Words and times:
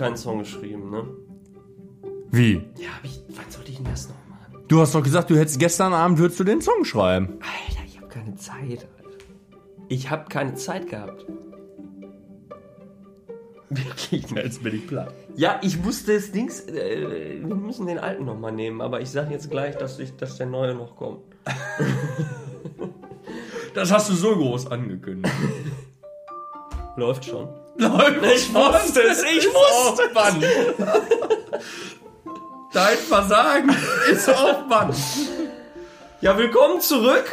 keinen 0.00 0.16
Song 0.16 0.38
geschrieben, 0.38 0.90
ne? 0.90 1.04
Wie? 2.30 2.54
Ja, 2.78 2.88
hab 2.96 3.04
ich. 3.04 3.20
Wann 3.28 3.50
sollte 3.50 3.70
ich 3.70 3.76
denn 3.76 3.84
das 3.84 4.08
noch 4.08 4.14
machen? 4.30 4.64
Du 4.66 4.80
hast 4.80 4.94
doch 4.94 5.02
gesagt, 5.02 5.28
du 5.28 5.36
hättest 5.36 5.58
gestern 5.58 5.92
Abend 5.92 6.18
würdest 6.18 6.40
du 6.40 6.44
den 6.44 6.62
Song 6.62 6.86
schreiben. 6.86 7.38
Alter, 7.40 7.82
ich 7.86 7.98
habe 7.98 8.08
keine 8.08 8.34
Zeit, 8.36 8.88
Alter. 8.96 9.18
Ich 9.88 10.10
habe 10.10 10.28
keine 10.30 10.54
Zeit 10.54 10.88
gehabt. 10.88 11.26
Wirklich. 13.68 14.30
Jetzt 14.30 14.62
bin 14.62 14.74
ich 14.74 14.86
platt. 14.86 15.12
Ja, 15.36 15.60
ich 15.62 15.78
musste 15.82 16.14
das 16.14 16.32
Dings. 16.32 16.60
Äh, 16.60 17.40
wir 17.44 17.54
müssen 17.54 17.86
den 17.86 17.98
alten 17.98 18.24
nochmal 18.24 18.52
nehmen, 18.52 18.80
aber 18.80 19.02
ich 19.02 19.10
sage 19.10 19.32
jetzt 19.32 19.50
gleich, 19.50 19.76
dass, 19.76 19.98
ich, 19.98 20.16
dass 20.16 20.38
der 20.38 20.46
neue 20.46 20.74
noch 20.74 20.96
kommt. 20.96 21.20
Das 23.74 23.92
hast 23.92 24.08
du 24.08 24.14
so 24.14 24.34
groß 24.34 24.66
angekündigt. 24.68 25.32
Läuft 26.96 27.24
schon. 27.26 27.48
Läuft. 27.80 28.22
Ich 28.36 28.52
wusste 28.52 29.00
es, 29.04 29.22
ich 29.22 29.46
wusste 29.46 30.02
auf 30.04 30.12
Band. 30.12 30.44
Dein 32.74 32.98
Versagen 32.98 33.74
ist 34.12 34.28
auf 34.28 34.68
Band. 34.68 34.94
Ja, 36.20 36.36
willkommen 36.36 36.82
zurück. 36.82 37.24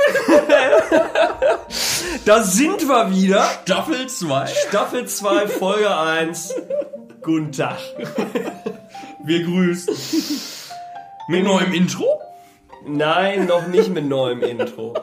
da 2.25 2.43
sind 2.43 2.87
wir 2.87 3.11
wieder. 3.11 3.43
Staffel 3.63 4.07
2. 4.07 4.47
Staffel 4.69 5.05
2, 5.05 5.47
Folge 5.49 5.93
1. 5.93 6.55
Guten 7.21 7.51
Tag. 7.51 7.79
Wir 9.25 9.43
grüßen. 9.43 9.93
Mit 11.27 11.43
neuem 11.43 11.73
Intro? 11.73 12.21
Nein, 12.85 13.47
noch 13.47 13.67
nicht 13.67 13.89
mit 13.89 14.05
neuem 14.05 14.41
Intro. 14.43 14.93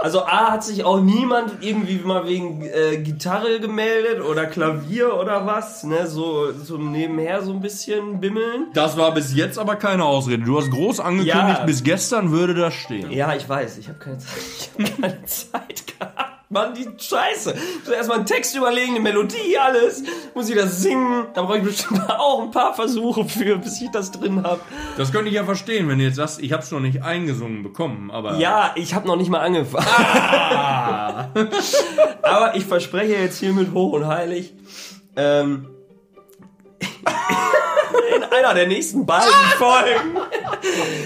Also 0.00 0.22
A 0.22 0.52
hat 0.52 0.62
sich 0.62 0.84
auch 0.84 1.00
niemand 1.00 1.54
irgendwie 1.60 1.98
mal 1.98 2.24
wegen 2.24 2.62
äh, 2.62 2.98
Gitarre 2.98 3.58
gemeldet 3.58 4.20
oder 4.24 4.46
Klavier 4.46 5.16
oder 5.18 5.44
was, 5.44 5.82
ne, 5.82 6.06
so, 6.06 6.52
so 6.52 6.78
nebenher 6.78 7.42
so 7.42 7.52
ein 7.52 7.60
bisschen 7.60 8.20
bimmeln. 8.20 8.66
Das 8.74 8.96
war 8.96 9.12
bis 9.12 9.34
jetzt 9.34 9.58
aber 9.58 9.74
keine 9.74 10.04
Ausrede. 10.04 10.44
Du 10.44 10.56
hast 10.56 10.70
groß 10.70 11.00
angekündigt, 11.00 11.58
Ja. 11.58 11.64
bis 11.64 11.82
gestern 11.82 12.30
würde 12.30 12.54
das 12.54 12.74
stehen. 12.74 13.10
Ja, 13.10 13.34
ich 13.34 13.48
weiß, 13.48 13.76
ich 13.78 13.88
habe 13.88 13.98
keine 13.98 14.18
Zeit, 14.18 14.38
ich 14.78 14.86
habe 14.86 15.02
keine 15.02 15.24
Zeit 15.24 15.84
gehabt. 15.98 16.27
Mann, 16.50 16.72
die 16.72 16.88
Scheiße. 16.96 17.54
Ich 17.54 17.84
muss 17.84 17.94
erstmal 17.94 18.18
einen 18.18 18.26
Text 18.26 18.56
überlegen, 18.56 18.92
eine 18.92 19.00
Melodie, 19.00 19.58
alles. 19.58 20.02
Muss 20.34 20.48
ich 20.48 20.56
das 20.56 20.80
singen? 20.80 21.26
Da 21.34 21.42
brauche 21.42 21.58
ich 21.58 21.64
bestimmt 21.64 22.08
auch 22.18 22.42
ein 22.42 22.50
paar 22.50 22.72
Versuche 22.74 23.26
für, 23.26 23.58
bis 23.58 23.82
ich 23.82 23.90
das 23.90 24.10
drin 24.12 24.42
habe. 24.42 24.60
Das 24.96 25.12
könnte 25.12 25.28
ich 25.28 25.34
ja 25.34 25.44
verstehen, 25.44 25.88
wenn 25.88 25.98
du 25.98 26.04
jetzt 26.04 26.16
sagst, 26.16 26.40
ich 26.40 26.52
hab's 26.54 26.70
noch 26.70 26.80
nicht 26.80 27.02
eingesungen 27.02 27.62
bekommen, 27.62 28.10
aber. 28.10 28.38
Ja, 28.38 28.72
ich 28.76 28.94
habe 28.94 29.06
noch 29.06 29.16
nicht 29.16 29.28
mal 29.28 29.40
angefangen. 29.40 29.86
Aber 32.22 32.54
ich 32.54 32.64
verspreche 32.64 33.14
jetzt 33.14 33.38
hiermit 33.38 33.72
hoch 33.72 33.92
und 33.92 34.06
heilig, 34.06 34.52
ähm, 35.16 35.68
in 38.16 38.22
einer 38.22 38.54
der 38.54 38.66
nächsten 38.66 39.06
beiden 39.06 39.32
Folgen 39.56 40.16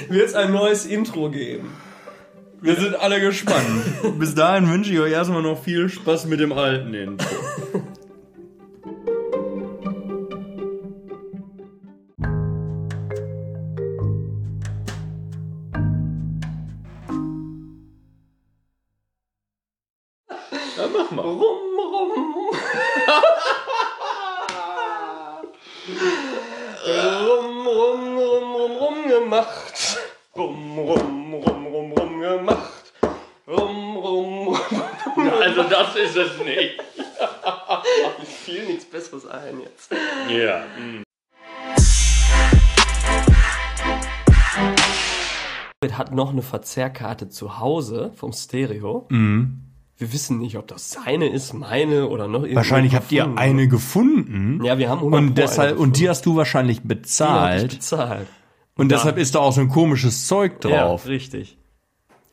wird 0.09 0.29
es 0.29 0.35
ein 0.35 0.53
neues 0.53 0.85
Intro 0.87 1.31
geben. 1.31 1.73
Wir 2.63 2.77
sind 2.77 2.95
alle 2.95 3.21
gespannt. 3.21 4.21
Bis 4.21 4.37
dahin 4.37 4.71
wünsche 4.71 4.93
ich 4.93 5.01
euch 5.01 5.11
erstmal 5.11 5.43
noch 5.43 5.61
viel 5.61 5.89
Spaß 5.89 6.27
mit 6.27 6.39
dem 6.39 6.53
alten 6.53 6.95
Intro. 6.95 7.27
ein 39.33 39.61
jetzt. 39.61 39.91
Ja. 40.29 40.63
hat 45.99 46.15
noch 46.15 46.31
eine 46.31 46.43
Verzerrkarte 46.43 47.29
zu 47.29 47.59
Hause 47.59 48.13
vom 48.15 48.33
Stereo. 48.33 49.07
Wir 49.11 50.13
wissen 50.13 50.39
nicht, 50.39 50.57
ob 50.57 50.69
das 50.69 50.91
seine 50.91 51.29
ist, 51.29 51.53
meine 51.55 52.09
oder 52.09 52.29
noch 52.29 52.43
irgendwo 52.43 52.57
Wahrscheinlich 52.57 52.95
habt 52.95 53.11
ihr 53.13 53.37
eine 53.37 53.69
gefunden. 53.69 54.63
Ja, 54.65 54.79
wir 54.79 54.89
haben 54.89 54.99
100 54.99 55.21
Und 55.21 55.39
deshalb, 55.39 55.73
eine 55.73 55.81
und 55.81 55.99
die 55.99 56.09
hast 56.09 56.27
du 56.27 56.37
wahrscheinlich 56.37 56.79
Die 56.79 56.89
hab 56.89 56.93
ich 56.93 57.03
bezahlt. 57.03 57.71
bezahlt. 57.71 58.29
Und 58.77 58.91
deshalb 58.91 59.19
ist 59.19 59.35
da 59.35 59.41
auch 59.41 59.53
so 59.53 59.61
ein 59.61 59.69
komisches 59.69 60.27
Zeug 60.27 60.61
drauf. 60.61 61.05
Ja, 61.05 61.11
richtig. 61.11 61.59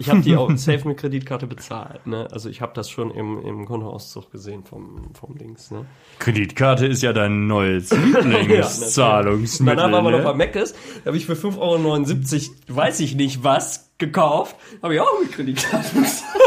Ich 0.01 0.09
habe 0.09 0.21
die 0.21 0.37
auch 0.37 0.49
safe 0.55 0.87
mit 0.87 0.97
Kreditkarte 0.97 1.45
bezahlt. 1.45 2.07
Ne? 2.07 2.25
Also 2.31 2.49
ich 2.49 2.61
habe 2.61 2.71
das 2.73 2.89
schon 2.89 3.11
im, 3.11 3.45
im 3.45 3.65
Kontoauszug 3.65 4.31
gesehen 4.31 4.63
vom, 4.63 5.11
vom 5.13 5.37
Dings. 5.37 5.71
Ne? 5.71 5.85
Kreditkarte 6.19 6.85
ist 6.85 7.03
ja 7.03 7.11
dein 7.11 7.47
neues. 7.47 7.91
Lieblingszahlungsmittel. 8.23 9.75
Danach 9.75 9.91
waren 9.91 10.05
wir 10.05 10.11
noch 10.11 10.23
bei 10.23 10.31
ne? 10.31 10.37
Meckes. 10.37 10.73
Da 11.03 11.07
habe 11.07 11.17
ich 11.17 11.25
für 11.25 11.33
5,79 11.33 12.49
Euro, 12.49 12.77
weiß 12.77 13.01
ich 13.01 13.15
nicht 13.15 13.43
was, 13.43 13.91
gekauft. 13.97 14.55
Habe 14.81 14.95
ich 14.95 15.01
auch 15.01 15.19
mit 15.21 15.33
Kreditkarte 15.33 15.93
bezahlt. 15.93 16.41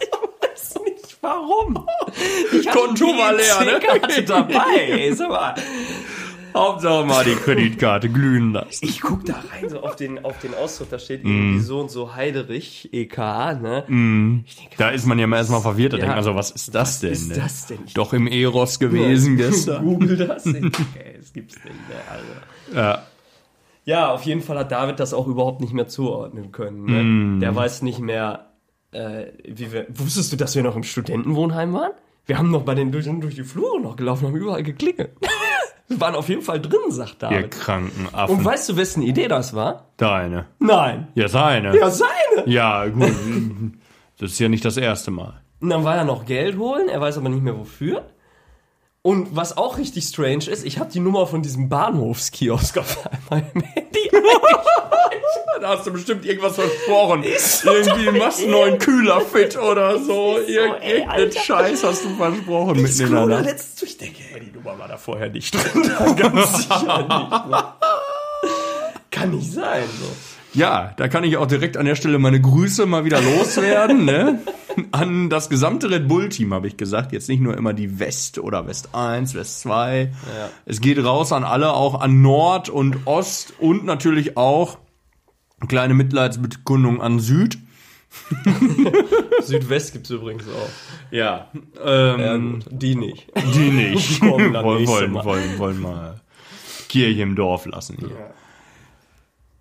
ich 0.00 0.10
weiß 0.42 0.74
nicht 0.84 1.18
warum. 1.20 1.86
Ich 2.52 2.68
Konto 2.68 3.06
war 3.06 3.32
leer, 3.32 3.60
ne? 3.64 3.78
Karte 3.78 4.24
dabei. 4.24 4.76
Ey, 4.76 5.14
sag 5.14 5.28
mal. 5.28 5.54
Hauptsache 6.54 7.04
mal 7.04 7.24
die 7.24 7.34
Kreditkarte 7.34 8.08
glühen 8.08 8.52
lassen. 8.52 8.84
Ich 8.84 9.00
guck 9.00 9.24
da 9.24 9.34
rein, 9.52 9.68
so 9.68 9.80
auf 9.80 9.96
den, 9.96 10.24
auf 10.24 10.38
den 10.40 10.54
Ausdruck, 10.54 10.90
da 10.90 10.98
steht 10.98 11.24
Mm. 11.24 11.26
irgendwie 11.28 11.60
so 11.60 11.80
und 11.80 11.90
so 11.90 12.14
Heiderich, 12.14 12.88
EK, 12.92 13.18
ne? 13.60 14.42
Ich 14.46 14.56
denke, 14.56 14.74
Da 14.78 14.90
ist 14.90 15.06
man 15.06 15.18
ja 15.18 15.26
mal 15.26 15.36
erstmal 15.38 15.60
verwirrt 15.60 15.94
und 15.94 16.00
Ja. 16.00 16.06
denkt 16.06 16.16
man 16.16 16.24
so, 16.24 16.34
was 16.34 16.50
ist 16.50 16.74
das 16.74 17.00
denn? 17.00 17.12
ist 17.12 17.28
ne? 17.28 17.34
das 17.36 17.66
denn? 17.66 17.78
Ich 17.86 17.94
Doch 17.94 18.12
im 18.12 18.26
Eros 18.26 18.78
gewesen 18.78 19.36
gestern. 19.38 19.84
Google 19.84 20.16
das. 20.16 20.46
Okay, 20.46 20.72
das 21.18 21.32
gibt's 21.32 21.56
nicht, 21.56 21.66
ne? 21.66 21.94
Also. 22.10 22.76
Ja. 22.78 23.02
Ja, 23.84 24.12
auf 24.12 24.22
jeden 24.24 24.42
Fall 24.42 24.58
hat 24.58 24.70
David 24.70 25.00
das 25.00 25.14
auch 25.14 25.26
überhaupt 25.26 25.60
nicht 25.62 25.72
mehr 25.72 25.88
zuordnen 25.88 26.52
können. 26.52 26.84
Ne? 26.84 27.02
Mm. 27.02 27.40
Der 27.40 27.54
weiß 27.56 27.80
nicht 27.82 28.00
mehr, 28.00 28.50
äh, 28.92 29.26
wie 29.44 29.72
wir. 29.72 29.86
Wusstest 29.88 30.30
du, 30.32 30.36
dass 30.36 30.54
wir 30.54 30.62
noch 30.62 30.76
im 30.76 30.82
Studentenwohnheim 30.82 31.72
waren? 31.72 31.92
Wir 32.26 32.36
haben 32.36 32.50
noch 32.50 32.62
bei 32.64 32.74
den 32.74 32.92
durch, 32.92 33.06
durch 33.06 33.34
die 33.36 33.42
Flure 33.44 33.80
noch 33.80 33.96
gelaufen, 33.96 34.26
haben 34.26 34.36
überall 34.36 34.62
geklingelt. 34.62 35.12
Wir 35.88 36.00
waren 36.00 36.14
auf 36.14 36.28
jeden 36.28 36.42
Fall 36.42 36.60
drin, 36.60 36.80
sagt 36.90 37.22
Ihr 37.22 37.28
David. 37.30 37.50
kranken 37.50 38.06
Und 38.06 38.14
Affen. 38.14 38.44
weißt 38.44 38.68
du, 38.68 38.76
wessen 38.76 39.02
Idee 39.02 39.28
das 39.28 39.54
war? 39.54 39.86
Deine. 39.96 40.46
Nein. 40.58 41.08
Ja, 41.14 41.28
seine. 41.28 41.76
Ja, 41.76 41.90
seine. 41.90 42.46
Ja, 42.46 42.86
gut. 42.86 43.10
Das 44.18 44.32
ist 44.32 44.38
ja 44.38 44.48
nicht 44.48 44.64
das 44.64 44.76
erste 44.76 45.10
Mal. 45.10 45.40
Und 45.60 45.70
dann 45.70 45.84
war 45.84 45.96
er 45.96 46.04
noch 46.04 46.24
Geld 46.24 46.56
holen, 46.58 46.88
er 46.88 47.00
weiß 47.00 47.18
aber 47.18 47.28
nicht 47.28 47.42
mehr 47.42 47.58
wofür. 47.58 48.04
Und 49.02 49.34
was 49.34 49.56
auch 49.56 49.78
richtig 49.78 50.04
strange 50.04 50.44
ist, 50.50 50.64
ich 50.66 50.78
habe 50.78 50.90
die 50.90 51.00
Nummer 51.00 51.26
von 51.26 51.40
diesem 51.42 51.68
Bahnhofskiosk 51.68 52.78
auf 52.78 53.08
einmal 53.30 53.50
im 53.54 53.62
Handy. 53.62 54.10
Da 55.60 55.68
hast 55.70 55.86
du 55.86 55.92
bestimmt 55.92 56.24
irgendwas 56.24 56.54
versprochen. 56.56 57.24
so 57.38 57.70
Irgendwie 57.72 58.18
machst 58.18 58.40
du 58.40 58.44
einen 58.44 58.52
neuen 58.52 58.78
Kühler 58.78 59.20
fit 59.20 59.56
oder 59.58 59.98
so. 59.98 60.04
So, 60.08 60.38
ey, 60.46 60.98
Irgendeinen. 61.00 61.32
Scheiß 61.32 61.84
hast 61.84 62.04
du 62.04 62.10
versprochen 62.16 62.76
Ich 62.76 62.82
mitten 62.82 62.92
in 62.92 62.98
der 62.98 63.06
scrolle 63.08 63.34
Nacht. 63.36 63.44
letztens 63.44 63.74
durch, 63.76 63.90
ich 63.92 63.98
denke, 63.98 64.18
hey, 64.30 64.40
die 64.40 64.56
Nummer 64.56 64.78
war 64.78 64.88
da 64.88 64.96
vorher 64.96 65.28
nicht 65.30 65.54
drin. 65.54 65.82
Ganz 66.16 66.58
sicher 66.58 66.98
nicht. 66.98 67.48
Ne? 67.50 67.64
Kann 69.10 69.30
nicht 69.30 69.52
sein. 69.52 69.82
So. 70.00 70.06
Ja, 70.58 70.94
da 70.96 71.08
kann 71.08 71.24
ich 71.24 71.36
auch 71.36 71.46
direkt 71.46 71.76
an 71.76 71.86
der 71.86 71.94
Stelle 71.94 72.18
meine 72.18 72.40
Grüße 72.40 72.86
mal 72.86 73.04
wieder 73.04 73.20
loswerden, 73.20 74.04
ne? 74.04 74.40
An 74.92 75.28
das 75.28 75.50
gesamte 75.50 75.90
Red 75.90 76.06
Bull-Team 76.06 76.54
habe 76.54 76.68
ich 76.68 76.76
gesagt. 76.76 77.12
Jetzt 77.12 77.28
nicht 77.28 77.40
nur 77.40 77.56
immer 77.56 77.72
die 77.72 77.98
West 77.98 78.38
oder 78.38 78.66
West 78.68 78.90
1, 78.94 79.34
West 79.34 79.60
2. 79.60 80.02
Ja. 80.12 80.48
Es 80.66 80.80
geht 80.80 81.02
raus 81.04 81.32
an 81.32 81.42
alle, 81.42 81.72
auch 81.72 82.00
an 82.00 82.22
Nord 82.22 82.68
und 82.68 83.06
Ost 83.06 83.54
und 83.58 83.84
natürlich 83.84 84.36
auch 84.36 84.78
kleine 85.66 85.94
Mitleidsbekundung 85.94 87.00
an 87.00 87.18
Süd. 87.18 87.58
Südwest 89.42 89.92
gibt's 89.92 90.10
übrigens 90.10 90.44
auch. 90.48 90.68
Ja, 91.10 91.50
ähm, 91.84 92.20
Ja, 92.20 92.36
gut. 92.36 92.64
Die 92.70 92.94
nicht. 92.94 93.26
die 93.54 93.70
nicht. 93.70 94.22
Wollen, 94.22 94.54
wollen, 94.54 95.12
Mal. 95.12 95.24
wollen, 95.24 95.58
wollen 95.58 95.80
mal 95.80 96.20
Kirche 96.88 97.22
im 97.22 97.36
Dorf 97.36 97.66
lassen 97.66 97.96
hier. 97.98 98.32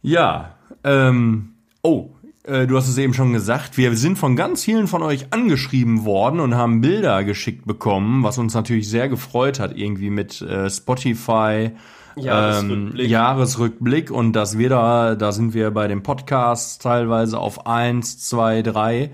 Ja, 0.02 0.56
ähm, 0.84 1.56
oh, 1.82 2.12
äh, 2.44 2.66
du 2.66 2.78
hast 2.78 2.88
es 2.88 2.98
eben 2.98 3.14
schon 3.14 3.34
gesagt, 3.34 3.78
wir 3.78 3.96
sind 3.96 4.18
von 4.18 4.36
ganz 4.36 4.64
vielen 4.64 4.88
von 4.88 5.04
euch 5.04 5.34
angeschrieben 5.34 6.06
worden 6.06 6.40
und 6.40 6.56
haben 6.56 6.82
Bilder 6.82 7.24
geschickt 7.24 7.66
bekommen, 7.66 8.24
was 8.24 8.38
uns 8.38 8.54
natürlich 8.54 8.90
sehr 8.90 9.10
gefreut 9.10 9.60
hat, 9.60 9.78
irgendwie 9.78 10.10
mit 10.10 10.42
äh, 10.42 10.70
Spotify. 10.70 11.72
Jahresrückblick. 12.18 13.06
Ähm, 13.06 13.12
Jahresrückblick 13.12 14.12
und 14.12 14.34
dass 14.34 14.58
wir 14.58 14.70
da, 14.70 15.16
da 15.16 15.32
sind 15.32 15.54
wir 15.54 15.72
bei 15.72 15.88
den 15.88 16.04
Podcasts 16.04 16.78
teilweise 16.78 17.40
auf 17.40 17.66
eins, 17.68 18.20
zwei, 18.20 18.62
drei 18.62 19.12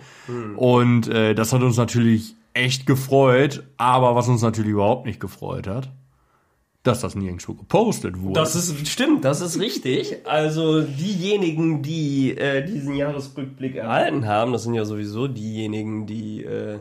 und 0.55 1.07
äh, 1.07 1.35
das 1.35 1.53
hat 1.53 1.61
uns 1.61 1.77
natürlich 1.77 2.35
echt 2.53 2.85
gefreut, 2.85 3.63
aber 3.77 4.15
was 4.15 4.27
uns 4.27 4.41
natürlich 4.41 4.71
überhaupt 4.71 5.05
nicht 5.05 5.19
gefreut 5.19 5.67
hat, 5.67 5.89
dass 6.83 7.01
das 7.01 7.15
nirgendwo 7.15 7.53
gepostet 7.53 8.21
wurde. 8.21 8.39
Das 8.39 8.55
ist 8.55 8.87
stimmt, 8.87 9.25
das 9.25 9.41
ist 9.41 9.59
richtig. 9.59 10.17
Also 10.25 10.81
diejenigen, 10.81 11.81
die 11.81 12.37
äh, 12.37 12.65
diesen 12.65 12.95
Jahresrückblick 12.95 13.75
erhalten 13.75 14.27
haben, 14.27 14.51
das 14.51 14.63
sind 14.63 14.73
ja 14.73 14.85
sowieso 14.85 15.27
diejenigen, 15.27 16.05
die 16.05 16.43
äh, 16.43 16.79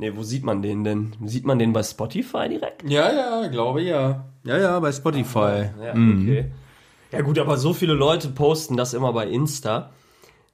Ne, 0.00 0.16
wo 0.16 0.22
sieht 0.22 0.44
man 0.44 0.62
den 0.62 0.84
denn? 0.84 1.16
Sieht 1.24 1.44
man 1.44 1.58
den 1.58 1.72
bei 1.72 1.82
Spotify 1.82 2.48
direkt? 2.48 2.88
Ja, 2.88 3.12
ja, 3.12 3.48
glaube 3.48 3.82
ja. 3.82 4.26
Ja, 4.48 4.58
ja, 4.58 4.80
bei 4.80 4.90
Spotify. 4.92 5.70
Ja, 5.82 5.90
okay. 5.92 6.46
Ja 7.12 7.20
gut, 7.22 7.38
aber 7.38 7.56
so 7.58 7.72
viele 7.74 7.94
Leute 7.94 8.28
posten 8.28 8.76
das 8.76 8.94
immer 8.94 9.12
bei 9.12 9.26
Insta. 9.28 9.90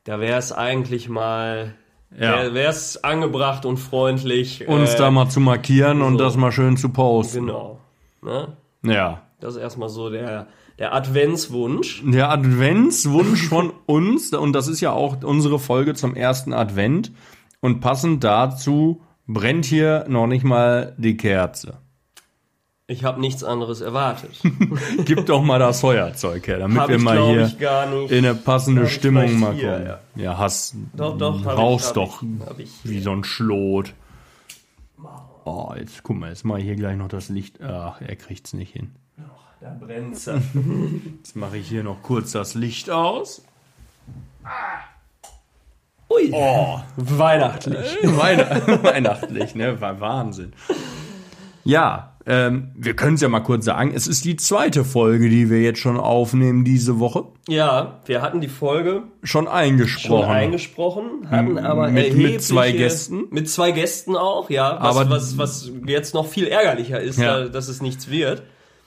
Da 0.04 0.20
wäre 0.20 0.38
es 0.38 0.52
eigentlich 0.52 1.08
mal 1.08 1.74
Ja. 2.16 2.52
wäre 2.54 2.70
es 2.70 3.02
angebracht 3.02 3.64
und 3.66 3.78
freundlich 3.78 4.66
Uns 4.68 4.94
äh, 4.94 4.98
da 4.98 5.10
mal 5.10 5.28
zu 5.28 5.40
markieren 5.40 6.02
und 6.02 6.18
so. 6.18 6.24
das 6.24 6.36
mal 6.36 6.52
schön 6.52 6.76
zu 6.76 6.88
posten. 6.90 7.46
genau. 7.46 7.78
Ne? 8.22 8.56
Ja. 8.82 9.22
Das 9.40 9.54
ist 9.54 9.60
erstmal 9.60 9.88
so 9.88 10.10
der 10.10 10.46
der 10.78 10.92
Adventswunsch. 10.92 12.02
Der 12.04 12.30
Adventswunsch 12.32 13.48
von 13.48 13.72
uns, 13.86 14.32
und 14.32 14.52
das 14.54 14.66
ist 14.66 14.80
ja 14.80 14.90
auch 14.92 15.22
unsere 15.22 15.58
Folge 15.60 15.94
zum 15.94 16.16
ersten 16.16 16.52
Advent. 16.52 17.12
Und 17.60 17.80
passend 17.80 18.24
dazu 18.24 19.00
brennt 19.28 19.64
hier 19.66 20.04
noch 20.08 20.26
nicht 20.26 20.44
mal 20.44 20.94
die 20.98 21.16
Kerze. 21.16 21.78
Ich 22.86 23.02
habe 23.02 23.18
nichts 23.18 23.42
anderes 23.42 23.80
erwartet. 23.80 24.30
Gib 25.06 25.24
doch 25.24 25.42
mal 25.42 25.58
das 25.58 25.80
Feuerzeug 25.80 26.46
her, 26.46 26.58
damit 26.58 26.78
Hab 26.78 26.88
wir 26.90 26.96
ich, 26.96 27.02
mal 27.02 27.18
hier 27.18 27.46
ich, 27.46 27.58
nicht. 27.58 28.10
in 28.12 28.26
eine 28.26 28.34
passende 28.34 28.84
ich 28.84 28.92
Stimmung 28.92 29.38
mal 29.40 29.54
hier, 29.54 29.72
kommen. 29.72 29.86
ja. 29.86 30.00
Ja, 30.16 30.38
hast, 30.38 30.74
Doch, 30.92 31.16
doch, 31.16 31.40
ich, 31.40 31.46
hab 31.46 31.56
doch 31.94 32.22
ich, 32.58 32.64
ich. 32.64 32.90
wie 32.90 33.00
so 33.00 33.12
ein 33.12 33.24
Schlot. 33.24 33.94
Oh, 35.46 35.72
jetzt 35.78 36.02
guck 36.02 36.16
mal, 36.16 36.28
jetzt 36.28 36.44
mal 36.44 36.60
hier 36.60 36.76
gleich 36.76 36.96
noch 36.96 37.08
das 37.08 37.30
Licht. 37.30 37.62
Ach, 37.62 38.00
er 38.02 38.16
kriegt's 38.16 38.52
nicht 38.52 38.72
hin. 38.72 38.94
Da 39.60 39.74
brennt's. 39.80 40.26
Jetzt 41.16 41.36
mache 41.36 41.56
ich 41.56 41.66
hier 41.68 41.82
noch 41.84 42.02
kurz 42.02 42.32
das 42.32 42.54
Licht 42.54 42.90
aus. 42.90 43.42
Ui. 46.10 46.30
Oh, 46.34 46.80
Weihnachtlich. 46.96 47.96
Weihn 48.02 48.38
weihnachtlich, 48.82 49.54
ne? 49.54 49.80
War 49.80 50.00
Wahnsinn. 50.00 50.52
Ja, 51.64 52.13
ähm, 52.26 52.70
wir 52.74 52.94
können 52.94 53.16
es 53.16 53.20
ja 53.20 53.28
mal 53.28 53.40
kurz 53.40 53.64
sagen. 53.66 53.92
Es 53.94 54.06
ist 54.06 54.24
die 54.24 54.36
zweite 54.36 54.84
Folge, 54.84 55.28
die 55.28 55.50
wir 55.50 55.60
jetzt 55.60 55.78
schon 55.80 55.98
aufnehmen 55.98 56.64
diese 56.64 56.98
Woche. 56.98 57.24
Ja, 57.48 58.00
wir 58.06 58.22
hatten 58.22 58.40
die 58.40 58.48
Folge 58.48 59.02
Schon 59.22 59.44
schon 59.44 59.48
eingesprochen. 59.48 60.30
eingesprochen, 60.30 61.04
hatten 61.30 61.58
aber 61.58 61.90
Mit- 61.90 62.16
mit 62.16 62.42
zwei 62.42 62.72
Gästen? 62.72 63.24
Mit 63.30 63.50
zwei 63.50 63.72
Gästen 63.72 64.16
auch, 64.16 64.48
ja. 64.48 64.78
Was, 64.80 64.96
Aber- 64.96 65.10
was, 65.10 65.36
was 65.38 65.70
jetzt 65.86 66.14
noch 66.14 66.26
viel 66.26 66.46
ärgerlicher 66.46 67.00
ist, 67.00 67.18
Ja. 67.18 67.40
da, 67.40 67.48
dass 67.48 67.68
es 67.68 67.82
nichts 67.82 68.08
wird. 68.10 68.42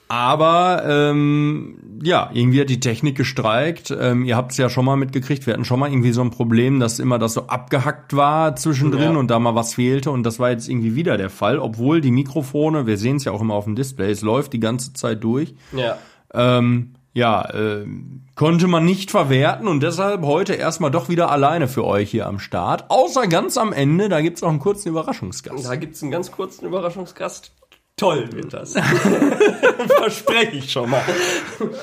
Aber 0.09 0.83
ähm, 0.87 1.77
ja, 2.03 2.29
irgendwie 2.33 2.61
hat 2.61 2.69
die 2.69 2.79
Technik 2.79 3.15
gestreikt. 3.17 3.95
Ähm, 3.97 4.25
ihr 4.25 4.35
habt 4.35 4.51
es 4.51 4.57
ja 4.57 4.69
schon 4.69 4.85
mal 4.85 4.95
mitgekriegt. 4.97 5.45
Wir 5.45 5.53
hatten 5.53 5.65
schon 5.65 5.79
mal 5.79 5.89
irgendwie 5.91 6.11
so 6.11 6.21
ein 6.21 6.31
Problem, 6.31 6.79
dass 6.79 6.99
immer 6.99 7.19
das 7.19 7.33
so 7.33 7.47
abgehackt 7.47 8.15
war 8.15 8.55
zwischendrin 8.55 9.13
Ja. 9.13 9.17
und 9.17 9.29
da 9.31 9.39
mal 9.39 9.55
was 9.55 9.73
fehlte. 9.75 10.11
Und 10.11 10.23
das 10.23 10.39
war 10.39 10.49
jetzt 10.51 10.69
irgendwie 10.69 10.95
wieder 10.95 11.17
der 11.17 11.29
Fall, 11.29 11.59
obwohl 11.59 12.01
die 12.01 12.11
Mikrofone, 12.11 12.85
wir 12.88 12.97
sehen 12.97 13.17
es 13.17 13.25
ja 13.25 13.31
auch 13.31 13.41
immer 13.41 13.53
auf 13.55 13.65
dem 13.65 13.75
Display, 13.75 14.11
es 14.11 14.21
läuft 14.21 14.53
die 14.53 14.59
ganze 14.59 14.94
Zeit 14.94 15.23
durch. 15.23 15.55
Ja. 15.71 15.97
Ähm, 16.33 16.94
ja, 17.13 17.51
ähm, 17.55 18.21
konnte 18.35 18.67
man 18.67 18.85
nicht 18.85 19.09
verwerten 19.09 19.67
und 19.67 19.81
deshalb 19.81 20.21
heute 20.23 20.53
erstmal 20.53 20.91
doch 20.91 21.09
wieder 21.09 21.31
alleine 21.31 21.67
für 21.67 21.83
euch 21.83 22.11
hier 22.11 22.27
am 22.27 22.38
Start. 22.38 22.91
Außer 22.91 23.25
ganz 23.25 23.57
am 23.57 23.73
Ende, 23.73 24.07
da 24.07 24.21
gibt's 24.21 24.41
noch 24.44 24.49
einen 24.49 24.59
kurzen 24.59 24.89
Überraschungsgast. 24.89 25.65
Da 25.65 25.75
gibt's 25.77 26.03
einen 26.03 26.11
ganz 26.11 26.31
kurzen 26.31 26.65
Überraschungsgast. 26.67 27.53
Toll 27.99 28.31
wird 28.31 28.53
das. 28.53 28.73
Verspreche 29.97 30.57
ich 30.57 30.71
schon 30.71 30.91
mal. 30.91 31.01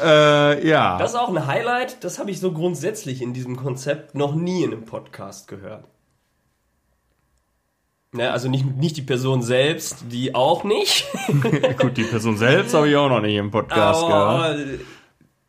Äh, 0.00 0.68
ja. 0.68 0.96
Das 0.96 1.10
ist 1.10 1.16
auch 1.18 1.28
ein 1.28 1.46
Highlight, 1.48 2.04
das 2.04 2.20
habe 2.20 2.30
ich 2.30 2.38
so 2.38 2.52
grundsätzlich 2.52 3.20
in 3.20 3.32
diesem 3.34 3.56
Konzept 3.56 4.14
noch 4.14 4.36
nie 4.36 4.62
in 4.62 4.72
einem 4.72 4.84
Podcast 4.84 5.48
gehört. 5.48 5.86
Ne, 8.12 8.30
also 8.30 8.48
nicht, 8.48 8.64
nicht 8.76 8.96
die 8.96 9.02
Person 9.02 9.42
selbst, 9.42 10.04
die 10.12 10.36
auch 10.36 10.62
nicht. 10.62 11.04
Gut, 11.80 11.96
die 11.96 12.04
Person 12.04 12.36
selbst 12.36 12.74
habe 12.74 12.88
ich 12.88 12.94
auch 12.94 13.08
noch 13.08 13.20
nicht 13.20 13.34
im 13.34 13.50
Podcast 13.50 14.06
gehört. 14.06 14.14
Aber 14.14 14.56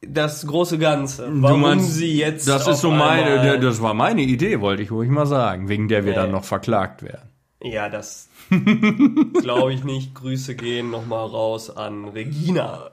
das 0.01 0.47
große 0.47 0.79
Ganze. 0.79 1.27
Warum 1.29 1.61
meinst, 1.61 1.93
sie 1.93 2.17
jetzt. 2.17 2.47
Das 2.47 2.67
ist 2.67 2.81
so 2.81 2.89
meine, 2.89 3.59
das 3.59 3.83
war 3.83 3.93
meine 3.93 4.23
Idee, 4.23 4.61
wollte 4.61 4.81
ich 4.81 4.89
ruhig 4.89 5.11
mal 5.11 5.27
sagen, 5.27 5.69
wegen 5.69 5.87
der 5.89 6.05
wir 6.05 6.13
Nee. 6.13 6.17
dann 6.17 6.31
noch 6.31 6.43
verklagt 6.43 7.03
werden. 7.03 7.29
Ja, 7.61 7.89
das 7.89 8.29
glaube 9.41 9.73
ich 9.73 9.83
nicht. 9.83 10.13
Grüße 10.15 10.55
gehen 10.55 10.91
nochmal 10.91 11.25
raus 11.25 11.69
an 11.75 12.05
Regina. 12.05 12.91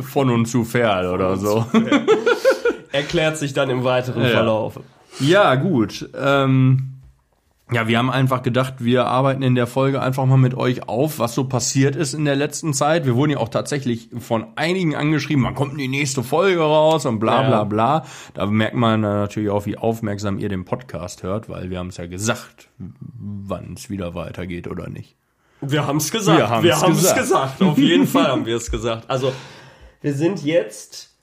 Von 0.00 0.30
und 0.30 0.46
zu 0.46 0.64
Ferl 0.64 1.08
oder 1.08 1.36
so. 1.36 1.64
Erklärt 2.92 3.36
sich 3.36 3.52
dann 3.52 3.70
im 3.70 3.84
weiteren 3.84 4.22
Ja. 4.22 4.30
Verlauf. 4.30 4.80
Ja, 5.20 5.54
gut. 5.54 6.08
Ähm, 6.16 6.95
ja, 7.72 7.88
wir 7.88 7.98
haben 7.98 8.10
einfach 8.10 8.42
gedacht, 8.42 8.74
wir 8.78 9.06
arbeiten 9.06 9.42
in 9.42 9.56
der 9.56 9.66
Folge 9.66 10.00
einfach 10.00 10.24
mal 10.24 10.36
mit 10.36 10.54
euch 10.54 10.88
auf, 10.88 11.18
was 11.18 11.34
so 11.34 11.44
passiert 11.44 11.96
ist 11.96 12.14
in 12.14 12.24
der 12.24 12.36
letzten 12.36 12.72
Zeit. 12.72 13.06
Wir 13.06 13.16
wurden 13.16 13.32
ja 13.32 13.38
auch 13.38 13.48
tatsächlich 13.48 14.08
von 14.18 14.46
einigen 14.54 14.94
angeschrieben, 14.94 15.42
wann 15.44 15.56
kommt 15.56 15.72
denn 15.72 15.78
die 15.78 15.88
nächste 15.88 16.22
Folge 16.22 16.60
raus 16.60 17.06
und 17.06 17.18
bla 17.18 17.42
Ja. 17.42 17.48
bla 17.48 17.64
bla. 17.64 18.04
Da 18.34 18.46
merkt 18.46 18.76
man 18.76 19.02
äh, 19.02 19.08
natürlich 19.08 19.50
auch, 19.50 19.66
wie 19.66 19.76
aufmerksam 19.76 20.38
ihr 20.38 20.48
den 20.48 20.64
Podcast 20.64 21.24
hört, 21.24 21.48
weil 21.48 21.68
wir 21.70 21.78
haben 21.80 21.88
es 21.88 21.96
ja 21.96 22.06
gesagt, 22.06 22.68
wann 22.78 23.74
es 23.74 23.90
wieder 23.90 24.14
weitergeht 24.14 24.68
oder 24.68 24.88
nicht. 24.88 25.16
Wir 25.60 25.86
haben 25.86 25.96
es 25.96 26.12
gesagt. 26.12 26.38
Wir 26.38 26.62
Wir 26.62 26.80
haben's 26.80 27.00
gesagt. 27.00 27.18
gesagt. 27.18 27.62
Auf 27.62 27.78
jeden 27.78 28.06
Fall 28.06 28.28
haben 28.28 28.46
wir 28.46 28.56
es 28.56 28.70
gesagt. 28.70 29.10
Also, 29.10 29.32
wir 30.02 30.14
sind 30.14 30.44
jetzt, 30.44 31.16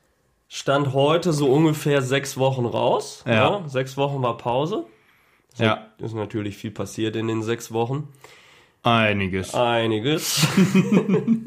Stand 0.50 0.94
heute, 0.94 1.32
so 1.32 1.48
ungefähr 1.54 2.02
sechs 2.02 2.36
Wochen 2.38 2.66
raus. 2.66 3.24
Ja. 3.26 3.62
Ne? 3.62 3.70
Sechs 3.70 3.96
Wochen 3.96 4.22
war 4.22 4.38
Pause. 4.38 4.86
Ja, 5.58 5.88
Ist 6.00 6.16
natürlich 6.16 6.58
viel 6.58 6.72
passiert 6.72 7.16
in 7.16 7.28
den 7.28 7.44
sechs 7.44 7.72
Wochen. 7.72 8.08
einiges. 8.84 9.54
Einiges. 9.54 10.48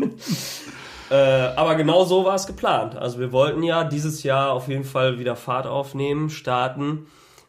äh, 1.11 1.15
aber 1.15 1.75
genau 1.75 2.05
so 2.05 2.25
war 2.25 2.35
es 2.35 2.47
geplant. 2.47 2.97
Also 2.97 3.19
wir 3.19 3.33
wollten 3.33 3.63
ja 3.63 3.85
dieses 3.85 4.23
Jahr 4.23 4.53
auf 4.53 4.69
jeden 4.69 4.85
Fall 4.85 5.19
wieder 5.19 5.37
Fahrt 5.37 5.67
aufnehmen, 5.67 6.31
starten 6.31 7.07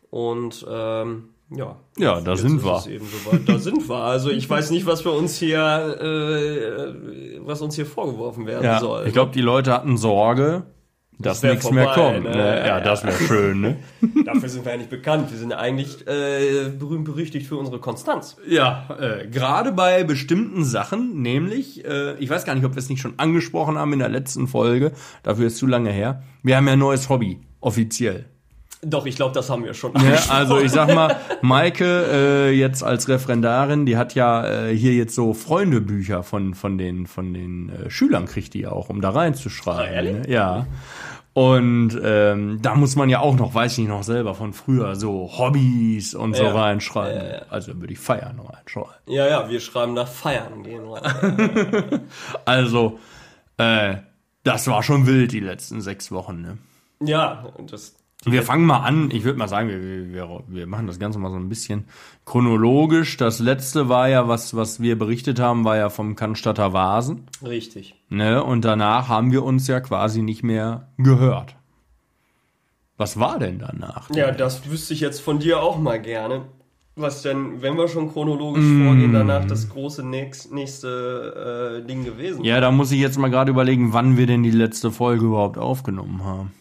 und 0.10 0.66
ähm, 0.70 1.30
ja. 1.50 1.78
Ja, 1.98 2.20
da 2.20 2.36
sind 2.36 2.64
wir. 2.64 2.80
soweit. 2.80 3.48
Da 3.48 3.58
sind 3.58 3.88
wir. 3.88 3.96
Also 3.96 4.30
ich 4.32 4.50
weiß 4.50 4.70
nicht, 4.72 4.86
was 4.86 5.06
wir 5.06 5.14
uns 5.14 5.38
hier, 5.38 5.98
äh, 6.02 7.40
was 7.40 7.62
uns 7.62 7.76
hier 7.76 7.86
vorgeworfen 7.86 8.46
werden 8.46 8.66
Ja, 8.66 8.80
soll. 8.80 9.08
ich 9.08 9.14
glaube, 9.14 9.32
die 9.32 9.42
Leute 9.42 9.72
hatten 9.72 9.98
Sorge, 9.98 10.64
dass 11.20 11.44
wär 11.44 11.52
nichts 11.54 11.70
mehr 11.72 11.88
kommt. 11.88 12.24
ne? 12.24 12.30
Ne? 12.32 12.38
Ja, 12.38 12.68
Ja, 12.68 12.80
das 12.80 13.04
wäre 13.04 13.18
schön, 13.18 13.62
ne? 13.62 13.78
Dafür 14.26 14.50
sind 14.50 14.66
wir 14.66 14.74
ja 14.74 14.78
nicht 14.78 14.90
bekannt. 14.90 15.32
Wir 15.32 15.38
sind 15.38 15.52
ja 15.52 15.58
eigentlich 15.58 16.08
äh, 16.08 16.70
berühmt 16.70 17.06
berüchtigt 17.06 17.48
für 17.48 17.58
unsere 17.58 17.80
Konstanz. 17.80 18.38
Ja, 18.48 18.88
äh, 19.00 19.28
gerade 19.28 19.72
bei 19.72 20.04
bestimmten 20.04 20.64
Sachen, 20.64 21.22
nämlich, 21.22 21.86
äh, 21.86 22.14
ich 22.20 22.30
weiß 22.30 22.46
gar 22.46 22.56
nicht, 22.56 22.66
ob 22.66 22.76
wir 22.76 22.80
es 22.80 22.90
nicht 22.90 23.02
schon 23.02 23.18
angesprochen 23.18 23.78
haben 23.78 23.94
in 23.94 24.00
der 24.00 24.10
letzten 24.10 24.48
Folge, 24.48 24.92
dafür 25.24 25.48
ist 25.48 25.58
zu 25.58 25.68
lange 25.68 25.92
her. 25.92 26.24
Wir 26.44 26.58
haben 26.58 26.68
ja 26.68 26.74
ein 26.74 26.80
neues 26.80 27.10
Hobby, 27.10 27.40
offiziell. 27.62 28.26
Doch, 28.84 29.06
ich 29.08 29.16
glaube, 29.16 29.34
das 29.34 29.50
haben 29.50 29.64
wir 29.64 29.74
schon. 29.74 29.94
Ja, 30.04 30.20
also 30.30 30.60
ich 30.60 30.72
sag 30.72 30.94
mal, 30.94 31.16
Maike 31.42 32.06
äh, 32.12 32.52
jetzt 32.52 32.84
als 32.84 33.08
Referendarin, 33.10 33.86
die 33.86 33.98
hat 33.98 34.14
ja 34.14 34.46
äh, 34.68 34.76
hier 34.78 34.94
jetzt 34.94 35.16
so 35.16 35.34
Freundebücher 35.34 36.22
von 36.24 36.54
von 36.54 36.78
den 36.78 37.08
von 37.08 37.34
den 37.34 37.70
äh, 37.70 37.90
Schülern 37.90 38.26
kriegt 38.28 38.54
die 38.54 38.68
auch, 38.68 38.90
um 38.90 39.02
da 39.02 39.10
reinzuschreiben. 39.10 40.16
Ah, 40.16 40.20
ne? 40.20 40.30
Ja. 40.30 40.68
Und 41.34 42.00
ähm, 42.04 42.60
da 42.64 42.74
muss 42.74 42.96
man 42.96 43.10
ja 43.10 43.20
auch 43.20 43.36
noch, 43.36 43.54
weiß 43.54 43.78
ich 43.78 43.88
noch 43.88 44.02
selber 44.02 44.34
von 44.34 44.54
früher, 44.54 44.96
so 44.96 45.30
Hobbys 45.38 46.16
und 46.16 46.36
so 46.36 46.44
Ja. 46.46 46.52
reinschreiben. 46.56 47.42
Also 47.52 47.80
würde 47.80 47.94
ich 47.94 48.00
feiern 48.00 48.40
reinschreiben. 48.40 48.96
Ja, 49.06 49.28
ja, 49.28 49.48
wir 49.50 49.60
schreiben 49.60 49.94
nach 49.94 50.08
Feiern 50.08 50.64
gehen. 50.64 50.82
rein. 50.88 52.02
Also, 52.46 52.98
äh, 53.58 53.98
das 54.44 54.68
war 54.68 54.82
schon 54.82 55.06
wild 55.06 55.32
die 55.32 55.40
letzten 55.40 55.80
sechs 55.82 56.12
Wochen. 56.12 56.42
Ne? 56.42 56.58
Ja, 57.04 57.46
das. 57.70 57.94
Wir 58.26 58.44
fangen 58.44 58.66
mal 58.66 58.80
an. 58.80 59.12
Ich 59.12 59.24
würde 59.24 59.38
mal 59.38 59.48
sagen, 59.48 59.70
wir, 59.70 60.12
wir, 60.12 60.44
wir 60.48 60.68
machen 60.68 60.88
das 60.88 61.00
Ganze 61.00 61.20
mal 61.20 61.30
so 61.30 61.38
ein 61.38 61.50
bisschen 61.50 61.86
chronologisch. 62.26 63.16
Das 63.18 63.40
letzte 63.40 63.90
war 63.90 64.10
ja, 64.10 64.28
was, 64.28 64.56
was 64.56 64.82
wir 64.82 64.98
berichtet 64.98 65.40
haben, 65.40 65.64
war 65.64 65.78
ja 65.78 65.90
vom 65.90 66.16
Cannstatter 66.16 66.74
Vasen. 66.74 67.28
Richtig. 67.44 67.96
Ne? 68.10 68.44
Und 68.44 68.66
danach 68.66 69.08
haben 69.08 69.32
wir 69.32 69.44
uns 69.44 69.68
ja 69.68 69.80
quasi 69.80 70.24
nicht 70.24 70.44
mehr 70.44 70.90
gehört. 70.98 71.56
Was 72.98 73.20
war 73.20 73.38
denn 73.38 73.60
danach? 73.60 74.10
Ja, 74.10 74.32
das 74.32 74.70
wüsste 74.70 74.96
ich 74.96 75.02
jetzt 75.02 75.22
von 75.22 75.38
dir 75.38 75.62
auch 75.62 75.78
mal 75.78 76.02
gerne. 76.02 76.46
Was 76.96 77.22
denn, 77.22 77.62
wenn 77.62 77.78
wir 77.78 77.88
schon 77.88 78.12
chronologisch 78.12 78.66
vorgehen, 78.66 79.14
danach 79.14 79.46
das 79.46 79.70
große 79.70 80.04
nächst, 80.04 80.52
nächste 80.52 81.84
äh, 81.84 81.88
Ding 81.88 82.04
gewesen? 82.04 82.44
Ja, 82.44 82.60
da 82.60 82.72
muss 82.72 82.92
ich 82.92 83.00
jetzt 83.00 83.20
mal 83.20 83.30
gerade 83.30 83.52
überlegen, 83.52 83.94
wann 83.94 84.18
wir 84.18 84.26
denn 84.26 84.42
die 84.42 84.50
letzte 84.50 84.90
Folge 84.90 85.26
überhaupt 85.26 85.60
aufgenommen 85.60 86.24
haben. 86.24 86.52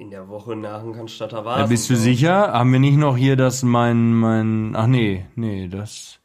Ja, 0.00 0.04
in 0.04 0.10
der 0.10 0.28
Woche 0.28 0.56
nach 0.56 0.80
dem 0.80 0.94
Cannstatter 0.94 1.38
Ja, 1.38 1.44
Vasen. 1.44 1.68
bist 1.68 1.90
du 1.90 1.96
sicher? 1.96 2.52
Haben 2.52 2.72
wir 2.72 2.80
nicht 2.80 2.96
noch 2.96 3.16
hier 3.16 3.36
das 3.36 3.62
mein, 3.62 4.14
mein, 4.14 4.74
ach 4.74 4.86
nee, 4.86 5.26
nee, 5.36 5.68
das, 5.68 6.16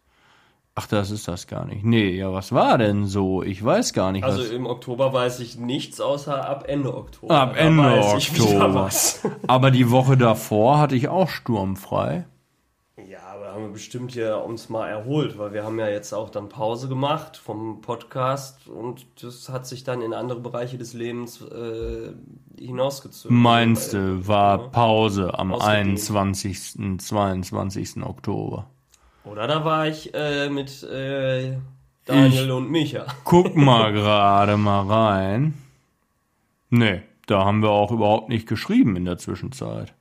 Ach, 0.77 0.87
das 0.87 1.09
ist 1.09 1.29
das 1.29 1.47
gar 1.47 1.65
nicht. 1.65 1.85
Nee, 1.85 2.09
ja, 2.17 2.33
was 2.33 2.51
war 2.51 2.77
denn 2.77 3.05
so? 3.05 3.41
Ich 3.41 3.63
weiß 3.63 3.93
gar 3.93 4.11
nicht. 4.11 4.25
Also 4.25 4.41
was. 4.41 4.49
im 4.49 4.65
Oktober 4.65 5.13
weiß 5.13 5.39
ich 5.39 5.57
nichts 5.57 6.01
außer 6.01 6.49
ab 6.49 6.65
Ende 6.67 6.93
Oktober. 6.93 7.33
Ab 7.33 7.55
Ende 7.55 8.03
Oktober. 8.03 8.75
was. 8.75 9.21
Aber 9.47 9.71
die 9.71 9.89
Woche 9.89 10.17
davor 10.17 10.79
hatte 10.79 10.95
ich 10.95 11.07
auch 11.07 11.29
sturmfrei. 11.29 12.25
Ja, 13.55 13.61
haben 13.61 13.67
wir 13.67 13.73
bestimmt 13.73 14.11
hier 14.11 14.43
uns 14.43 14.67
mal 14.67 14.89
erholt, 14.89 15.37
weil 15.37 15.53
wir 15.53 15.63
haben 15.63 15.79
ja 15.79 15.87
jetzt 15.87 16.11
auch 16.11 16.29
dann 16.29 16.49
Pause 16.49 16.89
gemacht 16.89 17.37
vom 17.37 17.79
Podcast 17.79 18.67
und 18.67 19.05
das 19.23 19.47
hat 19.47 19.65
sich 19.65 19.85
dann 19.85 20.01
in 20.01 20.13
andere 20.13 20.41
Bereiche 20.41 20.77
des 20.77 20.93
Lebens 20.93 21.39
äh, 21.41 22.11
hinausgezogen. 22.59 23.37
Meinst 23.37 23.93
du, 23.93 24.27
war 24.27 24.71
Pause 24.71 25.39
am 25.39 25.53
Ausgedient. 25.53 26.11
21., 26.11 26.99
22. 26.99 28.03
Oktober. 28.03 28.69
Oder 29.23 29.47
da 29.47 29.63
war 29.63 29.87
ich 29.87 30.13
äh, 30.13 30.49
mit 30.49 30.83
äh, 30.83 31.55
Daniel 32.03 32.51
und 32.51 32.69
Micha. 32.69 33.05
Guck 33.23 33.55
mal 33.55 33.93
gerade 33.93 34.57
mal 34.57 34.85
rein. 34.85 35.53
Nee, 36.69 37.03
da 37.25 37.45
haben 37.45 37.61
wir 37.61 37.69
auch 37.69 37.91
überhaupt 37.91 38.27
nicht 38.27 38.49
geschrieben 38.49 38.97
in 38.97 39.05
der 39.05 39.17
Zwischenzeit. 39.17 39.93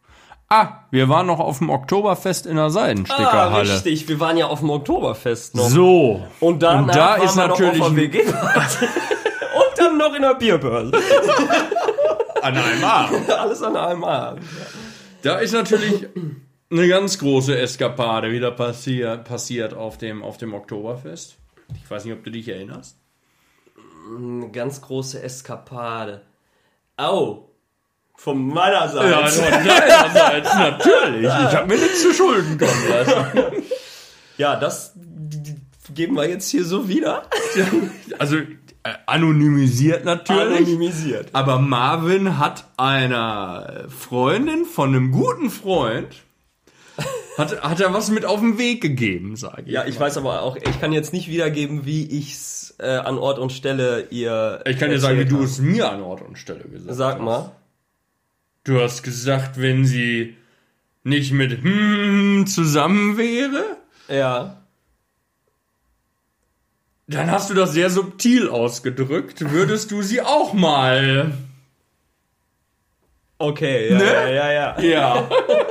Ah, 0.48 0.80
wir 0.90 1.08
waren 1.08 1.26
noch 1.26 1.40
auf 1.40 1.58
dem 1.58 1.70
Oktoberfest 1.70 2.46
in 2.46 2.56
der 2.56 2.66
Ah, 2.66 2.70
Seidenstickerhalle. 2.70 3.72
richtig, 3.72 4.08
wir 4.08 4.20
waren 4.20 4.36
ja 4.36 4.46
auf 4.46 4.60
dem 4.60 4.70
Oktoberfest 4.70 5.54
noch. 5.56 5.68
so. 5.68 6.22
Und 6.40 6.62
danach 6.62 6.82
Und 6.82 6.94
da 6.94 7.14
ist 7.16 7.34
natürlich 7.36 7.78
noch 7.78 7.86
auf 7.86 7.96
WG 7.96 8.20
Und 8.26 9.78
dann 9.78 9.98
noch 9.98 10.14
in 10.14 10.22
der 10.22 10.34
Bierbörse. 10.34 10.92
an 12.42 12.56
einem 12.56 12.84
Abend. 12.84 13.30
Alles 13.38 13.62
an 13.62 13.76
einem 13.76 14.04
Abend. 14.04 14.42
Da 15.22 15.38
ist 15.38 15.52
natürlich 15.52 16.06
eine 16.70 16.88
ganz 16.88 17.18
große 17.18 17.56
Eskapade 17.58 18.30
wieder 18.30 18.50
passiert, 18.50 19.24
passiert 19.24 19.72
auf, 19.74 19.96
dem, 19.98 20.22
auf 20.22 20.36
dem 20.36 20.52
Oktoberfest. 20.54 21.36
Ich 21.82 21.90
weiß 21.90 22.04
nicht, 22.04 22.14
ob 22.14 22.22
du 22.22 22.30
dich 22.30 22.48
erinnerst. 22.48 22.98
Eine 24.16 24.50
ganz 24.50 24.82
große 24.82 25.22
Eskapade. 25.22 26.20
Au. 26.96 27.48
Von 28.16 28.48
meiner 28.48 28.88
Seite. 28.88 29.28
von 29.28 29.64
deinerseits, 29.64 30.54
natürlich. 30.54 31.24
Ich 31.24 31.56
habe 31.56 31.66
mir 31.66 31.78
nichts 31.78 32.02
zu 32.02 32.14
Schulden 32.14 32.58
kommen 32.58 32.88
lassen. 32.88 33.62
Ja, 34.36 34.56
das 34.56 34.94
geben 35.94 36.16
wir 36.16 36.28
jetzt 36.28 36.50
hier 36.50 36.64
so 36.64 36.88
wieder. 36.88 37.22
Also 38.18 38.36
äh, 38.36 38.46
anonymisiert 39.06 40.04
natürlich. 40.04 40.58
Anonymisiert. 40.58 41.28
Aber 41.32 41.58
Marvin 41.58 42.38
hat 42.38 42.64
einer 42.76 43.84
Freundin 43.88 44.64
von 44.64 44.88
einem 44.88 45.12
guten 45.12 45.50
Freund 45.50 46.16
hat, 47.38 47.62
hat 47.62 47.80
er 47.80 47.92
was 47.92 48.10
mit 48.10 48.24
auf 48.24 48.40
den 48.40 48.58
Weg 48.58 48.80
gegeben, 48.80 49.36
sage 49.36 49.62
ich. 49.66 49.72
Ja, 49.72 49.84
ich 49.86 49.98
weiß 49.98 50.16
aber 50.18 50.42
auch, 50.42 50.56
ich 50.56 50.80
kann 50.80 50.92
jetzt 50.92 51.12
nicht 51.12 51.28
wiedergeben, 51.28 51.84
wie 51.84 52.04
ich's 52.04 52.74
äh, 52.78 52.86
an 52.86 53.18
Ort 53.18 53.38
und 53.38 53.52
Stelle 53.52 54.06
ihr. 54.10 54.60
Ich 54.66 54.78
kann 54.78 54.90
dir 54.90 55.00
sagen, 55.00 55.18
wie 55.18 55.24
du 55.24 55.42
es 55.42 55.58
mir 55.58 55.90
an 55.90 56.02
Ort 56.02 56.22
und 56.22 56.38
Stelle 56.38 56.64
gesagt 56.64 56.90
hast. 56.90 56.96
Sag 56.96 57.20
mal. 57.20 57.52
Du 58.64 58.80
hast 58.80 59.02
gesagt, 59.02 59.60
wenn 59.60 59.84
sie 59.84 60.36
nicht 61.02 61.32
mit 61.32 61.62
hm 61.62 62.46
zusammen 62.46 63.18
wäre, 63.18 63.76
Ja. 64.08 64.62
dann 67.06 67.30
hast 67.30 67.50
du 67.50 67.54
das 67.54 67.72
sehr 67.72 67.90
subtil 67.90 68.48
ausgedrückt. 68.48 69.50
Würdest 69.50 69.90
du 69.90 70.00
sie 70.00 70.22
auch 70.22 70.54
mal? 70.54 71.32
Okay, 73.36 73.90
ja, 73.90 73.98
Ne? 73.98 74.04
ja, 74.04 74.28
ja, 74.28 74.50
ja. 74.52 74.80
Ja, 74.80 75.28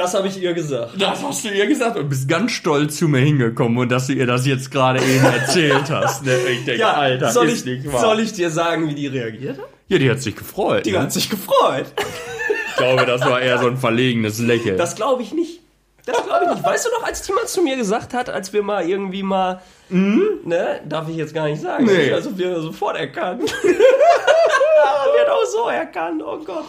Das 0.00 0.14
habe 0.14 0.28
ich 0.28 0.40
ihr 0.40 0.54
gesagt. 0.54 0.92
das 0.98 1.22
hast 1.22 1.44
du 1.44 1.48
ihr 1.50 1.66
gesagt 1.66 1.98
und 1.98 2.08
bist 2.08 2.26
ganz 2.26 2.52
stolz 2.52 2.96
zu 2.96 3.06
mir 3.06 3.18
hingekommen 3.18 3.76
und 3.76 3.92
dass 3.92 4.06
du 4.06 4.14
ihr 4.14 4.26
das 4.26 4.46
jetzt 4.46 4.70
gerade 4.70 4.98
eben 4.98 5.22
erzählt 5.22 5.90
hast. 5.90 6.24
Ne? 6.24 6.34
Ich 6.52 6.64
denke, 6.64 6.80
Ja, 6.80 6.92
Alter, 6.94 7.30
soll, 7.30 7.48
ist 7.50 7.66
ich, 7.66 7.82
nicht 7.82 7.92
wahr. 7.92 8.00
soll 8.00 8.20
ich 8.20 8.32
dir 8.32 8.48
sagen, 8.48 8.88
wie 8.88 8.94
die 8.94 9.08
reagiert 9.08 9.58
hat? 9.58 9.68
Ja, 9.88 9.98
die 9.98 10.10
hat 10.10 10.22
sich 10.22 10.34
gefreut. 10.36 10.86
Die 10.86 10.92
ne? 10.92 11.00
hat 11.02 11.12
sich 11.12 11.28
gefreut. 11.28 11.84
Ich 12.70 12.76
glaube, 12.76 13.04
das 13.04 13.20
war 13.20 13.42
eher 13.42 13.58
so 13.58 13.66
ein 13.66 13.76
verlegenes 13.76 14.38
Lächeln. 14.38 14.78
Das 14.78 14.96
glaube 14.96 15.22
ich 15.22 15.34
nicht. 15.34 15.60
Das 16.06 16.24
glaube 16.24 16.46
ich 16.46 16.50
nicht. 16.54 16.64
Weißt 16.64 16.86
du 16.86 16.90
noch, 16.98 17.06
als 17.06 17.28
mal 17.28 17.46
zu 17.46 17.60
mir 17.60 17.76
gesagt 17.76 18.14
hat, 18.14 18.30
als 18.30 18.54
wir 18.54 18.62
mal 18.62 18.88
irgendwie 18.88 19.22
mal, 19.22 19.60
ne, 19.90 20.80
darf 20.88 21.10
ich 21.10 21.16
jetzt 21.16 21.34
gar 21.34 21.46
nicht 21.46 21.60
sagen, 21.60 21.84
Nee. 21.84 22.10
also 22.10 22.38
wir 22.38 22.58
sofort 22.62 22.96
erkannt. 22.96 23.42
wird 23.62 25.28
auch 25.28 25.44
so 25.44 25.68
erkannt, 25.68 26.22
oh 26.24 26.38
Gott. 26.38 26.64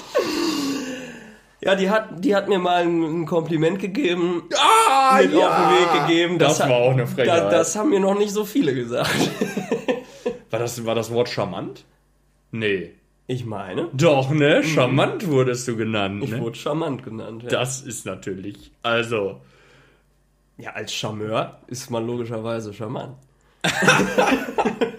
Ja, 1.63 1.75
die 1.75 1.89
hat, 1.91 2.23
die 2.25 2.35
hat 2.35 2.49
mir 2.49 2.57
mal 2.57 2.81
ein, 2.83 3.21
ein 3.21 3.25
Kompliment 3.27 3.77
gegeben, 3.79 4.43
ah, 4.57 5.19
mit 5.21 5.33
auf 5.35 5.55
den 5.55 5.69
Weg 5.69 6.07
gegeben. 6.07 6.39
Das 6.39 6.59
hat- 6.59 6.69
war 6.69 6.77
auch 6.77 6.91
eine 6.91 7.05
Frechheit. 7.05 7.27
Da, 7.43 7.49
das 7.51 7.75
haben 7.75 7.89
mir 7.89 7.99
noch 7.99 8.17
nicht 8.17 8.31
so 8.31 8.45
viele 8.45 8.73
gesagt. 8.73 9.11
War 10.49 10.59
das, 10.59 10.85
war 10.85 10.95
das 10.95 11.09
Wort 11.13 11.29
charmant? 11.29 11.85
Nee. 12.51 12.91
Ich 13.25 13.45
meine, 13.45 13.87
Doch, 13.93 14.31
ne? 14.31 14.61
Charmant 14.65 15.25
wurdest 15.29 15.65
du 15.69 15.77
genannt, 15.77 16.21
ich 16.25 16.31
ne? 16.31 16.41
wurde 16.41 16.57
charmant 16.57 17.03
genannt. 17.03 17.43
Ja. 17.43 17.49
Das 17.49 17.79
ist 17.79 18.05
natürlich, 18.05 18.71
also, 18.83 19.39
ja, 20.57 20.71
als 20.71 20.93
Charmeur 20.93 21.59
ist 21.67 21.89
man 21.89 22.05
logischerweise 22.05 22.73
charmant. 22.73 23.15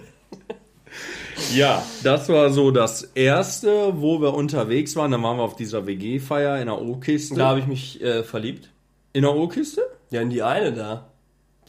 ja, 1.53 1.83
das 2.03 2.29
war 2.29 2.49
so 2.49 2.71
das 2.71 3.03
erste, 3.15 4.01
wo 4.01 4.21
wir 4.21 4.33
unterwegs 4.33 4.95
waren. 4.95 5.11
Dann 5.11 5.23
waren 5.23 5.37
wir 5.37 5.43
auf 5.43 5.55
dieser 5.55 5.85
WG-Feier 5.85 6.59
in 6.59 6.67
der 6.67 6.81
O-Kiste. 6.81 7.35
Da 7.35 7.47
habe 7.47 7.59
ich 7.59 7.67
mich 7.67 8.01
äh, 8.01 8.23
verliebt. 8.23 8.69
In 9.13 9.23
der 9.23 9.35
O-Kiste? 9.35 9.81
Ja, 10.09 10.21
in 10.21 10.29
die 10.29 10.43
eine 10.43 10.73
da. 10.73 11.09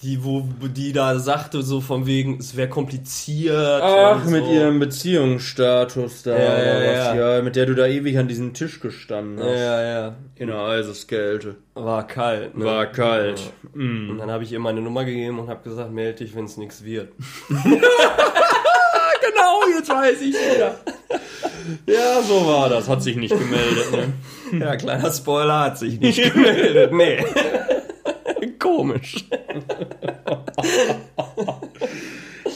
Die, 0.02 0.25
wo 0.25 0.43
die 0.61 0.93
da 0.93 1.19
sagte, 1.19 1.62
so 1.62 1.81
von 1.81 2.04
wegen, 2.04 2.38
es 2.38 2.57
wäre 2.57 2.69
kompliziert. 2.69 3.83
und 3.83 4.28
so. 4.28 4.78
Beziehungsstatus 4.78 6.25
da. 6.25 6.33
Ja, 6.33 6.38
ja, 6.38 6.76
oder 6.76 6.93
ja. 6.93 7.37
ja, 7.37 7.43
mit 7.43 7.57
der 7.57 7.66
du 7.66 7.75
da 7.75 7.87
ewig 7.87 8.19
an 8.19 8.28
diesem 8.28 8.52
Tisch 8.54 8.81
gestanden 8.81 9.38
hast. 9.38 9.50
Ja, 9.50 9.83
ja. 9.83 10.16
In 10.37 10.49
der 10.49 10.59
Eiseskälte. 10.59 11.57
War 11.75 12.07
kalt. 12.07 12.57
Ne? 12.57 12.64
War 12.64 12.87
kalt. 12.87 13.40
Ja. 13.40 13.81
Mm. 13.81 14.11
Und 14.11 14.19
dann 14.19 14.31
habe 14.31 14.45
ich 14.45 14.52
ihr 14.52 14.59
meine 14.59 14.81
Nummer 14.81 15.04
gegeben 15.04 15.38
und 15.38 15.49
habe 15.49 15.62
gesagt, 15.62 15.93
melde 15.93 16.19
dich, 16.25 16.35
wenn 16.35 16.45
es 16.45 16.57
nichts 16.57 16.85
wird. 16.85 17.12
Genau, 19.44 19.76
jetzt 19.76 19.88
weiß 19.88 20.20
ich 20.22 20.34
wieder. 20.34 20.74
Ja, 21.86 22.22
so 22.22 22.46
war 22.46 22.68
das. 22.68 22.88
Hat 22.88 23.02
sich 23.02 23.16
nicht 23.16 23.36
gemeldet, 23.36 23.92
ne? 23.92 24.60
Ja, 24.60 24.76
kleiner 24.76 25.12
Spoiler, 25.12 25.60
hat 25.60 25.78
sich 25.78 26.00
nicht 26.00 26.32
gemeldet. 26.32 26.92
Nee. 26.92 27.24
Komisch. 28.58 29.24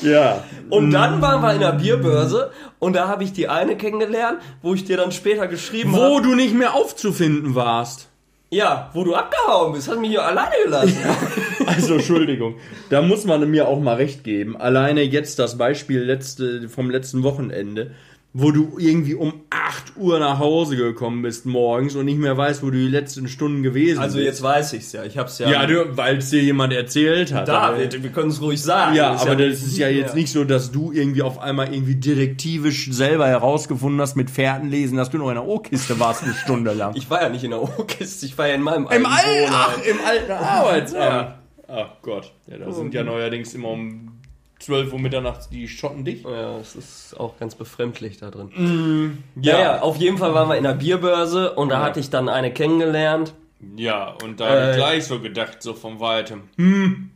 Ja. 0.02 0.44
Und 0.70 0.90
dann 0.90 1.20
waren 1.20 1.42
wir 1.42 1.52
in 1.54 1.60
der 1.60 1.72
Bierbörse 1.72 2.52
und 2.78 2.94
da 2.94 3.08
habe 3.08 3.24
ich 3.24 3.32
die 3.32 3.48
eine 3.48 3.76
kennengelernt, 3.76 4.40
wo 4.62 4.74
ich 4.74 4.84
dir 4.84 4.96
dann 4.96 5.12
später 5.12 5.46
geschrieben 5.46 5.94
habe. 5.94 6.10
Wo 6.10 6.20
du 6.20 6.34
nicht 6.34 6.54
mehr 6.54 6.74
aufzufinden 6.74 7.54
warst. 7.54 8.08
Ja, 8.50 8.90
wo 8.94 9.04
du 9.04 9.14
abgehauen 9.14 9.72
bist, 9.72 9.88
hast 9.88 9.98
mich 9.98 10.10
hier 10.10 10.24
alleine 10.24 10.54
gelassen. 10.64 10.96
Also, 11.68 11.94
Entschuldigung. 11.94 12.54
Da 12.90 13.02
muss 13.02 13.24
man 13.24 13.48
mir 13.50 13.68
auch 13.68 13.80
mal 13.80 13.94
recht 13.96 14.24
geben. 14.24 14.56
Alleine 14.56 15.02
jetzt 15.02 15.38
das 15.38 15.58
Beispiel 15.58 16.00
letzte, 16.02 16.68
vom 16.68 16.90
letzten 16.90 17.22
Wochenende, 17.22 17.92
wo 18.34 18.50
du 18.50 18.76
irgendwie 18.78 19.14
um 19.14 19.32
8 19.50 19.96
Uhr 19.96 20.18
nach 20.20 20.38
Hause 20.38 20.76
gekommen 20.76 21.22
bist 21.22 21.46
morgens 21.46 21.96
und 21.96 22.04
nicht 22.04 22.18
mehr 22.18 22.36
weißt, 22.36 22.62
wo 22.62 22.66
du 22.66 22.76
die 22.78 22.86
letzten 22.86 23.26
Stunden 23.26 23.62
gewesen 23.62 23.98
Also 24.00 24.16
bist. 24.16 24.26
jetzt 24.26 24.42
weiß 24.42 24.74
ich's 24.74 24.92
ja. 24.92 25.02
Ich 25.04 25.16
hab's 25.16 25.38
ja. 25.38 25.48
Ja, 25.50 25.66
weil 25.96 26.18
es 26.18 26.28
dir 26.30 26.42
jemand 26.42 26.74
erzählt 26.74 27.32
hat. 27.32 27.48
da, 27.48 27.58
Aber- 27.58 27.78
wir, 27.78 27.88
können 28.10 28.28
es 28.30 28.40
ruhig 28.42 28.62
sagen. 28.62 28.94
Ja, 28.94 29.14
Ist 29.14 29.22
aber 29.22 29.34
das 29.36 29.62
ist 29.62 29.78
ja 29.78 29.88
jetzt 29.88 30.10
Ja. 30.10 30.14
nicht 30.14 30.30
so, 30.30 30.44
dass 30.44 30.70
du 30.70 30.92
irgendwie 30.92 31.22
auf 31.22 31.40
einmal 31.40 31.72
irgendwie 31.72 31.94
detektivisch 31.96 32.88
selber 32.92 33.26
herausgefunden 33.26 34.00
hast 34.00 34.14
mit 34.14 34.30
Fährten 34.30 34.68
lesen, 34.70 34.98
dass 34.98 35.08
du 35.10 35.16
noch 35.18 35.30
in 35.30 35.34
der 35.34 35.46
O-Kiste 35.46 35.98
warst 35.98 36.22
eine 36.22 36.34
Stunde 36.34 36.74
lang. 36.74 36.94
Ich 36.96 37.08
war 37.10 37.22
ja 37.22 37.30
nicht 37.30 37.44
in 37.44 37.50
der 37.50 37.62
O-Kiste, 37.62 38.26
ich 38.26 38.36
war 38.36 38.46
ja 38.46 38.54
in 38.54 38.62
meinem 38.62 38.86
Im 38.90 39.06
alten 39.06 39.26
Wohnheim. 39.26 39.48
ach, 39.52 39.78
im 39.84 39.96
alten 40.06 40.32
Arbeitsamt. 40.32 41.00
Ja. 41.02 41.37
Ach 41.68 41.88
Gott, 42.02 42.32
ja, 42.46 42.56
da 42.58 42.72
sind 42.72 42.94
ja 42.94 43.02
neuerdings 43.04 43.54
immer 43.54 43.68
um 43.68 44.12
12 44.60 44.92
Uhr 44.92 44.98
mitternachts 44.98 45.48
die 45.48 45.68
Schotten 45.68 46.04
dicht. 46.04 46.24
Ja, 46.24 46.58
es 46.58 46.74
ist 46.74 47.14
auch 47.20 47.38
ganz 47.38 47.54
befremdlich 47.54 48.16
da 48.18 48.30
drin. 48.30 49.18
Ja, 49.40 49.60
ja, 49.60 49.80
auf 49.82 49.96
jeden 49.98 50.18
Fall 50.18 50.34
waren 50.34 50.48
wir 50.48 50.56
in 50.56 50.64
der 50.64 50.74
Bierbörse 50.74 51.52
und 51.54 51.68
da 51.68 51.76
Ja. 51.80 51.84
hatte 51.84 52.00
ich 52.00 52.10
dann 52.10 52.28
eine 52.28 52.52
kennengelernt. 52.52 53.34
Ja, 53.76 54.14
und 54.22 54.40
da 54.40 54.48
Äh, 54.54 54.70
ich 54.70 54.76
gleich 54.76 55.04
so 55.06 55.20
gedacht, 55.20 55.62
so 55.62 55.74
von 55.74 56.00
weitem. 56.00 56.42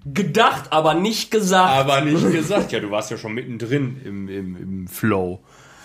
Gedacht, 0.04 0.72
aber 0.72 0.94
nicht 0.94 1.30
gesagt. 1.30 1.70
Aber 1.72 2.00
nicht 2.00 2.22
gesagt, 2.32 2.72
ja, 2.72 2.80
du 2.80 2.90
warst 2.90 3.10
ja 3.10 3.16
schon 3.16 3.32
mittendrin 3.32 4.00
im, 4.04 4.28
im, 4.28 4.56
im 4.56 4.88
Flow. 4.88 5.40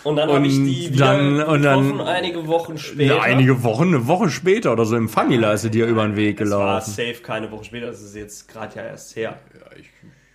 Und 0.07 0.15
dann 0.15 0.31
habe 0.31 0.47
ich 0.47 0.53
die 0.55 0.93
wieder 0.93 1.05
dann- 1.17 1.41
und 1.43 1.61
dann- 1.63 1.83
getroffen, 1.91 2.07
einige 2.07 2.47
Wochen 2.47 2.77
später. 2.77 3.15
Ja, 3.17 3.21
einige 3.21 3.63
Wochen, 3.63 3.87
eine 3.89 4.07
Woche 4.07 4.29
später 4.29 4.71
oder 4.73 4.85
so 4.85 4.95
im 4.95 5.09
Famila 5.09 5.53
ist 5.53 5.61
sie 5.61 5.69
dir 5.69 5.85
über 5.85 6.03
den 6.07 6.15
Weg 6.15 6.37
Das 6.37 6.49
war 6.51 6.57
gelaufen. 6.79 6.91
safe 6.91 7.21
keine 7.23 7.51
Woche 7.51 7.65
später, 7.65 7.87
das 7.87 8.01
ist 8.01 8.15
jetzt 8.15 8.47
gerade 8.47 8.75
ja 8.77 8.83
erst 8.85 9.15
her. 9.15 9.37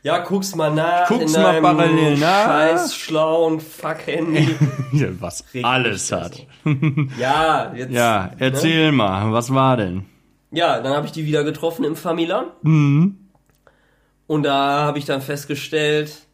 Ja, 0.05 0.19
guck's 0.19 0.57
mal 0.57 0.75
nach. 0.75 1.07
Guck's 1.07 1.33
in 1.35 1.43
mal 1.43 1.61
parallel 1.61 2.19
nach. 2.19 2.45
Scheiß 2.47 2.97
schlauen 2.97 3.61
Fuck-Handy. 3.61 4.49
Ja, 4.93 5.07
Was 5.21 5.45
Regt 5.55 5.65
alles 5.65 6.11
hat. 6.13 6.45
ja, 7.19 7.73
jetzt. 7.75 7.93
Ja, 7.93 8.31
erzähl 8.39 8.91
mal, 8.93 9.33
was 9.33 9.55
war 9.55 9.77
denn? 9.77 10.05
Ja, 10.51 10.81
dann 10.81 10.93
habe 10.93 11.07
ich 11.07 11.13
die 11.13 11.25
wieder 11.25 11.45
getroffen 11.45 11.85
im 11.85 11.95
Famila. 11.97 12.47
Mhm. 12.63 13.17
Und 14.27 14.43
da 14.43 14.81
habe 14.85 14.99
ich 14.99 15.05
dann 15.05 15.21
festgestellt, 15.23 16.27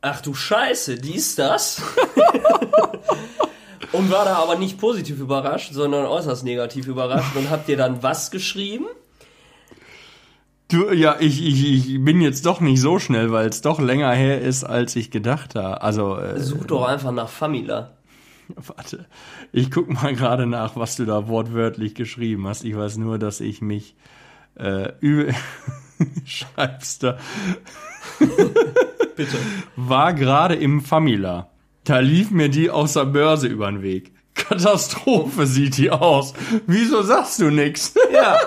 ach 0.00 0.20
du 0.22 0.32
Scheiße, 0.34 0.96
die 0.96 1.14
ist 1.16 1.38
das. 1.38 1.82
und 3.92 4.10
war 4.10 4.24
da 4.24 4.36
aber 4.36 4.56
nicht 4.56 4.78
positiv 4.78 5.20
überrascht, 5.20 5.72
sondern 5.72 6.06
äußerst 6.06 6.44
negativ 6.44 6.86
überrascht 6.86 7.36
und 7.36 7.50
hab 7.50 7.66
dir 7.66 7.76
dann 7.76 8.02
was 8.02 8.30
geschrieben? 8.30 8.86
Du, 10.68 10.90
ja, 10.90 11.16
ich, 11.20 11.44
ich, 11.44 11.88
ich 11.90 12.02
bin 12.02 12.22
jetzt 12.22 12.46
doch 12.46 12.60
nicht 12.60 12.80
so 12.80 12.98
schnell, 12.98 13.30
weil 13.30 13.48
es 13.48 13.60
doch 13.60 13.78
länger 13.78 14.10
her 14.12 14.40
ist, 14.40 14.64
als 14.64 14.96
ich 14.96 15.10
gedacht 15.10 15.54
habe. 15.54 15.82
Also, 15.82 16.16
äh, 16.16 16.40
Such 16.40 16.64
doch 16.64 16.86
einfach 16.86 17.12
nach 17.12 17.28
Famila. 17.28 17.90
warte. 18.56 19.04
Ich 19.52 19.70
guck 19.70 19.90
mal 19.90 20.14
gerade 20.14 20.46
nach, 20.46 20.74
was 20.76 20.96
du 20.96 21.04
da 21.04 21.28
wortwörtlich 21.28 21.94
geschrieben 21.94 22.46
hast. 22.48 22.64
Ich 22.64 22.74
weiß 22.74 22.96
nur, 22.96 23.18
dass 23.18 23.40
ich 23.40 23.60
mich 23.60 23.96
äh, 24.58 24.92
übel 25.00 25.34
schreibst 26.24 27.02
da. 27.02 27.18
Bitte. 29.16 29.36
War 29.76 30.14
gerade 30.14 30.54
im 30.54 30.80
Famila. 30.80 31.50
Da 31.84 31.98
lief 31.98 32.30
mir 32.30 32.48
die 32.48 32.70
aus 32.70 32.92
der 32.92 33.06
Börse 33.06 33.48
über 33.48 33.70
den 33.70 33.82
Weg. 33.82 34.12
Katastrophe 34.34 35.46
sieht 35.46 35.76
die 35.76 35.90
aus. 35.90 36.32
Wieso 36.66 37.02
sagst 37.02 37.40
du 37.40 37.50
nix? 37.50 37.94
Ja. 38.12 38.38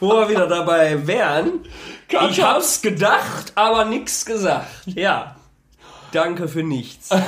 Wo 0.00 0.08
wir 0.14 0.28
wieder 0.28 0.46
dabei 0.46 1.06
wären. 1.06 1.60
Ich 2.30 2.42
hab's 2.42 2.82
gedacht, 2.82 3.52
aber 3.54 3.84
nix 3.84 4.24
gesagt. 4.24 4.66
Ja. 4.86 5.36
Danke 6.12 6.48
für 6.48 6.62
nichts. 6.62 7.10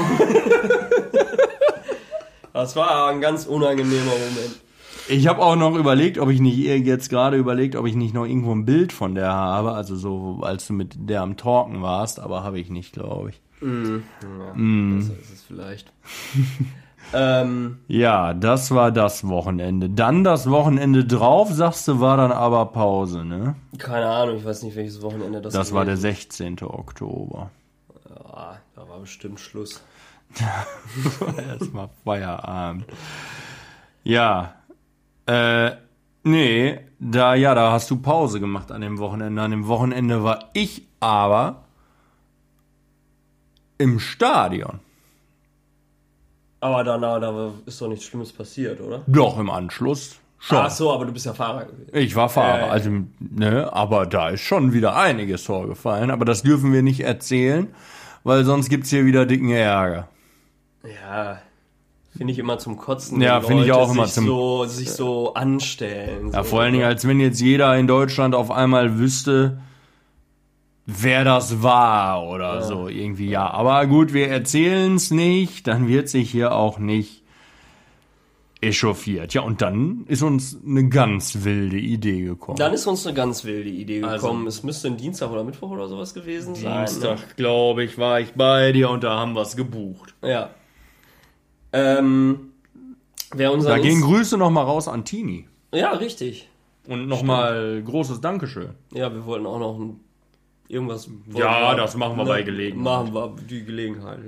Das 2.54 2.76
war 2.76 3.08
ein 3.08 3.20
ganz 3.20 3.46
unangenehmer 3.46 4.12
Moment. 4.12 4.60
Ich 5.08 5.26
habe 5.26 5.42
auch 5.42 5.56
noch 5.56 5.74
überlegt, 5.74 6.18
ob 6.18 6.30
ich 6.30 6.38
nicht 6.38 6.56
jetzt 6.56 7.10
gerade 7.10 7.36
überlegt, 7.36 7.74
ob 7.74 7.84
ich 7.84 7.96
nicht 7.96 8.14
noch 8.14 8.24
irgendwo 8.24 8.52
ein 8.54 8.64
Bild 8.64 8.92
von 8.92 9.16
der 9.16 9.32
habe, 9.32 9.72
also 9.72 9.96
so 9.96 10.38
als 10.40 10.68
du 10.68 10.72
mit 10.72 10.94
der 10.96 11.22
am 11.22 11.36
Talken 11.36 11.82
warst, 11.82 12.20
aber 12.20 12.44
habe 12.44 12.60
ich 12.60 12.70
nicht, 12.70 12.92
glaube 12.92 13.30
ich. 13.30 13.40
Ja, 13.64 14.96
besser 14.96 15.18
ist 15.20 15.32
es 15.32 15.42
vielleicht. 15.42 15.92
ähm, 17.14 17.78
Ja, 17.88 18.34
das 18.34 18.70
war 18.72 18.92
das 18.92 19.26
Wochenende. 19.26 19.88
Dann 19.88 20.22
das 20.22 20.50
Wochenende 20.50 21.04
drauf, 21.04 21.50
sagst 21.50 21.88
du, 21.88 22.00
war 22.00 22.16
dann 22.16 22.32
aber 22.32 22.66
Pause, 22.66 23.24
ne? 23.24 23.56
keine 23.78 24.06
Ahnung, 24.06 24.36
ich 24.36 24.44
weiß 24.44 24.62
nicht, 24.64 24.76
welches 24.76 25.00
Wochenende 25.02 25.40
das 25.40 25.54
Das 25.54 25.72
war 25.72 25.84
der 25.84 25.94
gewesen 25.94 26.14
16. 26.20 26.62
Oktober. 26.62 27.50
Ja, 28.08 28.58
da 28.74 28.88
war 28.88 29.00
bestimmt 29.00 29.40
Schluss. 29.40 29.82
Erstmal 31.48 31.88
Feierabend. 32.04 32.84
Ja. 34.02 34.54
Äh, 35.26 35.72
nee, 36.22 36.80
da, 36.98 37.34
ja, 37.34 37.54
da 37.54 37.72
hast 37.72 37.90
du 37.90 37.96
Pause 37.96 38.40
gemacht 38.40 38.70
an 38.72 38.80
dem 38.80 38.98
Wochenende. 38.98 39.40
An 39.40 39.50
dem 39.50 39.66
Wochenende 39.68 40.22
war 40.22 40.50
ich 40.52 40.86
aber 41.00 41.63
im 43.78 43.98
Stadion. 44.00 44.80
Aber 46.60 46.82
danach, 46.82 47.20
da 47.20 47.50
ist 47.66 47.80
doch 47.80 47.88
nichts 47.88 48.06
Schlimmes 48.06 48.32
passiert, 48.32 48.80
oder? 48.80 49.02
Doch, 49.06 49.38
im 49.38 49.50
Anschluss 49.50 50.16
schon. 50.38 50.58
Ach 50.58 50.70
so, 50.70 50.92
aber 50.92 51.04
du 51.04 51.12
bist 51.12 51.26
ja 51.26 51.34
Fahrer 51.34 51.66
gewesen. 51.66 51.90
Ich 51.92 52.16
war 52.16 52.28
Fahrer, 52.30 52.66
ja. 52.66 52.68
also, 52.68 52.90
ne, 53.20 53.70
aber 53.72 54.06
da 54.06 54.30
ist 54.30 54.40
schon 54.40 54.72
wieder 54.72 54.96
einiges 54.96 55.44
vorgefallen. 55.44 56.10
Aber 56.10 56.24
das 56.24 56.42
dürfen 56.42 56.72
wir 56.72 56.82
nicht 56.82 57.00
erzählen, 57.00 57.68
weil 58.22 58.44
sonst 58.44 58.70
gibt's 58.70 58.88
hier 58.90 59.04
wieder 59.04 59.26
dicken 59.26 59.50
Ärger. 59.50 60.08
Ja, 60.84 61.40
finde 62.16 62.32
ich 62.32 62.38
immer 62.38 62.58
zum 62.58 62.78
Kotzen. 62.78 63.20
Ja, 63.20 63.42
finde 63.42 63.64
ich 63.64 63.72
auch 63.72 63.90
immer 63.92 64.06
zum- 64.06 64.26
So, 64.26 64.64
sich 64.64 64.90
so 64.90 65.34
anstellen. 65.34 66.30
Ja, 66.32 66.42
so. 66.44 66.50
vor 66.50 66.60
allen 66.62 66.72
Dingen, 66.72 66.84
als 66.86 67.06
wenn 67.06 67.20
jetzt 67.20 67.40
jeder 67.40 67.76
in 67.76 67.86
Deutschland 67.86 68.34
auf 68.34 68.50
einmal 68.50 68.98
wüsste, 68.98 69.58
wer 70.86 71.24
das 71.24 71.62
war 71.62 72.26
oder 72.28 72.62
so 72.62 72.88
irgendwie. 72.88 73.30
Ja, 73.30 73.50
aber 73.50 73.86
gut, 73.86 74.12
wir 74.12 74.28
erzählen's 74.28 75.10
nicht, 75.10 75.66
dann 75.66 75.88
wird 75.88 76.08
sich 76.08 76.30
hier 76.30 76.54
auch 76.54 76.78
nicht 76.78 77.22
echauffiert. 78.60 79.34
Ja, 79.34 79.42
und 79.42 79.60
dann 79.60 80.04
ist 80.08 80.22
uns 80.22 80.56
eine 80.66 80.88
ganz 80.88 81.44
wilde 81.44 81.76
Idee 81.78 82.22
gekommen. 82.22 82.56
Dann 82.58 82.72
ist 82.72 82.86
uns 82.86 83.06
eine 83.06 83.14
ganz 83.14 83.44
wilde 83.44 83.68
Idee 83.68 84.02
Also- 84.02 84.26
gekommen. 84.26 84.46
es 84.46 84.62
müsste 84.62 84.88
ein 84.88 84.96
Dienstag 84.96 85.30
oder 85.30 85.44
Mittwoch 85.44 85.70
oder 85.70 85.86
sowas 85.88 86.14
gewesen 86.14 86.54
sein. 86.54 86.72
Ne? 86.72 86.84
Dienstag, 86.86 87.36
glaube 87.36 87.84
ich, 87.84 87.98
war 87.98 88.20
ich 88.20 88.32
bei 88.32 88.72
dir 88.72 88.88
und 88.90 89.04
da 89.04 89.18
haben 89.18 89.34
wir's 89.34 89.56
gebucht. 89.56 90.14
Ja. 90.22 90.50
Ähm, 91.72 92.52
wer 93.34 93.52
unser 93.52 93.70
Da 93.70 93.78
gehen 93.78 94.00
Grüße 94.00 94.38
nochmal 94.38 94.64
raus 94.64 94.88
an 94.88 95.04
Tini. 95.04 95.46
Ja, 95.74 95.90
richtig. 95.92 96.48
Und 96.86 97.08
nochmal 97.08 97.82
großes 97.84 98.20
Dankeschön. 98.20 98.70
Ja, 98.92 99.12
wir 99.12 99.26
wollten 99.26 99.46
auch 99.46 99.58
noch 99.58 99.78
ein, 99.78 100.00
irgendwas. 100.68 101.08
Ja, 101.32 101.70
wir- 101.70 101.76
das 101.76 101.96
machen 101.96 102.16
wir 102.16 102.24
bei 102.24 102.42
Gelegenheit. 102.42 102.82
Machen 102.84 103.14
wir 103.14 103.34
die 103.48 103.64
Gelegenheit, 103.64 104.20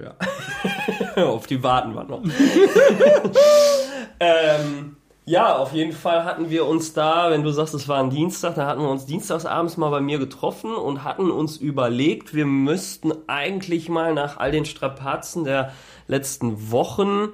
ja. 1.17 1.25
auf 1.25 1.47
die 1.47 1.63
warten 1.63 1.95
wir 1.95 2.05
noch. 2.05 2.23
ähm, 4.21 4.97
ja, 5.29 5.57
auf 5.57 5.73
jeden 5.73 5.93
Fall 5.93 6.25
hatten 6.25 6.51
wir 6.51 6.67
uns 6.67 6.93
da, 6.93 7.31
wenn 7.31 7.43
du 7.43 7.51
sagst, 7.51 7.75
es 7.75 7.89
war 7.89 7.99
ein 8.01 8.11
Dienstag, 8.11 8.55
da 8.55 8.67
hatten 8.67 8.81
wir 8.81 8.89
uns 8.89 9.07
dienstagsabends 9.07 9.77
mal 9.77 9.91
bei 9.91 10.01
mir 10.01 10.19
getroffen 10.19 10.75
und 10.75 11.03
hatten 11.03 11.31
uns 11.33 11.57
überlegt, 11.57 12.33
wir 12.33 12.47
müssten 12.47 13.13
eigentlich 13.27 13.89
mal 13.89 14.15
nach 14.15 14.37
all 14.37 14.53
den 14.53 14.65
Strapazen 14.65 15.43
der 15.45 15.73
letzten 16.07 16.71
Wochen 16.71 17.29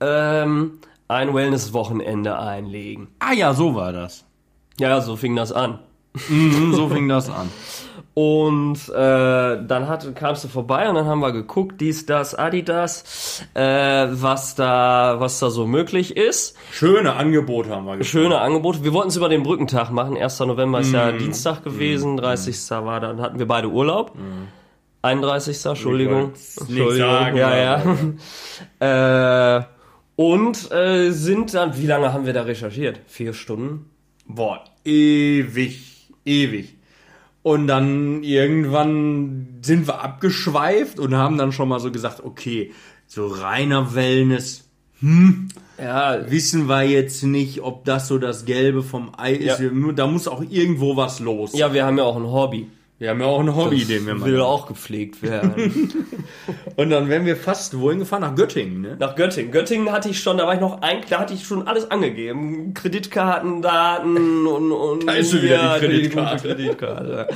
ähm, 0.00 0.78
ein 1.06 1.34
Wellness-Wochenende 1.34 2.38
einlegen. 2.38 3.08
Ah 3.18 3.32
ja, 3.34 3.52
so 3.52 3.74
war 3.74 3.92
das. 3.92 4.24
Ja, 4.80 5.00
so 5.02 5.16
fing 5.16 5.36
das 5.36 5.52
an. 5.52 5.80
Mhm, 6.30 6.72
so 6.74 6.88
fing 6.88 7.08
das 7.10 7.28
an. 7.28 7.50
Und 8.20 8.88
äh, 8.88 8.92
dann 9.64 9.86
hat, 9.86 10.16
kamst 10.16 10.42
du 10.42 10.48
vorbei 10.48 10.88
und 10.88 10.96
dann 10.96 11.06
haben 11.06 11.20
wir 11.20 11.30
geguckt, 11.30 11.80
dies, 11.80 12.04
das, 12.04 12.34
Adidas, 12.34 13.44
äh, 13.54 14.08
was 14.10 14.56
da, 14.56 15.20
was 15.20 15.38
da 15.38 15.50
so 15.50 15.68
möglich 15.68 16.16
ist. 16.16 16.56
Schöne 16.72 17.12
Angebote 17.12 17.70
haben 17.70 17.84
wir 17.84 17.96
gefunden. 17.96 18.24
Schöne 18.24 18.40
Angebote. 18.40 18.82
Wir 18.82 18.92
wollten 18.92 19.10
es 19.10 19.16
über 19.16 19.28
den 19.28 19.44
Brückentag 19.44 19.92
machen. 19.92 20.16
1. 20.16 20.40
November 20.40 20.80
ist 20.80 20.92
ja 20.92 21.12
Dienstag 21.12 21.62
gewesen, 21.62 22.16
30. 22.16 22.56
war 22.70 22.98
dann 22.98 23.20
hatten 23.20 23.38
wir 23.38 23.46
beide 23.46 23.68
Urlaub. 23.68 24.10
31. 25.02 25.64
Entschuldigung. 25.64 26.32
nicht 26.66 26.96
sagen, 26.96 27.36
ja, 27.36 27.56
ja. 28.80 29.58
äh, 29.60 29.64
und 30.16 30.72
äh, 30.72 31.12
sind 31.12 31.54
dann, 31.54 31.78
wie 31.78 31.86
lange 31.86 32.12
haben 32.12 32.26
wir 32.26 32.32
da 32.32 32.42
recherchiert? 32.42 32.98
Vier 33.06 33.32
Stunden? 33.32 33.88
Boah, 34.26 34.64
ewig, 34.84 36.08
ewig. 36.24 36.77
Und 37.42 37.66
dann 37.66 38.22
irgendwann 38.22 39.58
sind 39.62 39.86
wir 39.86 40.02
abgeschweift 40.02 40.98
und 40.98 41.14
haben 41.14 41.38
dann 41.38 41.52
schon 41.52 41.68
mal 41.68 41.80
so 41.80 41.90
gesagt, 41.90 42.22
okay, 42.24 42.72
so 43.06 43.26
reiner 43.26 43.94
Wellness, 43.94 44.68
Ja, 45.78 46.28
wissen 46.28 46.68
wir 46.68 46.82
jetzt 46.82 47.22
nicht, 47.22 47.60
ob 47.62 47.84
das 47.84 48.08
so 48.08 48.18
das 48.18 48.44
Gelbe 48.44 48.82
vom 48.82 49.12
Ei 49.16 49.34
ist. 49.34 49.60
Ja. 49.60 49.70
Da 49.94 50.06
muss 50.08 50.26
auch 50.26 50.42
irgendwo 50.42 50.96
was 50.96 51.20
los. 51.20 51.52
ja, 51.56 51.72
wir 51.72 51.86
haben 51.86 51.98
ja 51.98 52.04
auch 52.04 52.16
ein 52.16 52.26
Hobby. 52.26 52.68
Wir 53.00 53.10
haben 53.10 53.20
ja 53.20 53.26
auch 53.26 53.38
ein 53.38 53.54
Hobby, 53.54 53.84
den 53.84 54.06
wir 54.06 54.20
Will 54.24 54.38
machen. 54.38 54.42
auch 54.42 54.66
gepflegt 54.66 55.22
werden. 55.22 55.92
Und 56.76 56.90
dann 56.90 57.08
wären 57.08 57.26
wir 57.26 57.36
fast 57.36 57.78
wohin 57.78 58.00
gefahren? 58.00 58.22
Nach 58.22 58.34
Göttingen, 58.34 58.80
ne? 58.80 58.96
Nach 58.98 59.14
Göttingen. 59.14 59.52
Göttingen 59.52 59.92
hatte 59.92 60.08
ich 60.08 60.20
schon, 60.20 60.36
da 60.38 60.46
war 60.48 60.54
ich 60.54 60.60
noch 60.60 60.82
ein, 60.82 60.98
da 61.08 61.20
hatte 61.20 61.32
ich 61.32 61.44
schon 61.46 61.68
alles 61.68 61.90
angegeben. 61.92 62.74
Kreditkartendaten 62.74 64.46
und, 64.46 64.72
und 64.72 65.06
Da 65.06 65.12
ist 65.12 65.30
sie 65.30 65.42
wieder, 65.42 65.58
die 65.58 65.64
ja, 65.64 65.78
Kreditkarte. 65.78 66.42
gute 66.42 66.54
Kreditkarte. 66.56 67.28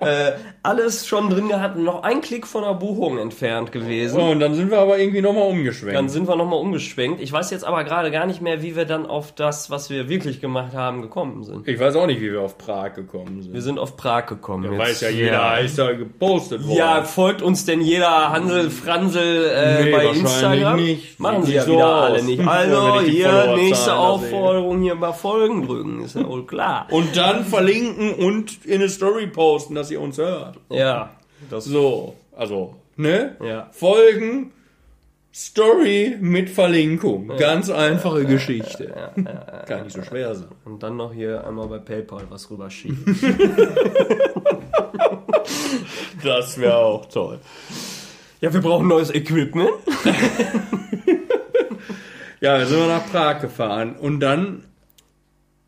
äh, 0.00 0.32
alles 0.62 1.06
schon 1.06 1.28
drin 1.28 1.48
gehabt, 1.48 1.76
noch 1.76 2.04
ein 2.04 2.20
Klick 2.20 2.46
von 2.46 2.62
der 2.62 2.74
Buchung 2.74 3.18
entfernt 3.18 3.72
gewesen. 3.72 4.14
So, 4.14 4.22
und 4.26 4.38
dann 4.38 4.54
sind 4.54 4.70
wir 4.70 4.78
aber 4.78 4.98
irgendwie 4.98 5.22
nochmal 5.22 5.48
umgeschwenkt. 5.48 5.96
Dann 5.96 6.08
sind 6.08 6.28
wir 6.28 6.36
nochmal 6.36 6.60
umgeschwenkt. 6.60 7.20
Ich 7.20 7.32
weiß 7.32 7.50
jetzt 7.50 7.64
aber 7.64 7.82
gerade 7.82 8.12
gar 8.12 8.26
nicht 8.26 8.42
mehr, 8.42 8.62
wie 8.62 8.76
wir 8.76 8.84
dann 8.84 9.06
auf 9.06 9.32
das, 9.34 9.70
was 9.70 9.90
wir 9.90 10.08
wirklich 10.08 10.40
gemacht 10.40 10.74
haben, 10.74 11.02
gekommen 11.02 11.42
sind. 11.42 11.66
ich 11.66 11.80
weiß 11.80 11.96
auch 11.96 12.06
nicht, 12.06 12.20
wie 12.20 12.30
wir 12.30 12.42
auf 12.42 12.58
Prag 12.58 12.94
gekommen 12.94 13.42
sind. 13.42 13.52
Wir 13.52 13.62
sind 13.62 13.78
auf 13.78 13.96
Prag 13.96 14.26
gekommen. 14.26 14.64
Da 14.70 14.78
weiß 15.02 15.10
ja 15.12 15.16
jeder, 15.16 15.60
ist 15.60 15.78
da 15.78 15.92
gepostet 15.92 16.62
worden. 16.66 16.76
Ja, 16.76 17.02
folgt 17.04 17.42
uns 17.42 17.64
denn 17.64 17.80
jeder 17.80 18.30
Hansel 18.32 18.70
Franzel 18.70 19.50
äh, 19.54 19.84
Nee, 19.84 19.90
bei 19.92 20.06
Instagram? 20.06 20.76
nicht. 20.76 21.18
Machen 21.20 21.44
sie 21.44 21.54
ja 21.54 21.62
so 21.64 21.72
wieder 21.72 21.86
aus. 21.86 22.10
alle 22.10 22.22
nicht. 22.24 22.40
Ja, 22.40 22.46
Also 22.48 23.00
hier 23.00 23.54
nächste 23.56 23.94
Aufforderung 23.96 24.82
hier 24.82 24.96
bei 24.96 25.12
Folgen 25.12 25.66
drücken, 25.66 26.02
ist 26.02 26.16
ja 26.16 26.26
wohl 26.28 26.46
klar. 26.46 26.86
Und 26.90 27.16
dann 27.16 27.44
verlinken 27.44 28.14
und 28.14 28.64
in 28.64 28.74
eine 28.80 28.88
Story 28.88 29.26
posten, 29.26 29.74
dass 29.74 29.90
ihr 29.90 30.00
uns 30.00 30.18
hört. 30.18 30.56
Ja, 30.70 31.10
das 31.50 31.64
So, 31.64 32.14
also, 32.36 32.74
ne? 32.96 33.36
Ja. 33.44 33.68
Folgen, 33.72 34.52
Story 35.32 36.16
mit 36.20 36.50
Verlinkung. 36.50 37.30
Ganz 37.38 37.70
einfache 37.70 38.24
Geschichte. 38.24 38.92
Kann 39.68 39.84
nicht 39.84 39.94
so 39.94 40.02
schwer 40.02 40.34
sein. 40.34 40.48
und 40.64 40.82
dann 40.82 40.96
noch 40.96 41.12
hier 41.12 41.46
einmal 41.46 41.68
bei 41.68 41.78
PayPal 41.78 42.24
was 42.30 42.50
rüberschieben. 42.50 43.04
Das 46.24 46.58
wäre 46.58 46.76
auch 46.76 47.06
toll. 47.06 47.38
ja, 48.40 48.52
wir 48.52 48.60
brauchen 48.60 48.88
neues 48.88 49.14
Equipment. 49.14 49.70
Ja, 52.40 52.56
dann 52.56 52.66
sind 52.66 52.78
wir 52.78 52.86
nach 52.86 53.06
Prag 53.10 53.40
gefahren 53.40 53.96
und 54.00 54.20
dann 54.20 54.64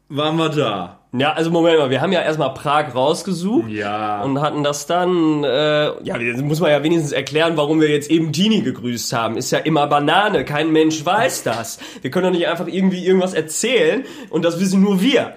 waren 0.09 0.37
wir 0.37 0.49
da. 0.49 1.01
Ja, 1.13 1.35
also 1.35 1.51
Moment 1.51 1.79
mal, 1.79 1.91
wir 1.91 2.01
haben 2.01 2.13
ja 2.13 2.23
erstmal 2.23 2.55
Prag 2.55 2.95
rausgesucht. 2.95 3.69
Ja. 3.69 4.23
Und 4.23 4.41
hatten 4.41 4.65
das 4.65 4.87
dann, 4.87 5.45
äh, 5.45 6.03
ja, 6.03 6.17
jetzt 6.17 6.41
muss 6.41 6.61
man 6.61 6.71
ja 6.71 6.83
wenigstens 6.83 7.13
erklären, 7.13 7.59
warum 7.59 7.83
wir 7.83 7.91
jetzt 7.91 8.11
eben 8.11 8.33
Tini 8.33 8.63
gegrüßt 8.63 9.13
haben. 9.13 9.37
Ist 9.37 9.51
ja 9.51 9.59
immer 9.59 9.87
Banane, 9.87 10.47
kein 10.47 10.73
Mensch 10.73 11.05
weiß 11.05 11.43
das. 11.43 11.79
Wir 12.01 12.11
können 12.11 12.33
doch 12.33 12.39
nicht 12.39 12.49
einfach 12.49 12.67
irgendwie 12.67 13.05
irgendwas 13.05 13.35
erzählen 13.35 14.05
und 14.31 14.43
das 14.43 14.59
wissen 14.59 14.81
nur 14.81 15.03
wir. 15.03 15.35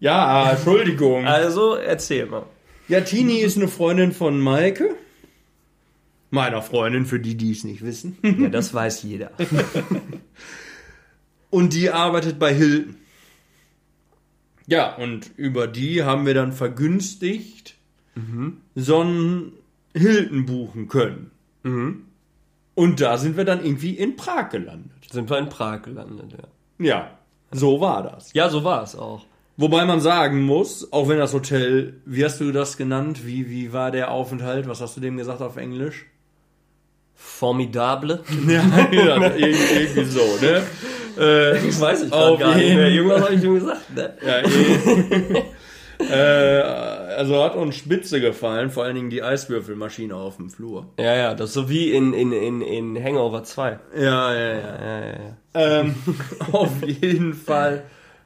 ja, 0.00 0.52
Entschuldigung. 0.52 1.26
Also, 1.26 1.74
erzähl 1.74 2.24
mal. 2.24 2.44
Ja, 2.88 3.00
Tini 3.00 3.38
ist 3.38 3.56
eine 3.56 3.68
Freundin 3.68 4.12
von 4.12 4.40
Maike. 4.40 4.96
Meiner 6.30 6.62
Freundin, 6.62 7.06
für 7.06 7.20
die, 7.20 7.36
die 7.36 7.52
es 7.52 7.64
nicht 7.64 7.84
wissen. 7.84 8.16
Ja, 8.22 8.48
das 8.48 8.72
weiß 8.72 9.02
jeder. 9.02 9.32
Und 11.50 11.74
die 11.74 11.90
arbeitet 11.90 12.38
bei 12.38 12.54
Hilton. 12.54 12.96
Ja, 14.66 14.96
und 14.96 15.30
über 15.36 15.66
die 15.66 16.04
haben 16.04 16.24
wir 16.24 16.32
dann 16.32 16.52
vergünstigt 16.52 17.74
so 18.74 19.00
einen 19.00 19.52
Hilton 19.94 20.46
buchen 20.46 20.88
können. 20.88 21.30
Und 22.74 23.00
da 23.00 23.18
sind 23.18 23.36
wir 23.36 23.44
dann 23.44 23.64
irgendwie 23.64 23.96
in 23.96 24.16
Prag 24.16 24.50
gelandet. 24.50 24.92
Sind 25.10 25.28
wir 25.28 25.38
in 25.38 25.48
Prag 25.48 25.82
gelandet, 25.82 26.32
ja. 26.32 26.84
Ja, 26.84 27.18
so 27.50 27.80
war 27.80 28.02
das. 28.02 28.32
Ja, 28.32 28.48
so 28.48 28.64
war 28.64 28.82
es 28.82 28.96
auch. 28.96 29.26
Wobei 29.62 29.84
man 29.84 30.00
sagen 30.00 30.42
muss, 30.42 30.92
auch 30.92 31.08
wenn 31.08 31.18
das 31.18 31.32
Hotel, 31.32 31.94
wie 32.04 32.24
hast 32.24 32.40
du 32.40 32.50
das 32.50 32.76
genannt? 32.76 33.24
Wie, 33.24 33.48
wie 33.48 33.72
war 33.72 33.92
der 33.92 34.10
Aufenthalt? 34.10 34.68
Was 34.68 34.80
hast 34.80 34.96
du 34.96 35.00
dem 35.00 35.16
gesagt 35.16 35.40
auf 35.40 35.56
Englisch? 35.56 36.06
Formidable. 37.14 38.24
Ja, 38.48 38.64
ja 38.90 39.32
irgendwie, 39.36 40.04
so, 40.04 40.18
ne? 40.40 40.62
Äh, 41.16 41.64
Das 41.64 41.80
weiß 41.80 42.02
ich 42.02 42.10
gar 42.10 42.56
nicht 42.56 42.74
mehr. 42.74 42.88
Irgendwas 42.88 43.22
habe 43.22 43.34
ich 43.34 43.44
ihm 43.44 43.54
gesagt, 43.54 43.94
ne? 43.94 44.14
ja, 44.26 44.38
eh. 44.40 46.02
äh, 46.12 46.62
also 47.16 47.44
hat 47.44 47.54
uns 47.54 47.76
spitze 47.76 48.20
gefallen, 48.20 48.68
vor 48.68 48.82
allen 48.82 48.96
Dingen 48.96 49.10
die 49.10 49.22
Eiswürfelmaschine 49.22 50.16
auf 50.16 50.38
dem 50.38 50.50
Flur. 50.50 50.88
Ja, 50.98 51.14
ja, 51.14 51.34
das 51.34 51.50
ist 51.50 51.54
so 51.54 51.68
wie 51.68 51.92
in, 51.92 52.14
in, 52.14 52.32
in, 52.32 52.62
in 52.62 53.00
Hangover 53.00 53.44
2. 53.44 53.78
Ja, 53.94 54.00
ja, 54.02 54.34
ja. 54.34 54.54
Ja, 54.58 55.00
ja, 55.00 55.06
ja. 55.06 55.80
Ähm, 55.80 55.94
auf 56.50 56.82
jeden 56.84 57.34
Fall 57.34 57.84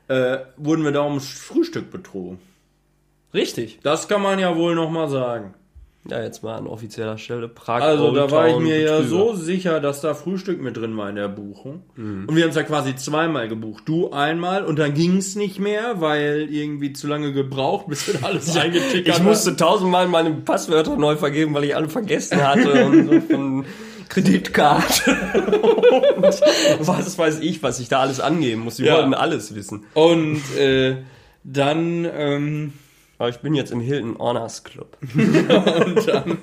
äh, 0.09 0.39
wurden 0.57 0.85
wir 0.85 0.93
da 0.93 1.05
ums 1.05 1.29
Frühstück 1.29 1.91
betrogen. 1.91 2.39
Richtig. 3.35 3.81
Das 3.83 4.09
kann 4.09 4.23
man 4.23 4.39
ja 4.39 4.57
wohl 4.57 4.75
noch 4.75 4.91
mal 4.91 5.09
sagen. 5.09 5.55
Ja, 6.11 6.23
jetzt 6.23 6.43
mal 6.43 6.57
an 6.57 6.67
offizieller 6.67 7.19
Stelle. 7.19 7.49
Prag 7.49 7.83
Also 7.83 8.13
da 8.13 8.31
war 8.31 8.49
ich 8.49 8.59
mir 8.59 8.81
ja 8.81 8.99
Betrüger. 8.99 9.09
so 9.09 9.35
sicher, 9.35 9.81
dass 9.81 10.01
da 10.01 10.15
Frühstück 10.15 10.61
mit 10.63 10.77
drin 10.77 10.97
war 10.97 11.09
in 11.11 11.17
der 11.17 11.29
Buchung. 11.29 11.83
Und 11.97 12.35
wir 12.37 12.43
haben 12.45 12.51
es 12.51 12.57
ja 12.57 12.63
quasi 12.63 12.95
zweimal 12.97 13.49
gebucht. 13.49 13.85
Du 13.87 14.11
einmal 14.13 14.65
und 14.65 14.79
dann 14.79 14.95
ging 14.95 15.17
es 15.17 15.35
nicht 15.37 15.59
mehr, 15.59 16.01
weil 16.01 16.49
irgendwie 16.51 16.93
zu 16.93 17.07
lange 17.07 17.33
gebraucht, 17.33 17.87
bis 17.89 18.07
wir 18.07 18.21
da 18.21 18.27
alles 18.27 18.57
eingetickert 18.57 19.17
Ich 19.17 19.23
musste 19.23 19.57
tausendmal 19.57 20.07
meine 20.09 20.31
Passwörter 20.33 20.97
neu 20.97 21.17
vergeben, 21.17 21.55
weil 21.55 21.65
ich 21.65 21.75
alle 21.77 21.89
vergessen 21.89 22.47
hatte 22.47 22.85
und 22.87 23.09
so 23.09 23.21
von 23.35 23.65
Kreditkarte 24.09 25.11
und 26.17 26.23
was 26.23 27.19
weiß 27.19 27.41
ich, 27.41 27.63
was 27.63 27.81
ich 27.81 27.89
da 27.89 28.01
alles 28.01 28.21
angeben 28.21 28.63
muss. 28.63 28.77
Die 28.77 28.85
Ja. 28.85 28.95
wollten 28.97 29.15
alles 29.15 29.55
wissen. 29.55 29.85
Und 29.95 30.41
äh, 30.59 30.97
dann 31.45 32.07
ähm, 32.13 32.73
Aber 33.19 33.29
ich 33.29 33.39
bin 33.39 33.55
jetzt 33.55 33.73
im 33.73 33.81
Hilton 33.81 34.19
Honors 34.19 34.65
Club. 34.65 34.97
und 35.15 36.09
dann 36.09 36.39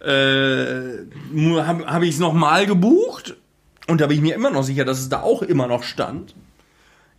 äh, 0.00 1.62
habe 1.62 1.86
hab 1.86 2.02
ich 2.02 2.14
es 2.14 2.18
nochmal 2.18 2.66
gebucht 2.66 3.36
und 3.86 4.00
da 4.00 4.06
bin 4.06 4.16
ich 4.16 4.22
mir 4.22 4.34
immer 4.34 4.50
noch 4.50 4.62
sicher, 4.62 4.84
dass 4.84 4.98
es 4.98 5.08
da 5.08 5.22
auch 5.22 5.42
immer 5.42 5.66
noch 5.66 5.82
stand. 5.82 6.34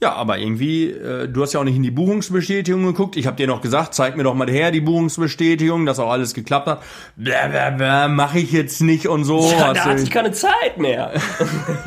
Ja, 0.02 0.14
aber 0.14 0.40
irgendwie, 0.40 0.90
äh, 0.90 1.28
du 1.28 1.44
hast 1.44 1.54
ja 1.54 1.60
auch 1.60 1.64
nicht 1.64 1.76
in 1.76 1.84
die 1.84 1.92
Buchungsbestätigung 1.92 2.84
geguckt. 2.84 3.18
Ich 3.18 3.28
habe 3.28 3.38
dir 3.38 3.46
noch 3.46 3.62
gesagt, 3.62 3.94
zeig 3.94 4.18
mir 4.18 4.24
doch 4.24 4.34
mal 4.34 4.50
her 4.50 4.72
die 4.72 4.82
Buchungsbestätigung, 4.82 5.86
dass 5.86 6.00
auch 6.00 6.10
alles 6.10 6.34
geklappt 6.34 6.66
hat. 6.66 6.82
Bäh, 7.16 7.50
bäh, 7.52 7.78
bäh, 7.78 8.08
mach 8.08 8.34
ich 8.34 8.52
jetzt 8.52 8.82
nicht 8.82 9.08
und 9.08 9.26
so. 9.26 9.40
Ja, 9.52 9.68
Hast 9.68 9.78
da 9.78 9.86
hatte 9.86 10.02
ich 10.02 10.10
keine 10.10 10.32
Zeit 10.32 10.80
mehr. 10.80 11.12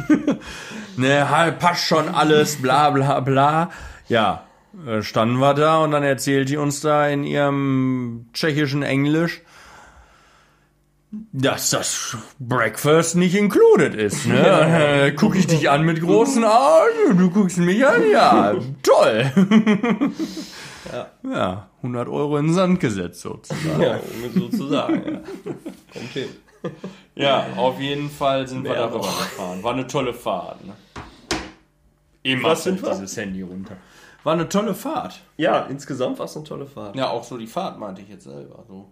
ne, 0.96 1.28
halt, 1.28 1.58
passt 1.58 1.86
schon 1.86 2.08
alles, 2.08 2.62
bla 2.62 2.90
bla 2.90 3.18
bla. 3.18 3.70
Ja, 4.08 4.44
standen 5.02 5.38
wir 5.38 5.54
da 5.54 5.78
und 5.82 5.90
dann 5.90 6.02
erzählt 6.02 6.48
die 6.48 6.56
uns 6.56 6.80
da 6.80 7.08
in 7.08 7.24
ihrem 7.24 8.26
tschechischen 8.32 8.82
Englisch, 8.82 9.42
dass 11.32 11.70
das 11.70 12.16
Breakfast 12.40 13.16
nicht 13.16 13.34
included 13.37 13.94
ist. 13.94 14.26
Ne? 14.26 15.06
Äh, 15.06 15.12
Guck 15.12 15.37
ich 15.37 15.46
dich 15.46 15.70
an 15.70 15.84
mit 15.84 16.00
großen 16.00 16.44
Augen, 16.44 17.18
du 17.18 17.30
guckst 17.30 17.58
mich 17.58 17.87
an, 17.87 18.02
ja, 18.10 18.54
toll. 18.82 19.32
Ja. 20.92 21.08
Ja, 21.24 21.70
100 21.78 22.08
Euro 22.08 22.37
in 22.37 22.48
den 22.48 22.54
Sand 22.54 22.78
gesetzt 22.78 23.22
sozusagen. 23.22 23.80
Ja, 23.80 23.96
um 23.96 24.24
es 24.28 24.34
so 24.34 24.48
zu 24.48 24.68
sagen. 24.68 25.02
Ja. 25.06 25.52
Kommt 25.92 26.10
hin. 26.12 26.28
Ja, 27.14 27.46
auf 27.56 27.80
jeden 27.80 28.10
Fall 28.10 28.46
sind 28.46 28.64
wir 28.64 28.74
darüber 28.74 28.98
doch. 28.98 29.18
gefahren. 29.18 29.62
War 29.62 29.72
eine 29.72 29.87
tolle 29.87 30.12
Fahrt. 30.12 30.64
Ne? 30.64 30.74
Immer 32.22 32.56
wir? 32.64 32.72
dieses 32.72 33.16
Handy 33.16 33.42
runter. 33.42 33.76
War 34.24 34.32
eine 34.32 34.48
tolle 34.48 34.74
Fahrt. 34.74 35.20
Ja, 35.37 35.66
insgesamt 35.66 36.18
war 36.18 36.24
es 36.26 36.37
eine 36.37 36.44
tolle 36.44 36.66
Fahrt. 36.66 36.96
Ja, 36.96 37.10
auch 37.10 37.24
so 37.24 37.37
die 37.37 37.46
Fahrt 37.46 37.78
meinte 37.78 38.02
ich 38.02 38.08
jetzt 38.08 38.24
selber. 38.24 38.64
So. 38.66 38.87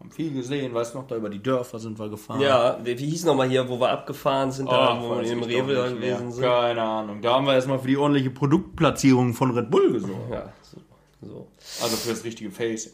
Haben 0.00 0.10
viel 0.10 0.32
gesehen, 0.32 0.72
weißt 0.74 0.94
du 0.94 0.98
noch, 0.98 1.06
da 1.06 1.16
über 1.16 1.28
die 1.30 1.42
Dörfer 1.42 1.78
sind 1.78 1.98
wir 1.98 2.08
gefahren. 2.08 2.40
Ja, 2.40 2.78
wie, 2.82 2.98
wie 2.98 3.10
hieß 3.10 3.24
nochmal 3.24 3.48
hier, 3.48 3.68
wo 3.68 3.78
wir 3.78 3.90
abgefahren 3.90 4.50
sind, 4.50 4.70
da, 4.70 4.96
Ach, 4.96 5.02
wo 5.02 5.20
wir 5.20 5.30
im 5.30 5.42
Rewe 5.42 5.74
da 5.74 5.82
mehr. 5.90 5.94
gewesen 5.94 6.32
sind? 6.32 6.44
Keine 6.44 6.82
Ahnung. 6.82 7.20
Da 7.22 7.34
haben 7.34 7.46
wir 7.46 7.54
erstmal 7.54 7.78
für 7.78 7.88
die 7.88 7.96
ordentliche 7.96 8.30
Produktplatzierung 8.30 9.34
von 9.34 9.50
Red 9.52 9.70
Bull 9.70 9.92
gesorgt. 9.92 10.30
Ja, 10.30 10.52
so. 10.62 10.78
so. 11.20 11.46
Also 11.82 11.96
für 11.96 12.10
das 12.10 12.24
richtige 12.24 12.50
Facing. 12.50 12.92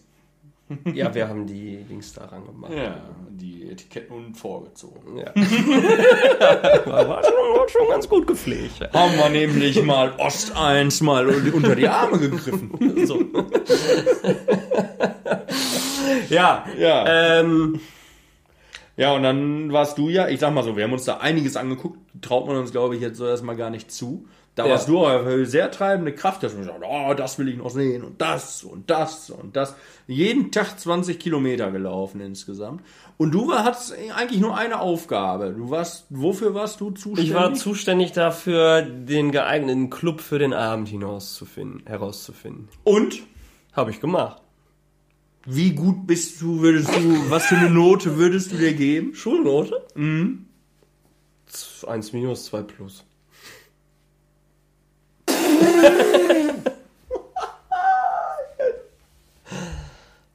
Ja, 0.92 1.14
wir 1.14 1.28
haben 1.28 1.46
die 1.46 1.78
Dings 1.88 2.12
daran 2.12 2.44
gemacht. 2.44 2.72
Ja, 2.74 2.96
die 3.31 3.70
Etiketten 3.70 4.14
unten 4.16 4.35
vorgezogen. 4.35 5.16
Ja. 5.16 5.33
war, 6.87 7.22
schon, 7.24 7.33
war 7.33 7.68
schon 7.68 7.88
ganz 7.88 8.09
gut 8.09 8.26
gepflegt. 8.26 8.81
Ja. 8.81 8.92
Haben 8.92 9.16
wir 9.16 9.28
nämlich 9.31 9.83
mal 9.83 10.12
Ost 10.18 10.54
1 10.57 11.00
mal 11.00 11.26
unter 11.28 11.74
die 11.74 11.88
Arme 11.88 12.18
gegriffen. 12.18 12.70
So. 13.07 13.20
ja, 16.31 16.64
Ja. 16.78 17.38
ähm, 17.40 17.81
Ja, 18.96 19.12
und 19.12 19.22
dann 19.22 19.72
warst 19.72 19.96
du 19.96 20.09
ja, 20.09 20.28
ich 20.28 20.40
sag 20.40 20.52
mal 20.52 20.64
so, 20.64 20.76
wir 20.76 20.83
haben 20.85 20.92
uns 20.92 21.04
da 21.04 21.18
einiges 21.18 21.57
angeguckt, 21.57 21.98
traut 22.20 22.46
man 22.48 22.57
uns, 22.57 22.72
glaube 22.72 22.96
ich, 22.96 23.00
jetzt 23.00 23.16
so 23.18 23.26
erstmal 23.26 23.57
gar 23.57 23.70
nicht 23.70 23.92
zu. 23.92 24.26
Da 24.59 24.64
Ja. 24.66 24.73
warst 24.73 24.88
du 24.88 25.07
aber 25.07 25.23
für 25.23 25.47
sehr 25.47 25.71
treibende 25.71 26.12
Kraft, 26.12 26.42
dass 26.42 26.53
man 26.55 26.62
gesagt, 26.62 26.83
oh, 26.85 27.14
das 27.14 27.38
will 27.38 27.49
ich 27.49 27.57
noch 27.57 27.71
sehen 27.71 28.03
und 28.03 28.21
das 28.21 28.64
und 28.64 28.90
das 28.90 29.31
und 29.31 29.55
das. 29.55 29.77
Jeden 30.09 30.51
Tag 30.51 30.81
20 30.81 31.21
Kilometer 31.21 31.71
gelaufen 31.71 32.21
insgesamt. 32.21 32.83
Und 33.18 33.31
du 33.33 33.47
war, 33.47 33.62
hattest 33.62 33.94
eigentlich 34.16 34.40
nur 34.40 34.57
eine 34.57 34.81
Aufgabe. 34.81 35.55
Du 35.57 35.71
warst, 35.71 36.07
wofür 36.11 36.55
warst 36.55 36.81
du 36.81 36.90
zuständig? 36.90 37.27
ich 37.29 37.35
war 37.35 37.55
zuständig 37.55 38.11
dafür, 38.12 38.83
den 38.83 39.31
geeigneten 39.31 39.90
Club 39.90 40.21
für 40.21 40.40
den 40.40 40.53
Abend 40.53 40.88
hinauszufinden, 40.88 41.83
herauszufinden. 41.87 42.68
und? 42.83 43.21
Habe 43.75 43.92
ich 43.92 44.01
gemacht. 44.01 44.42
Wie 45.47 45.71
gut 45.73 46.07
bist 46.09 46.40
du, 46.42 46.61
würdest 46.62 46.88
du, 46.97 47.31
was 47.31 47.47
für 47.47 47.57
eine 47.57 47.71
Note 47.71 48.16
würdest 48.16 48.51
du 48.51 48.57
dir 48.57 48.75
geben? 48.75 49.14
Schulnote? 49.14 49.87
Mhm. 49.94 50.47
1 51.87 52.12
minus, 52.12 52.47
2 52.47 52.62
plus. 52.62 53.05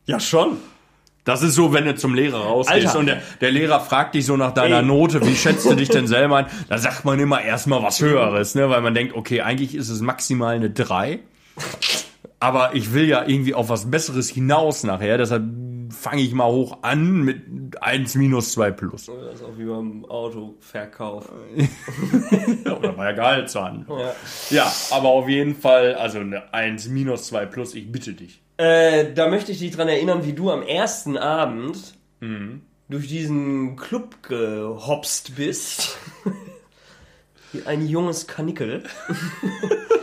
Ja, 0.06 0.20
schon. 0.20 0.58
Das 1.24 1.42
ist 1.42 1.56
so, 1.56 1.72
wenn 1.72 1.86
du 1.86 1.96
zum 1.96 2.16
Lehrer 2.16 2.40
rausgehst 2.40 2.88
Alter. 2.88 3.00
und 3.00 3.06
der, 3.06 3.22
der 3.40 3.52
Lehrer 3.52 3.80
fragt 3.80 4.14
dich 4.14 4.26
so 4.26 4.36
nach 4.36 4.52
deiner 4.54 4.80
Ey. 4.80 4.86
Note, 4.86 5.26
wie 5.26 5.36
schätzt 5.36 5.66
du 5.66 5.74
dich 5.74 5.88
denn 5.88 6.08
selber 6.08 6.38
ein? 6.38 6.46
Da 6.68 6.78
sagt 6.78 7.06
man 7.06 7.18
immer 7.18 7.42
erstmal 7.42 7.82
was 7.82 8.02
Höheres, 8.02 8.56
ne? 8.56 8.70
weil 8.70 8.82
man 8.82 8.94
denkt, 8.94 9.16
okay, 9.16 9.42
eigentlich 9.42 9.74
ist 9.74 9.90
es 9.90 10.02
maximal 10.02 10.56
eine 10.56 10.70
3. 10.70 11.20
Aber 12.42 12.76
ich 12.76 12.94
will 12.94 13.08
ja 13.08 13.26
irgendwie 13.26 13.54
auf 13.54 13.70
was 13.70 13.90
Besseres 13.90 14.30
hinaus 14.30 14.84
nachher, 14.84 15.18
deshalb 15.18 15.44
fange 15.94 16.22
ich 16.22 16.34
mal 16.34 16.52
hoch 16.52 16.80
an 16.82 17.22
mit 17.22 17.82
1 17.82 18.16
minus 18.16 18.54
2 18.54 18.72
plus. 18.72 19.06
Das 19.06 19.36
ist 19.36 19.44
auch 19.44 19.58
wie 19.58 19.66
beim 19.66 20.06
Autoverkauf. 20.06 21.32
Oder 22.66 22.94
bei 22.94 23.06
der 23.06 23.14
Gehaltsverhandlung. 23.14 24.00
Ja. 24.00 24.16
Ja, 24.50 24.74
aber 24.92 25.10
auf 25.10 25.30
jeden 25.30 25.56
Fall, 25.56 25.96
also 25.96 26.20
eine 26.20 26.54
1 26.54 26.90
minus 26.90 27.28
2 27.28 27.46
plus, 27.46 27.76
ich 27.76 27.92
bitte 27.92 28.14
dich. 28.14 28.42
Äh, 28.58 29.14
da 29.14 29.30
möchte 29.30 29.52
ich 29.52 29.60
dich 29.60 29.72
dran 29.72 29.88
erinnern, 29.88 30.26
wie 30.26 30.34
du 30.34 30.52
am 30.52 30.62
ersten 30.62 31.18
Abend 31.18 31.96
durch 32.90 33.08
diesen 33.08 33.76
Club 33.76 34.24
gehopst 34.24 35.36
bist. 35.36 35.98
wie 37.52 37.64
ein 37.64 37.88
junges 37.88 38.28
Kanickel. 38.28 38.84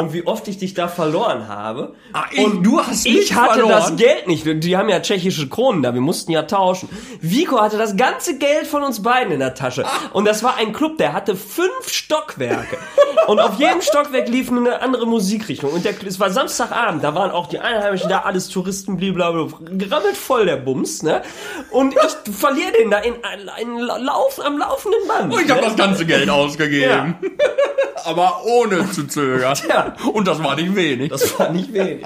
und 0.00 0.12
wie 0.12 0.26
oft 0.26 0.48
ich 0.48 0.58
dich 0.58 0.74
da 0.74 0.88
verloren 0.88 1.48
habe. 1.48 1.94
Ah, 2.12 2.24
ich- 2.30 2.44
und 2.44 2.62
du 2.62 2.80
hast 2.80 3.06
Ich 3.06 3.14
mich 3.14 3.34
hatte 3.34 3.60
verloren? 3.60 3.70
das 3.70 3.96
Geld 3.96 4.26
nicht. 4.26 4.44
Die 4.64 4.76
haben 4.76 4.88
ja 4.88 5.00
tschechische 5.00 5.48
Kronen 5.48 5.82
da. 5.82 5.94
Wir 5.94 6.00
mussten 6.00 6.32
ja 6.32 6.42
tauschen. 6.42 6.88
Vico 7.20 7.60
hatte 7.60 7.78
das 7.78 7.96
ganze 7.96 8.38
Geld 8.38 8.66
von 8.66 8.82
uns 8.82 9.02
beiden 9.02 9.32
in 9.32 9.40
der 9.40 9.54
Tasche. 9.54 9.84
Und 10.12 10.26
das 10.26 10.42
war 10.42 10.56
ein 10.56 10.72
Club, 10.72 10.98
der 10.98 11.12
hatte 11.12 11.36
fünf 11.36 11.88
Stockwerke. 11.88 12.78
Und 13.26 13.38
auf 13.40 13.58
jedem 13.58 13.80
Stockwerk 13.82 14.28
lief 14.28 14.50
eine 14.50 14.80
andere 14.82 15.06
Musikrichtung. 15.06 15.70
Und 15.72 15.84
der, 15.84 15.94
es 16.06 16.18
war 16.18 16.30
Samstagabend. 16.30 17.04
Da 17.04 17.14
waren 17.14 17.30
auch 17.30 17.46
die 17.46 17.58
Einheimischen 17.60 18.08
da, 18.08 18.20
alles 18.20 18.48
Touristen, 18.48 18.96
blablabla. 18.96 19.48
Gerammelt 19.72 20.16
voll 20.16 20.46
der 20.46 20.56
Bums, 20.56 21.02
ne? 21.02 21.22
Und 21.70 21.94
ich 21.94 22.34
verliere 22.34 22.72
den 22.72 22.90
da 22.90 22.98
in, 22.98 23.14
in, 23.60 23.78
Lauf, 23.78 24.40
am 24.44 24.58
laufenden 24.58 25.00
Band. 25.06 25.34
Ich 25.34 25.50
habe 25.50 25.60
ne? 25.60 25.66
das 25.66 25.76
ganze 25.76 26.06
Geld 26.06 26.28
ausgegeben. 26.30 27.16
Aber 28.04 28.42
ohne 28.44 28.90
zu 28.90 29.06
zögern. 29.06 29.56
Ja. 29.68 29.89
Und 30.12 30.26
das 30.26 30.42
war 30.42 30.56
nicht 30.56 30.74
wenig. 30.74 31.10
Das 31.10 31.38
war 31.38 31.50
nicht 31.50 31.72
wenig. 31.72 32.04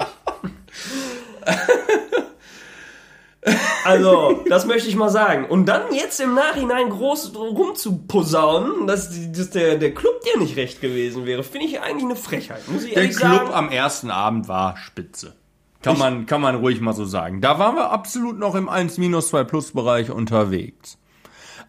Also, 3.83 4.43
das 4.49 4.65
möchte 4.65 4.89
ich 4.89 4.95
mal 4.95 5.09
sagen. 5.09 5.45
Und 5.45 5.67
dann 5.67 5.93
jetzt 5.93 6.19
im 6.19 6.33
Nachhinein 6.33 6.89
groß 6.89 7.35
rumzuposaunen, 7.35 8.87
dass, 8.87 9.11
dass 9.31 9.51
der, 9.51 9.77
der 9.77 9.93
Club 9.93 10.21
dir 10.21 10.39
nicht 10.39 10.57
recht 10.57 10.81
gewesen 10.81 11.27
wäre, 11.27 11.43
finde 11.43 11.67
ich 11.67 11.79
eigentlich 11.79 12.05
eine 12.05 12.15
Frechheit. 12.15 12.67
Muss 12.67 12.83
ich 12.83 12.93
Der 12.93 13.03
ehrlich 13.03 13.17
Club 13.17 13.31
sagen. 13.31 13.53
am 13.53 13.69
ersten 13.69 14.09
Abend 14.09 14.47
war 14.47 14.77
spitze. 14.77 15.35
Kann 15.83 15.99
man, 15.99 16.25
kann 16.25 16.41
man 16.41 16.55
ruhig 16.55 16.81
mal 16.81 16.93
so 16.93 17.05
sagen. 17.05 17.41
Da 17.41 17.59
waren 17.59 17.75
wir 17.75 17.91
absolut 17.91 18.39
noch 18.39 18.55
im 18.55 18.67
1-2-Plus-Bereich 18.67 20.09
unterwegs. 20.09 20.97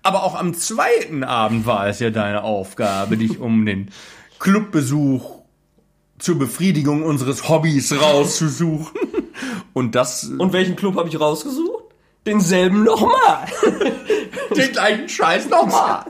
Aber 0.03 0.23
auch 0.23 0.35
am 0.35 0.55
zweiten 0.55 1.23
Abend 1.23 1.67
war 1.67 1.87
es 1.87 2.01
ja 2.01 2.09
deine 2.09 2.43
Aufgabe, 2.43 3.19
dich 3.19 3.39
um 3.41 3.67
den 3.67 3.91
Clubbesuch 4.39 5.43
zur 6.19 6.39
Befriedigung 6.39 7.03
unseres 7.03 7.49
Hobbys 7.49 7.93
rauszusuchen. 8.01 8.99
Und 9.73 9.95
das 9.95 10.25
Und 10.25 10.53
welchen 10.53 10.77
Club 10.77 10.97
habe 10.97 11.09
ich 11.09 11.21
rausgesucht? 11.21 11.85
Denselben 12.25 12.83
nochmal. 12.85 13.47
den 14.57 14.73
gleichen 14.73 15.09
Scheiß 15.09 15.49
nochmal. 15.49 16.05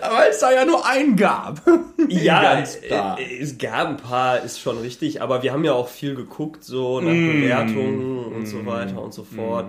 Weil 0.00 0.30
es 0.30 0.38
da 0.38 0.52
ja 0.52 0.64
nur 0.64 0.86
einen 0.86 1.16
gab. 1.16 1.62
Ja, 2.10 2.60
äh, 2.60 3.38
es 3.38 3.58
gab 3.58 3.88
ein 3.88 3.96
paar, 3.98 4.40
ist 4.40 4.60
schon 4.60 4.78
richtig, 4.78 5.20
aber 5.20 5.42
wir 5.42 5.52
haben 5.52 5.64
ja 5.64 5.74
auch 5.74 5.88
viel 5.88 6.14
geguckt, 6.14 6.64
so 6.64 7.00
nach 7.00 7.10
Bewertungen 7.10 8.24
und 8.32 8.46
so 8.46 8.64
weiter 8.64 9.02
und 9.02 9.12
so 9.12 9.24
fort. 9.24 9.66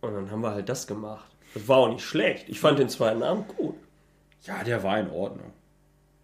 Und 0.00 0.14
dann 0.14 0.30
haben 0.30 0.40
wir 0.40 0.52
halt 0.52 0.70
das 0.70 0.86
gemacht. 0.86 1.26
Das 1.52 1.68
war 1.68 1.76
auch 1.78 1.88
nicht 1.90 2.04
schlecht. 2.04 2.48
Ich 2.48 2.58
fand 2.58 2.78
den 2.78 2.88
zweiten 2.88 3.22
Abend 3.22 3.48
gut. 3.48 3.74
Ja, 4.44 4.64
der 4.64 4.82
war 4.82 4.98
in 4.98 5.10
Ordnung. 5.10 5.52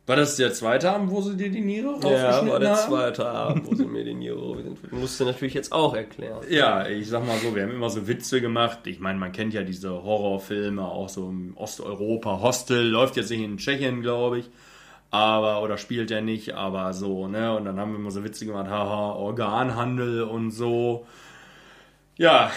War 0.04 0.16
das 0.16 0.34
der 0.34 0.52
zweite 0.52 0.90
Abend, 0.90 1.10
wo 1.12 1.20
sie 1.20 1.36
dir 1.36 1.48
die 1.48 1.60
Niere 1.60 1.90
Ja, 1.90 1.92
rausgeschnitten 1.92 2.48
war 2.50 2.58
der 2.58 2.76
haben? 2.76 2.88
zweite 2.88 3.26
Abend, 3.26 3.66
wo 3.66 3.74
sie 3.74 3.86
mir 3.86 4.04
den 4.04 4.18
Niro 4.18 4.56
musste 4.90 5.24
natürlich 5.24 5.54
jetzt 5.54 5.70
auch 5.70 5.94
erklären. 5.94 6.40
Ja, 6.50 6.88
ich 6.88 7.08
sag 7.08 7.24
mal 7.24 7.38
so, 7.38 7.54
wir 7.54 7.62
haben 7.62 7.70
immer 7.70 7.88
so 7.88 8.08
Witze 8.08 8.40
gemacht. 8.40 8.80
Ich 8.86 8.98
meine, 8.98 9.20
man 9.20 9.30
kennt 9.30 9.54
ja 9.54 9.62
diese 9.62 9.90
Horrorfilme 9.90 10.84
auch 10.84 11.08
so 11.08 11.28
im 11.28 11.56
Osteuropa. 11.56 12.40
Hostel 12.40 12.84
läuft 12.88 13.16
jetzt 13.16 13.30
nicht 13.30 13.42
in 13.42 13.58
Tschechien, 13.58 14.02
glaube 14.02 14.40
ich. 14.40 14.50
Aber, 15.12 15.62
oder 15.62 15.76
spielt 15.78 16.10
er 16.10 16.22
nicht, 16.22 16.54
aber 16.54 16.94
so, 16.94 17.28
ne? 17.28 17.54
Und 17.54 17.66
dann 17.66 17.78
haben 17.78 17.92
wir 17.92 17.98
immer 17.98 18.10
so 18.10 18.24
Witze 18.24 18.46
gemacht, 18.46 18.68
haha, 18.68 19.12
Organhandel 19.12 20.22
und 20.22 20.50
so. 20.50 21.06
Ja. 22.16 22.50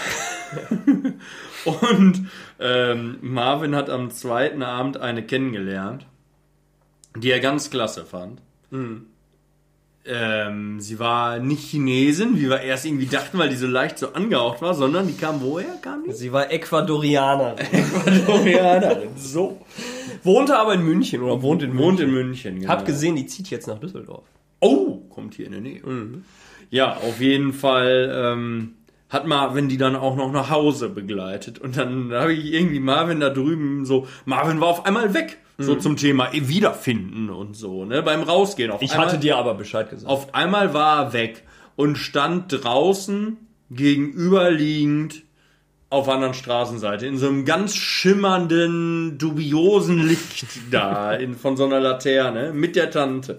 und 1.66 2.28
ähm, 2.60 3.18
Marvin 3.22 3.76
hat 3.76 3.90
am 3.90 4.10
zweiten 4.10 4.64
Abend 4.64 4.98
eine 4.98 5.22
kennengelernt, 5.24 6.08
die 7.16 7.32
er 7.32 7.40
ganz 7.40 7.70
klasse 7.70 8.06
fand. 8.06 8.42
Ähm, 10.08 10.80
sie 10.80 11.00
war 11.00 11.40
nicht 11.40 11.64
Chinesin, 11.70 12.38
wie 12.38 12.50
wir 12.50 12.62
erst 12.62 12.86
irgendwie 12.86 13.08
dachten, 13.08 13.38
weil 13.40 13.50
die 13.50 13.56
so 13.56 13.66
leicht 13.66 13.98
so 13.98 14.14
angehaucht 14.14 14.62
war, 14.62 14.76
sondern 14.76 15.08
die 15.08 15.14
kam 15.14 15.42
woher? 15.42 15.78
Kam 15.82 16.04
die? 16.04 16.12
Sie 16.12 16.32
war 16.32 16.52
Ecuadorianerin. 16.52 17.66
Koreanerin. 18.26 19.10
So. 19.18 19.62
Wohnte 20.24 20.58
aber 20.58 20.76
in 20.76 20.84
München 20.84 21.22
oder 21.24 21.42
wohnt 21.42 21.64
in 21.64 21.78
Wohnt 21.78 22.00
München. 22.00 22.08
in 22.08 22.14
München, 22.14 22.60
genau. 22.60 22.72
Hab 22.72 22.86
gesehen, 22.86 23.16
die 23.16 23.26
zieht 23.26 23.50
jetzt 23.50 23.68
nach 23.68 23.80
Düsseldorf. 23.80 24.26
Oh, 24.60 24.98
kommt 25.10 25.36
hier 25.36 25.48
in 25.48 25.52
der 25.54 25.62
Nähe. 25.62 25.82
Ja, 26.70 26.98
auf 26.98 27.20
jeden 27.20 27.54
Fall 27.54 28.12
ähm, 28.14 28.74
hat 29.10 29.26
Marvin 29.26 29.70
die 29.70 29.78
dann 29.78 29.96
auch 29.96 30.16
noch 30.16 30.32
nach 30.32 30.50
Hause 30.50 30.90
begleitet. 30.90 31.60
Und 31.60 31.78
dann 31.78 32.12
habe 32.12 32.34
ich 32.34 32.54
irgendwie 32.54 32.80
Marvin 32.80 33.20
da 33.20 33.30
drüben 33.30 33.86
so, 33.86 34.08
Marvin 34.26 34.60
war 34.62 34.68
auf 34.68 34.86
einmal 34.86 35.14
weg. 35.14 35.38
So 35.58 35.76
zum 35.76 35.96
Thema 35.96 36.34
eh, 36.34 36.48
Wiederfinden 36.48 37.30
und 37.30 37.56
so, 37.56 37.86
ne? 37.86 38.04
Beim 38.04 38.24
Rausgehen. 38.24 38.72
Auf 38.72 38.82
Ich 38.82 38.92
einmal, 38.92 39.08
hatte 39.08 39.20
dir 39.20 39.38
aber 39.38 39.54
Bescheid 39.54 39.90
gesagt. 39.90 40.10
Auf 40.10 40.34
einmal 40.34 40.74
war 40.74 41.06
er 41.06 41.14
weg 41.14 41.44
und 41.76 41.98
stand 41.98 42.52
draußen 42.52 43.38
gegenüberliegend 43.72 45.24
auf 45.90 46.06
der 46.06 46.16
anderen 46.16 46.34
Straßenseite 46.34 47.06
in 47.06 47.18
so 47.18 47.28
einem 47.28 47.46
ganz 47.46 47.76
schimmernden, 47.76 49.18
dubiosen 49.18 50.06
Licht 50.06 50.46
da 50.72 51.14
in, 51.14 51.36
von 51.36 51.56
so 51.56 51.66
einer 51.66 51.80
Laterne 51.80 52.52
mit 52.52 52.76
der 52.76 52.92
Tante 52.92 53.38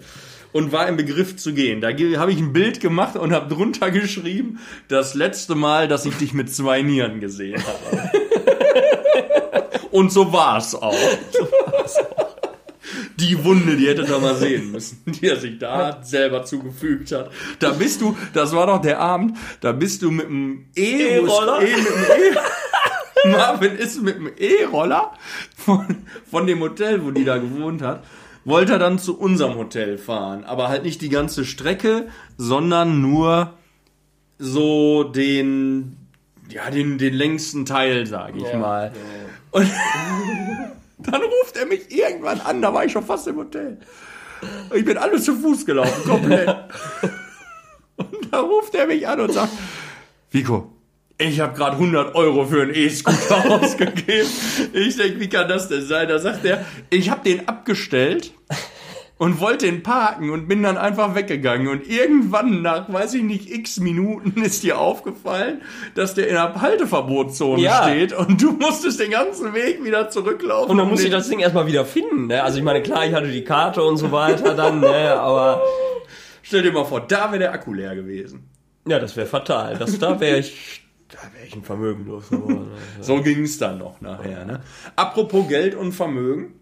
und 0.53 0.71
war 0.71 0.87
im 0.87 0.97
Begriff 0.97 1.35
zu 1.35 1.53
gehen. 1.53 1.81
Da 1.81 1.89
habe 1.89 2.31
ich 2.31 2.39
ein 2.39 2.53
Bild 2.53 2.79
gemacht 2.79 3.15
und 3.15 3.31
habe 3.31 3.53
drunter 3.53 3.91
geschrieben, 3.91 4.59
das 4.87 5.13
letzte 5.13 5.55
Mal, 5.55 5.87
dass 5.87 6.05
ich 6.05 6.15
dich 6.15 6.33
mit 6.33 6.51
zwei 6.51 6.81
Nieren 6.81 7.19
gesehen 7.19 7.61
habe. 7.61 8.11
und 9.91 10.11
so 10.11 10.33
war 10.33 10.57
es 10.57 10.73
auch. 10.73 10.95
Die 13.17 13.43
Wunde, 13.43 13.75
die 13.75 13.87
hätte 13.87 14.05
er 14.07 14.19
mal 14.19 14.35
sehen 14.35 14.71
müssen, 14.71 15.01
die 15.05 15.27
er 15.27 15.37
sich 15.37 15.57
da 15.59 15.99
selber 16.03 16.43
zugefügt 16.45 17.11
hat. 17.11 17.31
Da 17.59 17.71
bist 17.71 17.99
du, 18.01 18.15
das 18.33 18.53
war 18.55 18.67
doch 18.67 18.81
der 18.81 18.99
Abend, 18.99 19.35
da 19.61 19.71
bist 19.71 20.01
du 20.03 20.11
mit 20.11 20.27
dem 20.27 20.67
E- 20.75 21.15
E-Roller? 21.15 21.61
E, 21.61 21.75
mit 21.75 21.85
dem 21.85 22.37
E 23.25 23.29
Marvin 23.31 23.75
ist 23.75 24.01
mit 24.01 24.15
dem 24.15 24.29
E-Roller 24.37 25.11
von, 25.57 25.85
von 26.29 26.47
dem 26.47 26.59
Hotel, 26.61 27.03
wo 27.03 27.11
die 27.11 27.25
da 27.25 27.37
gewohnt 27.39 27.81
hat, 27.81 28.03
wollte 28.45 28.73
er 28.73 28.79
dann 28.79 28.99
zu 28.99 29.19
unserem 29.19 29.55
Hotel 29.55 29.97
fahren. 29.97 30.45
Aber 30.45 30.69
halt 30.69 30.83
nicht 30.83 31.01
die 31.01 31.09
ganze 31.09 31.43
Strecke, 31.43 32.07
sondern 32.37 33.01
nur 33.01 33.53
so 34.37 35.03
den, 35.03 35.97
ja, 36.49 36.69
den, 36.69 36.97
den 36.99 37.13
längsten 37.15 37.65
Teil, 37.65 38.05
sage 38.05 38.37
ich 38.37 38.43
Ja. 38.49 38.57
mal. 38.57 38.93
Und 39.51 39.69
dann 40.97 41.21
ruft 41.21 41.57
er 41.57 41.65
mich 41.65 41.91
irgendwann 41.91 42.41
an, 42.41 42.61
da 42.61 42.73
war 42.73 42.85
ich 42.85 42.91
schon 42.91 43.05
fast 43.05 43.27
im 43.27 43.37
Hotel. 43.37 43.79
Ich 44.73 44.85
bin 44.85 44.97
alles 44.97 45.25
zu 45.25 45.35
Fuß 45.35 45.65
gelaufen, 45.65 46.03
komplett. 46.03 46.47
und 47.95 48.31
da 48.31 48.41
ruft 48.41 48.75
er 48.75 48.87
mich 48.87 49.07
an 49.07 49.21
und 49.21 49.33
sagt, 49.33 49.51
Vico, 50.31 50.71
ich 51.17 51.39
habe 51.39 51.55
gerade 51.55 51.77
100 51.77 52.13
Euro 52.15 52.45
für 52.45 52.61
einen 52.61 52.75
E-Scooter 52.75 53.49
ausgegeben. 53.49 54.29
Ich 54.73 54.97
denke, 54.97 55.19
wie 55.19 55.29
kann 55.29 55.47
das 55.47 55.67
denn 55.67 55.83
sein? 55.83 56.07
Da 56.07 56.19
sagt 56.19 56.45
er, 56.45 56.65
ich 56.89 57.09
habe 57.09 57.23
den 57.23 57.47
abgestellt 57.47 58.33
und 59.19 59.39
wollte 59.39 59.65
den 59.65 59.81
parken 59.83 60.29
und 60.29 60.47
bin 60.47 60.61
dann 60.61 60.77
einfach 60.77 61.15
weggegangen. 61.15 61.67
Und 61.69 61.87
irgendwann 61.89 62.61
nach, 62.61 62.91
weiß 62.91 63.15
ich 63.15 63.23
nicht, 63.23 63.49
x 63.51 63.79
Minuten 63.79 64.41
ist 64.43 64.63
dir 64.63 64.77
aufgefallen, 64.79 65.61
dass 65.95 66.13
der 66.13 66.27
in 66.27 66.35
der 66.35 66.61
Halteverbotszone 66.61 67.61
Ja. 67.61 67.83
steht 67.83 68.13
und 68.13 68.41
du 68.41 68.51
musstest 68.51 68.99
den 68.99 69.11
ganzen 69.11 69.53
Weg 69.53 69.83
wieder 69.83 70.09
zurücklaufen. 70.09 70.71
Und 70.71 70.77
dann 70.77 70.87
musste 70.89 71.07
ich 71.07 71.11
das 71.11 71.29
Ding 71.29 71.39
erstmal 71.39 71.67
wieder 71.67 71.85
finden. 71.85 72.27
Ne? 72.27 72.43
Also 72.43 72.57
ich 72.59 72.63
meine, 72.63 72.81
klar, 72.83 73.05
ich 73.05 73.13
hatte 73.13 73.27
die 73.31 73.43
Karte 73.43 73.81
und 73.83 73.97
so 73.97 74.11
weiter 74.11 74.53
dann, 74.53 74.79
ne? 74.81 75.13
aber 75.19 75.61
Stell 76.43 76.61
dir 76.61 76.71
mal 76.71 76.85
vor, 76.85 77.01
da 77.01 77.29
wäre 77.31 77.39
der 77.39 77.51
Akku 77.53 77.73
leer 77.73 77.93
gewesen. 77.93 78.47
ja, 78.87 78.99
das 78.99 79.17
wäre 79.17 79.27
fatal. 79.27 79.75
Das, 79.77 79.99
da 79.99 80.17
wäre 80.21 80.37
ich, 80.37 80.81
da 81.09 81.17
wäre 81.33 81.45
ich 81.45 81.53
ein 81.55 81.63
Vermögen 81.63 82.05
los. 82.05 82.29
So 83.01 83.21
ging 83.21 83.43
es 83.43 83.57
dann 83.57 83.79
noch 83.79 83.99
nachher. 83.99 84.45
Ne? 84.45 84.61
Apropos 84.95 85.47
Geld 85.49 85.75
und 85.75 85.91
Vermögen, 85.91 86.53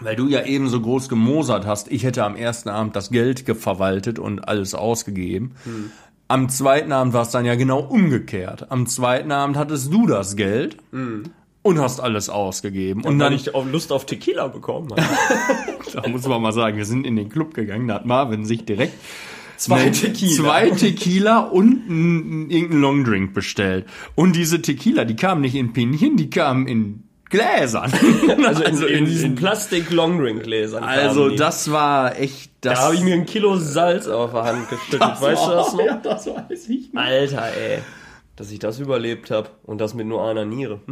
weil 0.00 0.16
du 0.16 0.28
ja 0.28 0.44
eben 0.44 0.68
so 0.68 0.80
groß 0.80 1.08
gemosert 1.08 1.66
hast, 1.66 1.90
ich 1.90 2.04
hätte 2.04 2.24
am 2.24 2.36
ersten 2.36 2.68
Abend 2.68 2.96
das 2.96 3.10
Geld 3.10 3.46
ge- 3.46 3.54
verwaltet 3.54 4.18
und 4.18 4.46
alles 4.48 4.74
ausgegeben. 4.74 5.52
Am 6.28 6.48
zweiten 6.48 6.92
Abend 6.92 7.12
war 7.12 7.22
es 7.22 7.30
dann 7.30 7.44
ja 7.44 7.54
genau 7.56 7.80
umgekehrt. 7.80 8.70
Am 8.70 8.86
zweiten 8.86 9.32
Abend 9.32 9.56
hattest 9.56 9.92
du 9.92 10.06
das 10.06 10.36
Geld 10.36 10.76
und 11.62 11.78
hast 11.78 12.00
alles 12.00 12.28
ausgegeben. 12.30 13.02
Und 13.02 13.12
Und 13.14 13.18
dann 13.18 13.32
ich 13.32 13.54
auch 13.54 13.66
Lust 13.66 13.92
auf 13.92 14.06
Tequila 14.06 14.48
bekommen 14.48 14.88
da 15.92 16.08
muss 16.08 16.26
man 16.26 16.40
mal 16.40 16.52
sagen, 16.52 16.76
wir 16.76 16.84
sind 16.86 17.04
in 17.06 17.16
den 17.16 17.28
Club 17.28 17.52
gegangen, 17.54 17.88
da 17.88 17.94
hat 17.96 18.06
Marvin 18.06 18.44
sich 18.44 18.64
direkt 18.64 18.94
Zwei 19.56 19.90
Tequila. 19.90 20.32
Zwei 20.36 20.70
Tequila 20.70 21.40
und 21.40 21.86
ein, 21.90 22.48
irgendeinen 22.50 22.80
Longdrink 22.80 23.34
bestellt. 23.34 23.84
Und 24.14 24.34
diese 24.34 24.62
Tequila, 24.62 25.04
die 25.04 25.16
kamen 25.16 25.42
nicht 25.42 25.54
in 25.54 25.74
Pinchen, 25.74 26.16
die 26.16 26.30
kamen 26.30 26.66
in 26.66 27.02
Gläsern. 27.30 27.92
Also 28.44 28.86
in, 28.86 28.98
in, 28.98 29.04
diesen 29.06 29.34
Plastik-Longdrink-Gläsern. 29.34 30.84
Also 30.84 31.30
das 31.30 31.70
war 31.70 32.18
echt 32.18 32.50
das. 32.60 32.78
Da 32.78 32.84
habe 32.86 32.94
ich 32.96 33.02
mir 33.02 33.14
ein 33.14 33.26
Kilo 33.26 33.56
Salz 33.56 34.06
auf 34.06 34.32
der 34.32 34.44
Hand 34.44 34.68
geschüttet. 34.68 35.00
weißt 35.00 35.46
du 35.46 35.50
das 35.50 35.72
noch? 35.72 35.84
Ja, 35.84 35.96
das 35.96 36.26
weiß 36.26 36.68
ich 36.68 36.92
noch. 36.92 37.02
Alter, 37.02 37.44
ey. 37.56 37.78
Dass 38.36 38.50
ich 38.50 38.58
das 38.58 38.78
überlebt 38.78 39.30
habe 39.30 39.48
und 39.62 39.80
das 39.80 39.94
mit 39.94 40.06
nur 40.06 40.26
einer 40.28 40.44
Niere. 40.44 40.80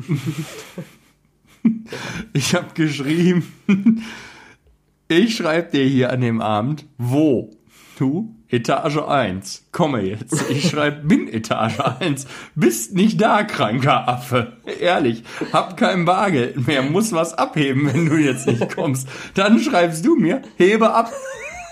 Ich 2.33 2.55
habe 2.55 2.69
geschrieben, 2.73 3.53
Ich 5.11 5.37
schreibe 5.37 5.71
dir 5.71 5.85
hier 5.85 6.13
an 6.13 6.21
dem 6.21 6.43
Abend, 6.43 6.85
wo? 6.99 7.51
Du? 7.99 8.35
Etage 8.51 8.97
1. 8.97 9.67
Komme 9.73 10.01
jetzt. 10.01 10.51
Ich 10.51 10.71
schreibe, 10.71 11.01
bin 11.07 11.29
Etage 11.29 11.81
1. 12.01 12.27
Bist 12.55 12.95
nicht 12.95 13.21
da, 13.21 13.43
kranker 13.43 14.09
Affe. 14.09 14.55
Ehrlich, 14.81 15.23
hab 15.53 15.77
kein 15.77 16.07
Bargeld 16.07 16.67
mehr, 16.67 16.83
muss 16.83 17.13
was 17.13 17.35
abheben, 17.35 17.93
wenn 17.93 18.09
du 18.09 18.17
jetzt 18.17 18.47
nicht 18.47 18.75
kommst. 18.75 19.09
Dann 19.35 19.61
schreibst 19.61 20.05
du 20.05 20.17
mir, 20.17 20.43
hebe 20.57 20.95
ab. 20.95 21.13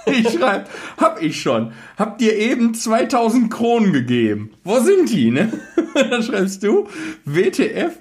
Ich 0.04 0.28
schreibe, 0.30 0.66
hab 0.98 1.20
ich 1.20 1.40
schon. 1.40 1.72
Hab 1.96 2.18
dir 2.18 2.36
eben 2.36 2.74
2000 2.74 3.50
Kronen 3.50 3.92
gegeben. 3.92 4.52
Wo 4.62 4.78
sind 4.78 5.10
die, 5.10 5.30
ne? 5.30 5.52
Dann 5.94 6.22
schreibst 6.22 6.62
du, 6.62 6.88
WTF, 7.24 7.98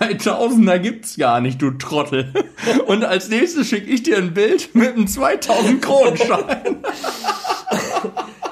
2000er 0.00 0.78
gibt's 0.78 1.16
gar 1.16 1.40
nicht, 1.40 1.62
du 1.62 1.70
Trottel. 1.72 2.32
Und 2.86 3.04
als 3.04 3.28
nächstes 3.28 3.68
schicke 3.68 3.90
ich 3.90 4.02
dir 4.02 4.16
ein 4.16 4.34
Bild 4.34 4.74
mit 4.74 4.94
einem 4.94 5.06
2000 5.06 5.82
Kronenschein. 5.82 6.76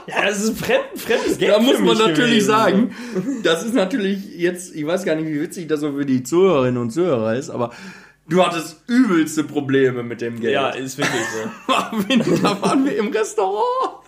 Ja, 0.06 0.24
das 0.26 0.42
ist 0.42 0.58
fremd, 0.58 0.84
fremdes 0.96 1.38
Geld. 1.38 1.52
Da 1.52 1.58
muss 1.60 1.78
man 1.78 1.96
natürlich 1.96 2.46
gewesen. 2.46 2.46
sagen, 2.46 2.96
das 3.44 3.64
ist 3.64 3.74
natürlich 3.74 4.36
jetzt, 4.36 4.74
ich 4.74 4.86
weiß 4.86 5.04
gar 5.04 5.14
nicht, 5.14 5.28
wie 5.28 5.40
witzig 5.40 5.68
das 5.68 5.80
so 5.80 5.92
für 5.92 6.04
die 6.04 6.22
Zuhörerinnen 6.22 6.80
und 6.80 6.90
Zuhörer 6.90 7.36
ist, 7.36 7.50
aber 7.50 7.70
du 8.28 8.44
hattest 8.44 8.82
übelste 8.88 9.44
Probleme 9.44 10.02
mit 10.02 10.20
dem 10.20 10.40
Geld. 10.40 10.54
Ja, 10.54 10.70
ist 10.70 10.98
wirklich 10.98 11.22
so. 11.32 12.42
da 12.42 12.62
waren 12.62 12.84
wir 12.84 12.96
im 12.96 13.08
Restaurant. 13.08 14.00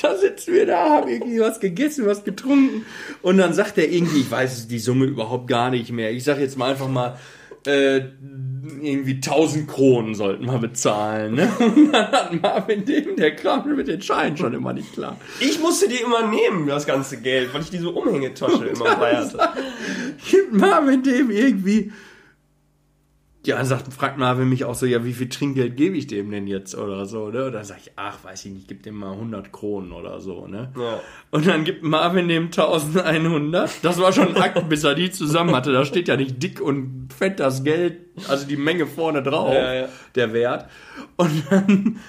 Da 0.00 0.16
sitzen 0.16 0.54
wir 0.54 0.66
da, 0.66 0.90
haben 0.90 1.08
irgendwie 1.08 1.40
was 1.40 1.60
gegessen, 1.60 2.06
was 2.06 2.24
getrunken. 2.24 2.84
Und 3.22 3.38
dann 3.38 3.54
sagt 3.54 3.78
er 3.78 3.90
irgendwie, 3.90 4.20
ich 4.20 4.30
weiß 4.30 4.68
die 4.68 4.78
Summe 4.78 5.06
überhaupt 5.06 5.48
gar 5.48 5.70
nicht 5.70 5.90
mehr. 5.92 6.12
Ich 6.12 6.24
sag 6.24 6.38
jetzt 6.38 6.58
mal 6.58 6.70
einfach 6.70 6.88
mal, 6.88 7.18
äh, 7.66 8.02
irgendwie 8.80 9.14
1000 9.14 9.68
Kronen 9.68 10.14
sollten 10.14 10.46
wir 10.46 10.58
bezahlen. 10.58 11.34
Ne? 11.34 11.52
Und 11.58 11.92
dann 11.92 12.12
hat 12.12 12.42
Marvin 12.42 12.84
dem, 12.84 13.16
der 13.16 13.36
kam 13.36 13.62
mit 13.76 13.88
den 13.88 14.02
Scheinen 14.02 14.36
schon 14.36 14.54
immer 14.54 14.72
nicht 14.72 14.92
klar. 14.92 15.16
Ich 15.40 15.60
musste 15.60 15.88
die 15.88 15.96
immer 15.96 16.26
nehmen, 16.26 16.66
das 16.66 16.86
ganze 16.86 17.20
Geld, 17.20 17.52
weil 17.54 17.62
ich 17.62 17.70
diese 17.70 17.90
Umhängetasche 17.90 18.66
immer 18.74 18.96
bei 18.96 19.16
hatte. 19.16 19.38
Gibt 20.30 20.52
Marvin 20.52 21.02
dem 21.02 21.30
irgendwie. 21.30 21.92
Ja, 23.44 23.56
dann 23.56 23.66
sagt, 23.66 23.92
fragt 23.92 24.18
Marvin 24.18 24.48
mich 24.48 24.64
auch 24.64 24.76
so, 24.76 24.86
ja, 24.86 25.04
wie 25.04 25.12
viel 25.12 25.28
Trinkgeld 25.28 25.76
gebe 25.76 25.96
ich 25.96 26.06
dem 26.06 26.30
denn 26.30 26.46
jetzt 26.46 26.76
oder 26.76 27.06
so, 27.06 27.28
ne? 27.30 27.46
Und 27.46 27.52
dann 27.52 27.64
sag 27.64 27.78
ich, 27.78 27.90
ach, 27.96 28.18
weiß 28.22 28.44
ich 28.44 28.52
nicht, 28.52 28.68
gib 28.68 28.84
dem 28.84 28.94
mal 28.94 29.12
100 29.14 29.50
Kronen 29.52 29.90
oder 29.90 30.20
so, 30.20 30.46
ne? 30.46 30.70
Ja. 30.78 31.00
Und 31.32 31.48
dann 31.48 31.64
gibt 31.64 31.82
Marvin 31.82 32.28
dem 32.28 32.44
1100. 32.46 33.70
Das 33.82 34.00
war 34.00 34.12
schon 34.12 34.36
ein 34.36 34.40
Akt, 34.40 34.68
bis 34.68 34.84
er 34.84 34.94
die 34.94 35.10
zusammen 35.10 35.56
hatte. 35.56 35.72
Da 35.72 35.84
steht 35.84 36.06
ja 36.06 36.16
nicht 36.16 36.40
dick 36.40 36.60
und 36.60 37.08
fett 37.16 37.40
das 37.40 37.64
Geld, 37.64 37.98
also 38.28 38.46
die 38.46 38.56
Menge 38.56 38.86
vorne 38.86 39.24
drauf, 39.24 39.52
Ja, 39.54 39.74
ja. 39.74 39.88
der 40.14 40.32
Wert. 40.32 40.70
Und 41.16 41.42
dann, 41.50 42.00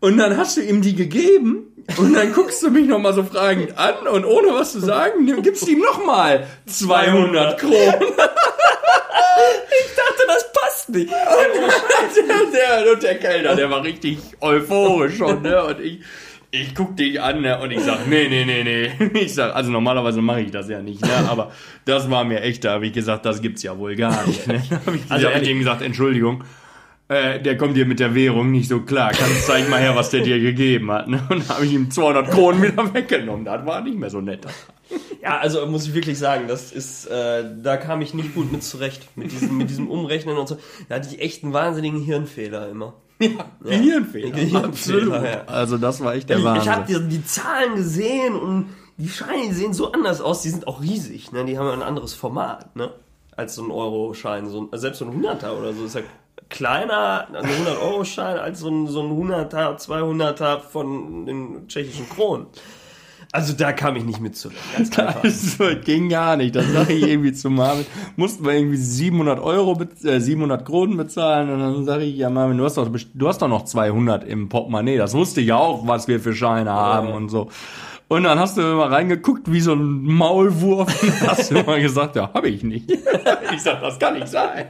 und 0.00 0.16
dann 0.16 0.36
hast 0.36 0.56
du 0.56 0.60
ihm 0.62 0.82
die 0.82 0.96
gegeben 0.96 1.66
und 1.98 2.14
dann 2.14 2.32
guckst 2.32 2.64
du 2.64 2.70
mich 2.70 2.88
nochmal 2.88 3.14
so 3.14 3.22
fragend 3.22 3.78
an 3.78 4.08
und 4.12 4.24
ohne 4.24 4.48
was 4.54 4.72
zu 4.72 4.80
sagen, 4.80 5.24
gibst 5.42 5.68
ihm 5.68 5.80
nochmal 5.80 6.48
200 6.66 7.60
Kronen. 7.60 7.78
Ich 9.84 9.94
dachte, 9.94 10.22
das 10.26 10.52
passt 10.52 10.88
nicht. 10.90 11.10
der, 12.52 12.82
der, 12.82 12.92
und 12.92 13.02
der 13.02 13.18
Kellner, 13.18 13.56
der 13.56 13.70
war 13.70 13.82
richtig 13.82 14.18
euphorisch 14.40 15.16
schon, 15.16 15.42
ne? 15.42 15.64
Und 15.64 15.80
ich, 15.80 16.00
ich 16.50 16.74
guck 16.74 16.96
dich 16.96 17.20
an, 17.20 17.42
ne? 17.42 17.60
Und 17.60 17.70
ich 17.70 17.80
sag, 17.80 18.06
nee, 18.06 18.28
nee, 18.28 18.44
nee, 18.44 18.64
nee. 18.64 19.10
Ich 19.20 19.34
sag, 19.34 19.54
also 19.54 19.70
normalerweise 19.70 20.20
mache 20.20 20.40
ich 20.40 20.50
das 20.50 20.68
ja 20.68 20.82
nicht, 20.82 21.00
ne? 21.02 21.28
Aber 21.28 21.52
das 21.84 22.10
war 22.10 22.24
mir 22.24 22.40
echt, 22.42 22.64
da 22.64 22.72
habe 22.72 22.86
ich 22.86 22.92
gesagt, 22.92 23.24
das 23.24 23.40
gibt's 23.40 23.62
ja 23.62 23.78
wohl 23.78 23.96
gar 23.96 24.26
nicht, 24.26 24.46
ne? 24.46 24.62
Da 24.68 24.80
habe 24.86 24.96
ich, 24.96 25.02
Also 25.10 25.26
also 25.26 25.28
hab 25.28 25.42
ich 25.42 25.48
ihm 25.48 25.58
gesagt, 25.58 25.82
Entschuldigung. 25.82 26.44
Äh, 27.08 27.40
der 27.40 27.56
kommt 27.56 27.76
dir 27.76 27.86
mit 27.86 27.98
der 27.98 28.14
Währung 28.14 28.52
nicht 28.52 28.68
so 28.68 28.82
klar. 28.82 29.10
Kannst 29.10 29.44
zeig 29.44 29.68
mal 29.68 29.80
her, 29.80 29.96
was 29.96 30.10
der 30.10 30.20
dir 30.20 30.38
gegeben 30.38 30.92
hat. 30.92 31.08
Ne? 31.08 31.20
Und 31.28 31.48
da 31.50 31.56
habe 31.56 31.66
ich 31.66 31.72
ihm 31.72 31.90
200 31.90 32.30
Kronen 32.30 32.62
wieder 32.62 32.94
weggenommen. 32.94 33.44
Das 33.44 33.66
war 33.66 33.80
nicht 33.80 33.98
mehr 33.98 34.10
so 34.10 34.20
nett. 34.20 34.46
Ja, 35.22 35.38
also 35.38 35.66
muss 35.66 35.86
ich 35.86 35.92
wirklich 35.92 36.18
sagen, 36.18 36.48
das 36.48 36.72
ist, 36.72 37.04
äh, 37.06 37.44
da 37.62 37.76
kam 37.76 38.00
ich 38.00 38.14
nicht 38.14 38.34
gut 38.34 38.50
mit 38.50 38.62
zurecht. 38.62 39.06
Mit 39.16 39.30
diesem, 39.30 39.58
mit 39.58 39.68
diesem 39.68 39.90
Umrechnen 39.90 40.38
und 40.38 40.48
so. 40.48 40.56
Da 40.88 40.94
hatte 40.94 41.08
ich 41.14 41.20
echt 41.20 41.44
einen 41.44 41.52
wahnsinnigen 41.52 42.00
Hirnfehler 42.00 42.70
immer. 42.70 42.94
Ja, 43.20 43.28
Gehirnfehler. 43.62 44.30
Gehirnfehler, 44.30 44.64
Absolut. 44.64 45.24
ja. 45.24 45.44
Also 45.46 45.76
das 45.76 46.02
war 46.02 46.14
echt 46.14 46.30
der 46.30 46.38
Ich, 46.38 46.44
Wahnsinn. 46.44 46.62
ich 46.62 46.68
habe 46.70 46.86
die, 46.86 47.08
die 47.18 47.24
Zahlen 47.24 47.74
gesehen 47.76 48.34
und 48.34 48.70
die 48.96 49.08
Scheine 49.10 49.48
die 49.48 49.52
sehen 49.52 49.74
so 49.74 49.92
anders 49.92 50.22
aus. 50.22 50.40
Die 50.40 50.48
sind 50.48 50.66
auch 50.66 50.80
riesig. 50.80 51.32
Ne? 51.32 51.44
Die 51.44 51.58
haben 51.58 51.66
ja 51.66 51.74
ein 51.74 51.82
anderes 51.82 52.14
Format 52.14 52.74
ne? 52.76 52.90
als 53.36 53.54
so 53.54 53.62
ein 53.62 53.70
Euro-Schein. 53.70 54.48
So 54.48 54.62
ein, 54.62 54.68
also 54.72 54.80
selbst 54.80 54.98
so 55.00 55.04
ein 55.04 55.22
100er 55.22 55.50
oder 55.50 55.74
so 55.74 55.84
ist 55.84 55.96
ja 55.96 56.02
kleiner, 56.48 57.28
ein 57.32 57.44
100-Euro-Schein 57.44 58.38
als 58.38 58.60
so 58.60 58.68
ein, 58.68 58.86
so 58.88 59.02
ein 59.02 59.10
100er, 59.10 59.78
200er 59.78 60.60
von 60.60 61.26
den 61.26 61.68
tschechischen 61.68 62.08
Kronen. 62.08 62.46
Also 63.32 63.52
da 63.52 63.72
kam 63.72 63.94
ich 63.94 64.04
nicht 64.04 64.20
mit 64.20 64.36
zurecht. 64.36 64.58
Ganz 64.76 64.98
einfach. 64.98 65.22
Das 65.22 65.56
ging 65.84 66.08
gar 66.08 66.36
nicht. 66.36 66.56
Das 66.56 66.66
sage 66.66 66.94
ich 66.94 67.06
irgendwie 67.06 67.32
zu 67.32 67.48
Marvin. 67.48 67.86
Mussten 68.16 68.44
wir 68.44 68.54
irgendwie 68.54 68.76
700 68.76 69.38
Euro, 69.38 69.80
äh, 70.04 70.18
700 70.18 70.64
Kronen 70.64 70.96
bezahlen. 70.96 71.48
Und 71.50 71.60
dann 71.60 71.84
sage 71.84 72.04
ich, 72.04 72.16
ja 72.16 72.28
Marvin, 72.28 72.58
du 72.58 72.64
hast, 72.64 72.76
doch, 72.76 72.88
du 72.88 73.28
hast 73.28 73.40
doch 73.40 73.48
noch 73.48 73.64
200 73.64 74.24
im 74.24 74.48
Portemonnaie. 74.48 74.96
Das 74.96 75.14
wusste 75.14 75.40
ich 75.40 75.52
auch, 75.52 75.86
was 75.86 76.08
wir 76.08 76.18
für 76.18 76.34
Scheine 76.34 76.72
haben 76.72 77.12
und 77.12 77.28
so. 77.28 77.48
Und 78.08 78.24
dann 78.24 78.40
hast 78.40 78.56
du 78.56 78.62
immer 78.62 78.90
reingeguckt 78.90 79.52
wie 79.52 79.60
so 79.60 79.74
ein 79.74 80.02
Maulwurf 80.02 81.00
und 81.00 81.20
hast 81.28 81.52
du 81.52 81.58
immer 81.58 81.78
gesagt, 81.78 82.16
ja, 82.16 82.34
habe 82.34 82.48
ich 82.48 82.64
nicht. 82.64 82.90
Ich 83.54 83.62
sag, 83.62 83.80
das 83.80 83.98
kann 83.98 84.14
nicht 84.14 84.28
sein. 84.28 84.68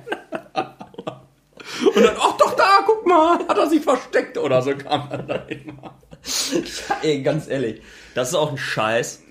Und 1.95 2.05
dann, 2.05 2.15
ach 2.19 2.37
doch 2.37 2.55
da, 2.57 2.81
guck 2.85 3.07
mal, 3.07 3.39
hat 3.49 3.57
er 3.57 3.69
sich 3.69 3.83
versteckt 3.83 4.37
oder 4.37 4.61
so 4.61 4.73
kam 4.75 5.09
er 5.11 5.19
da 5.19 5.35
immer. 5.35 5.95
Ey, 7.03 7.23
ganz 7.23 7.49
ehrlich, 7.49 7.81
das 8.15 8.31
ist 8.31 8.35
auch 8.35 8.51
ein 8.51 8.59
Scheiß. 8.59 9.23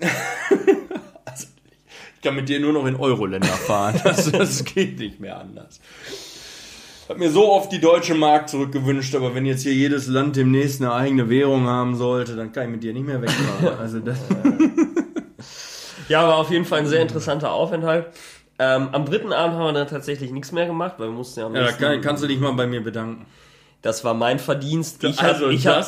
Ich 2.22 2.24
kann 2.24 2.36
mit 2.36 2.50
dir 2.50 2.60
nur 2.60 2.74
noch 2.74 2.84
in 2.84 2.96
Euro-Länder 2.96 3.48
fahren. 3.48 3.98
Das, 4.04 4.30
das 4.30 4.62
geht 4.66 4.98
nicht 4.98 5.20
mehr 5.20 5.38
anders. 5.38 5.80
Ich 7.02 7.08
habe 7.08 7.18
mir 7.18 7.30
so 7.30 7.50
oft 7.50 7.72
die 7.72 7.80
deutsche 7.80 8.14
Mark 8.14 8.50
zurückgewünscht, 8.50 9.14
aber 9.14 9.34
wenn 9.34 9.46
jetzt 9.46 9.62
hier 9.62 9.72
jedes 9.72 10.06
Land 10.06 10.36
demnächst 10.36 10.82
eine 10.82 10.92
eigene 10.92 11.30
Währung 11.30 11.66
haben 11.66 11.96
sollte, 11.96 12.36
dann 12.36 12.52
kann 12.52 12.64
ich 12.64 12.70
mit 12.72 12.82
dir 12.82 12.92
nicht 12.92 13.06
mehr 13.06 13.22
wegfahren. 13.22 13.78
Also 13.78 14.00
das, 14.00 14.18
Ja, 16.10 16.28
war 16.28 16.36
auf 16.36 16.50
jeden 16.50 16.66
Fall 16.66 16.80
ein 16.80 16.86
sehr 16.86 17.00
interessanter 17.00 17.52
Aufenthalt. 17.52 18.06
Ähm, 18.58 18.90
am 18.92 19.06
dritten 19.06 19.32
Abend 19.32 19.56
haben 19.56 19.64
wir 19.64 19.72
dann 19.72 19.88
tatsächlich 19.88 20.30
nichts 20.30 20.52
mehr 20.52 20.66
gemacht, 20.66 20.96
weil 20.98 21.08
wir 21.08 21.14
mussten 21.14 21.40
ja 21.40 21.46
am 21.46 21.54
ja, 21.54 21.64
da 21.64 21.72
kann, 21.72 22.02
kannst 22.02 22.22
du 22.22 22.26
dich 22.26 22.38
mal 22.38 22.52
bei 22.52 22.66
mir 22.66 22.82
bedanken. 22.82 23.24
Das 23.82 24.04
war 24.04 24.12
mein 24.12 24.38
Verdienst. 24.38 25.02
Ich 25.04 25.20
Also 25.20 25.46
habe 25.46 25.56
hab 25.56 25.86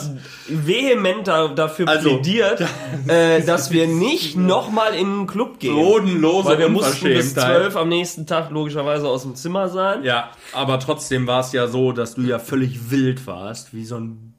vehement 0.49 1.29
da, 1.29 1.49
dafür 1.49 1.89
Also, 1.89 2.09
plädiert, 2.09 2.65
äh, 3.07 3.43
dass 3.43 3.71
wir 3.71 3.87
nicht 3.87 4.35
nochmal 4.35 4.95
in 4.95 5.19
den 5.19 5.27
Club 5.27 5.59
gehen. 5.59 5.75
Bodenlose 5.75 6.49
weil 6.49 6.59
wir 6.59 6.71
mussten 6.71 7.05
bis 7.05 7.35
zwölf 7.35 7.77
am 7.77 7.91
nächsten 7.91 8.27
Tag 8.27 8.51
logischerweise 8.51 9.07
aus 9.07 9.23
dem 9.23 9.35
Zimmer 9.35 9.69
sein. 9.69 10.05
Ja, 10.05 10.31
aber 10.55 10.81
trotzdem 10.81 11.27
war 11.27 11.41
es 11.41 11.53
ja 11.53 11.67
so, 11.69 11.93
dass 11.93 12.15
du 12.15 12.23
ja 12.23 12.39
völlig 12.39 12.91
wild 12.91 13.27
warst, 13.27 13.75
wie 13.75 13.85
so 13.85 13.97
ein 13.97 14.33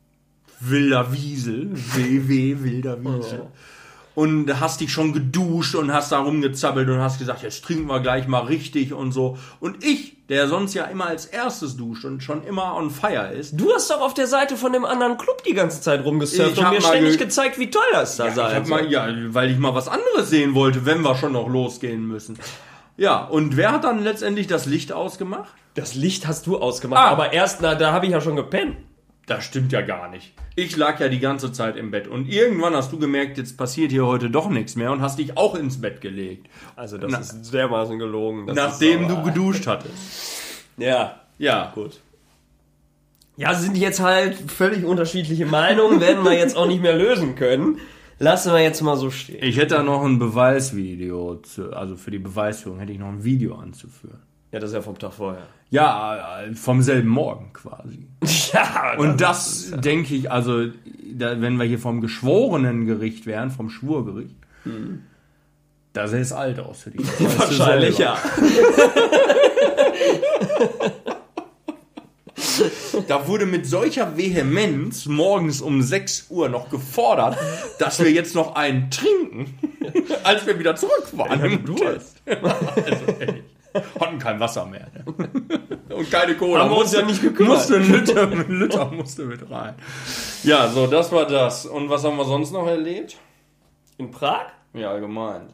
wilder 0.60 1.14
Wiesel. 1.14 1.70
WW, 1.74 2.64
wilder 2.64 3.00
Wiesel. 3.04 3.44
Und 4.16 4.60
hast 4.60 4.80
dich 4.80 4.94
schon 4.94 5.12
geduscht 5.12 5.74
und 5.74 5.92
hast 5.92 6.12
da 6.12 6.20
rumgezappelt 6.20 6.88
und 6.88 7.00
hast 7.00 7.18
gesagt, 7.18 7.42
jetzt 7.42 7.64
trinken 7.64 7.88
wir 7.88 8.00
gleich 8.00 8.28
mal 8.28 8.42
richtig 8.44 8.94
und 8.94 9.12
so. 9.12 9.40
Und 9.60 9.84
ich, 9.84 10.18
der 10.30 10.48
sonst 10.48 10.76
ja 10.76 10.84
immer 10.84 11.08
als 11.08 11.26
erstes 11.26 11.78
duscht 11.78 12.06
und 12.06 12.22
schon 12.22 12.44
immer 12.44 12.76
on 12.76 12.92
fire 12.92 13.34
ist, 13.34 13.60
Du 13.60 13.74
hast 13.74 13.90
doch 13.90 14.02
auf 14.02 14.14
der 14.14 14.28
Seite 14.28 14.56
von 14.56 14.72
dem 14.72 14.86
anderen 14.86 15.18
Club 15.18 15.44
die 15.46 15.56
ganze 15.56 15.82
Zeit 15.82 16.06
rumgesurft 16.06 16.52
Ich 16.52 16.60
und 16.60 16.70
mir 16.70 16.82
ständig 16.82 17.18
ge- 17.18 17.26
gezeigt, 17.26 17.58
wie 17.58 17.72
toll 17.72 17.82
das 17.92 18.18
da 18.18 18.28
ich 18.28 18.36
sei. 18.36 18.54
hab 18.54 18.68
mal, 18.68 18.86
ja, 18.92 19.08
weil 19.30 19.50
ich 19.50 19.58
mal 19.58 19.74
was 19.74 19.88
anderes 19.88 20.30
sehen 20.30 20.54
wollte, 20.54 20.86
wenn 20.86 21.02
wir 21.02 21.16
schon 21.16 21.32
noch 21.32 21.48
losgehen 21.50 22.08
müssen. 22.08 22.38
Ja, 22.98 23.24
und 23.26 23.58
wer 23.58 23.72
hat 23.72 23.84
dann 23.84 24.04
letztendlich 24.04 24.46
das 24.46 24.68
Licht 24.68 24.92
ausgemacht? 24.94 25.50
Das 25.74 25.96
Licht 25.96 26.28
hast 26.28 26.46
du 26.46 26.60
ausgemacht, 26.60 27.02
Ah. 27.02 27.10
aber 27.10 27.34
erst, 27.34 27.62
na, 27.64 27.74
da 27.74 27.92
habe 27.94 28.06
ich 28.06 28.12
ja 28.12 28.22
schon 28.22 28.36
gepennt. 28.36 28.78
Das 29.26 29.46
stimmt 29.46 29.72
ja 29.72 29.82
gar 29.82 30.10
nicht. 30.10 30.34
Ich 30.56 30.76
lag 30.76 31.00
ja 31.00 31.08
die 31.08 31.20
ganze 31.20 31.52
Zeit 31.54 31.78
im 31.78 31.92
Bett 31.92 32.08
und 32.10 32.28
irgendwann 32.28 32.76
hast 32.76 32.92
du 32.92 33.00
gemerkt, 33.00 33.38
jetzt 33.38 33.58
passiert 33.58 33.92
hier 33.92 34.06
heute 34.06 34.30
doch 34.30 34.50
nichts 34.50 34.76
mehr 34.76 34.92
und 34.92 35.02
hast 35.02 35.18
dich 35.18 35.38
auch 35.38 35.56
ins 35.56 35.80
Bett 35.80 36.02
gelegt, 36.02 36.48
Also 36.76 36.98
das 36.98 37.12
Na- 37.12 37.20
ist 37.20 37.52
dermaßen 37.54 37.98
gelogen. 38.00 38.48
Das 38.48 38.56
nachdem 38.56 39.08
du 39.08 39.16
aber- 39.16 39.30
geduscht 39.32 39.66
hattest. 39.68 39.94
Ja, 40.78 41.22
Ja, 41.40 41.72
gut. 41.74 42.00
Ja, 43.38 43.54
sind 43.56 43.76
jetzt 43.78 44.00
halt 44.00 44.36
völlig 44.52 44.86
unterschiedliche 44.86 45.46
Meinungen, 45.48 46.00
werden 46.02 46.24
wir 46.24 46.34
jetzt 46.34 46.56
auch 46.56 46.68
nicht 46.68 46.82
mehr 46.82 46.96
lösen 46.96 47.36
können. 47.36 47.80
Lassen 48.20 48.54
wir 48.54 48.62
jetzt 48.62 48.82
mal 48.82 48.96
so 48.96 49.10
stehen. 49.10 49.40
Ich 49.42 49.58
hätte 49.58 49.76
da 49.76 49.84
noch 49.84 50.04
ein 50.06 50.20
Beweisvideo, 50.20 51.38
zu, 51.38 51.74
also 51.74 51.96
für 51.96 52.12
die 52.12 52.20
Beweisführung 52.20 52.78
hätte 52.80 52.92
ich 52.92 53.00
noch 53.00 53.08
ein 53.08 53.24
Video 53.24 53.56
anzuführen. 53.56 54.20
Ja, 54.52 54.60
das 54.60 54.70
ist 54.70 54.76
ja 54.76 54.82
vom 54.84 55.00
Tag 55.00 55.14
vorher. 55.14 55.48
Ja, 55.74 56.44
äh, 56.44 56.54
vom 56.54 56.84
selben 56.84 57.10
Morgen 57.10 57.52
quasi. 57.54 58.08
Ja, 58.54 58.94
Und 58.98 59.20
das 59.20 59.72
denke 59.72 60.14
ich, 60.14 60.32
also 60.32 60.68
da, 61.12 61.42
wenn 61.42 61.58
wir 61.58 61.66
hier 61.66 61.80
vom 61.80 62.00
geschworenen 62.02 62.86
Gericht 62.86 63.26
wären, 63.26 63.50
vom 63.50 63.72
Schwurgericht, 63.72 64.36
da 65.94 66.08
sähe 66.08 66.22
es 66.22 66.32
alt 66.32 66.60
aus 66.60 66.84
für 66.84 66.92
dich. 66.92 67.02
Das 67.08 67.18
du 67.18 67.40
wahrscheinlich 67.40 67.98
ja. 67.98 68.16
da 73.08 73.28
wurde 73.28 73.48
mit 73.48 73.66
solcher 73.66 74.16
Vehemenz 74.16 75.08
morgens 75.08 75.60
um 75.62 75.82
6 75.82 76.28
Uhr 76.30 76.50
noch 76.50 76.70
gefordert, 76.70 77.36
dass 77.80 77.98
wir 78.00 78.12
jetzt 78.12 78.36
noch 78.36 78.54
einen 78.56 78.92
trinken, 78.92 79.58
als 80.24 80.46
wir 80.46 80.60
wieder 80.60 80.76
zurück 80.76 81.08
waren. 81.14 81.44
im 81.44 81.66
Durst. 81.66 82.22
also, 82.28 83.12
ehrlich. 83.20 83.44
Hatten 84.00 84.20
kein 84.20 84.40
Wasser 84.40 84.66
mehr. 84.66 84.88
Ne? 84.94 85.06
Und 85.96 86.10
keine 86.12 86.36
Cola. 86.36 86.62
Haben 86.64 86.72
wir 86.72 86.78
uns 86.78 86.86
Musste- 86.92 87.00
ja 87.02 87.06
nicht 87.06 87.22
gekümmert. 87.22 87.58
Musste 87.58 87.76
ein 88.22 88.60
Liter 88.60 88.86
musste 88.92 89.26
mit 89.26 89.50
rein. 89.50 89.76
Ja, 90.44 90.68
so, 90.68 90.88
das 90.88 91.12
war 91.12 91.26
das. 91.26 91.66
Und 91.66 91.90
was 91.90 92.04
haben 92.04 92.18
wir 92.18 92.26
sonst 92.26 92.52
noch 92.52 92.68
erlebt? 92.68 93.18
In 93.98 94.12
Prag? 94.12 94.46
Ja, 94.74 94.92
allgemein. 94.92 95.50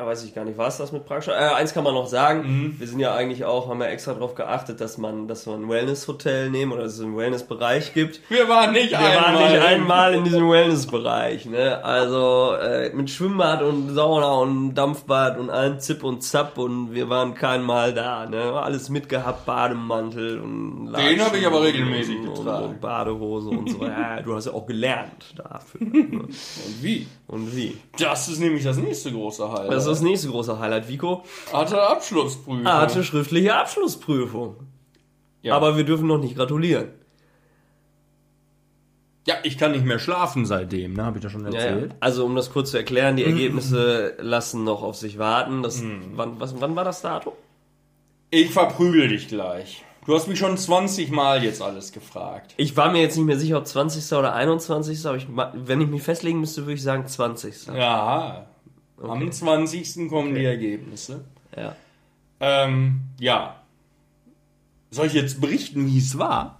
Da 0.00 0.06
weiß 0.06 0.22
ich 0.22 0.32
gar 0.32 0.44
nicht, 0.44 0.56
war 0.56 0.68
es 0.68 0.76
das 0.76 0.92
mit 0.92 1.02
schon? 1.08 1.34
Äh, 1.34 1.38
eins 1.38 1.74
kann 1.74 1.82
man 1.82 1.92
noch 1.92 2.06
sagen, 2.06 2.42
Mhm. 2.42 2.74
wir 2.78 2.86
sind 2.86 3.00
ja 3.00 3.16
eigentlich 3.16 3.44
auch, 3.44 3.68
haben 3.68 3.80
ja 3.80 3.88
extra 3.88 4.14
darauf 4.14 4.36
geachtet, 4.36 4.80
dass 4.80 4.96
man, 4.96 5.26
dass 5.26 5.46
man 5.46 5.64
ein 5.64 5.68
Wellness-Hotel 5.68 6.50
nehmen 6.50 6.70
oder 6.70 6.84
dass 6.84 6.92
es 6.94 7.00
einen 7.00 7.16
Wellness-Bereich 7.16 7.94
gibt. 7.94 8.20
Wir 8.30 8.48
waren 8.48 8.70
nicht 8.74 8.92
Wir 8.92 8.98
einmal. 9.00 9.34
waren 9.34 9.52
nicht 9.52 9.60
einmal 9.60 10.14
in 10.14 10.22
diesem 10.22 10.48
Wellness-Bereich, 10.48 11.46
ne? 11.46 11.84
Also 11.84 12.52
äh, 12.62 12.90
mit 12.94 13.10
Schwimmbad 13.10 13.60
und 13.62 13.92
Sauna 13.92 14.34
und 14.34 14.76
Dampfbad 14.76 15.36
und 15.36 15.50
allen 15.50 15.80
Zip 15.80 16.04
und 16.04 16.22
Zap 16.22 16.58
und 16.58 16.94
wir 16.94 17.08
waren 17.10 17.34
kein 17.34 17.62
Mal 17.64 17.92
da, 17.92 18.24
ne? 18.26 18.52
Alles 18.52 18.90
mitgehabt, 18.90 19.46
Bademantel 19.46 20.38
und 20.38 20.92
Den 20.92 21.20
habe 21.24 21.38
ich 21.38 21.44
aber 21.44 21.60
regelmäßig 21.64 22.20
und, 22.20 22.28
und, 22.28 22.34
getragen. 22.44 22.64
und 22.66 22.80
Badehose 22.80 23.48
und 23.48 23.68
so. 23.68 23.78
Ja, 23.84 24.20
du 24.22 24.32
hast 24.36 24.44
ja 24.46 24.52
auch 24.52 24.64
gelernt 24.66 25.34
dafür. 25.36 25.80
ne? 25.80 26.08
Und 26.20 26.28
wie? 26.82 27.08
Und 27.26 27.56
wie? 27.56 27.76
Das 27.98 28.28
ist 28.28 28.38
nämlich 28.38 28.62
das 28.62 28.76
nächste 28.76 29.10
große 29.10 29.50
Highlight. 29.50 29.72
Das 29.72 29.87
ist 29.88 29.98
das 29.98 30.08
nächste 30.08 30.28
große 30.28 30.58
Highlight, 30.58 30.88
Vico. 30.88 31.24
Hatte 31.52 31.80
Abschlussprüfung. 31.82 32.66
Hatte 32.66 33.02
schriftliche 33.04 33.54
Abschlussprüfung. 33.54 34.56
ja. 35.42 35.54
Aber 35.54 35.76
wir 35.76 35.84
dürfen 35.84 36.06
noch 36.06 36.18
nicht 36.18 36.36
gratulieren. 36.36 36.88
ja, 39.26 39.34
ich 39.42 39.58
kann 39.58 39.72
nicht 39.72 39.84
mehr 39.84 39.98
schlafen 39.98 40.46
seitdem, 40.46 40.94
ne? 40.94 41.04
Habe 41.04 41.18
ich 41.18 41.22
das 41.22 41.32
schon 41.32 41.44
Ja, 41.44 41.50
ja. 41.52 41.58
erzählt? 41.66 41.94
Also 42.00 42.24
um 42.24 42.34
das 42.34 42.50
kurz 42.50 42.70
zu 42.70 42.78
erklären, 42.78 43.16
die 43.16 43.24
Ergebnisse 43.24 44.14
lassen 44.20 44.64
noch 44.64 44.82
auf 44.82 44.96
sich 44.96 45.18
warten. 45.18 45.62
Das, 45.62 45.82
Mhm. 45.82 46.12
wann, 46.14 46.40
was, 46.40 46.58
wann 46.60 46.74
war 46.76 46.84
das 46.84 47.02
Datum? 47.02 47.34
Ich 48.30 48.50
verprügel 48.50 49.08
dich 49.08 49.28
gleich. 49.28 49.84
Du 50.06 50.14
hast 50.14 50.28
mich 50.28 50.38
schon 50.38 50.56
20 50.56 51.10
Mal 51.10 51.44
jetzt 51.44 51.60
alles 51.60 51.92
gefragt. 51.92 52.54
Ich 52.56 52.74
war 52.78 52.90
mir 52.90 53.02
jetzt 53.02 53.16
nicht 53.18 53.26
mehr 53.26 53.38
sicher, 53.38 53.58
ob 53.58 53.66
20. 53.66 54.16
oder 54.18 54.32
21. 54.34 55.04
Aber 55.06 55.18
ich, 55.18 55.26
wenn 55.54 55.82
ich 55.82 55.88
mich 55.88 56.02
festlegen 56.02 56.40
müsste, 56.40 56.62
würde 56.62 56.72
ich 56.74 56.82
sagen 56.82 57.06
20. 57.06 57.66
Ja. 57.74 58.46
Am 59.02 59.30
20. 59.30 60.08
kommen 60.08 60.34
die 60.34 60.44
Ergebnisse. 60.44 61.24
Ja. 61.56 61.76
Ähm, 62.40 63.00
ja. 63.18 63.62
Soll 64.90 65.06
ich 65.06 65.12
jetzt 65.12 65.40
berichten, 65.40 65.86
wie 65.86 65.98
es 65.98 66.18
war? 66.18 66.58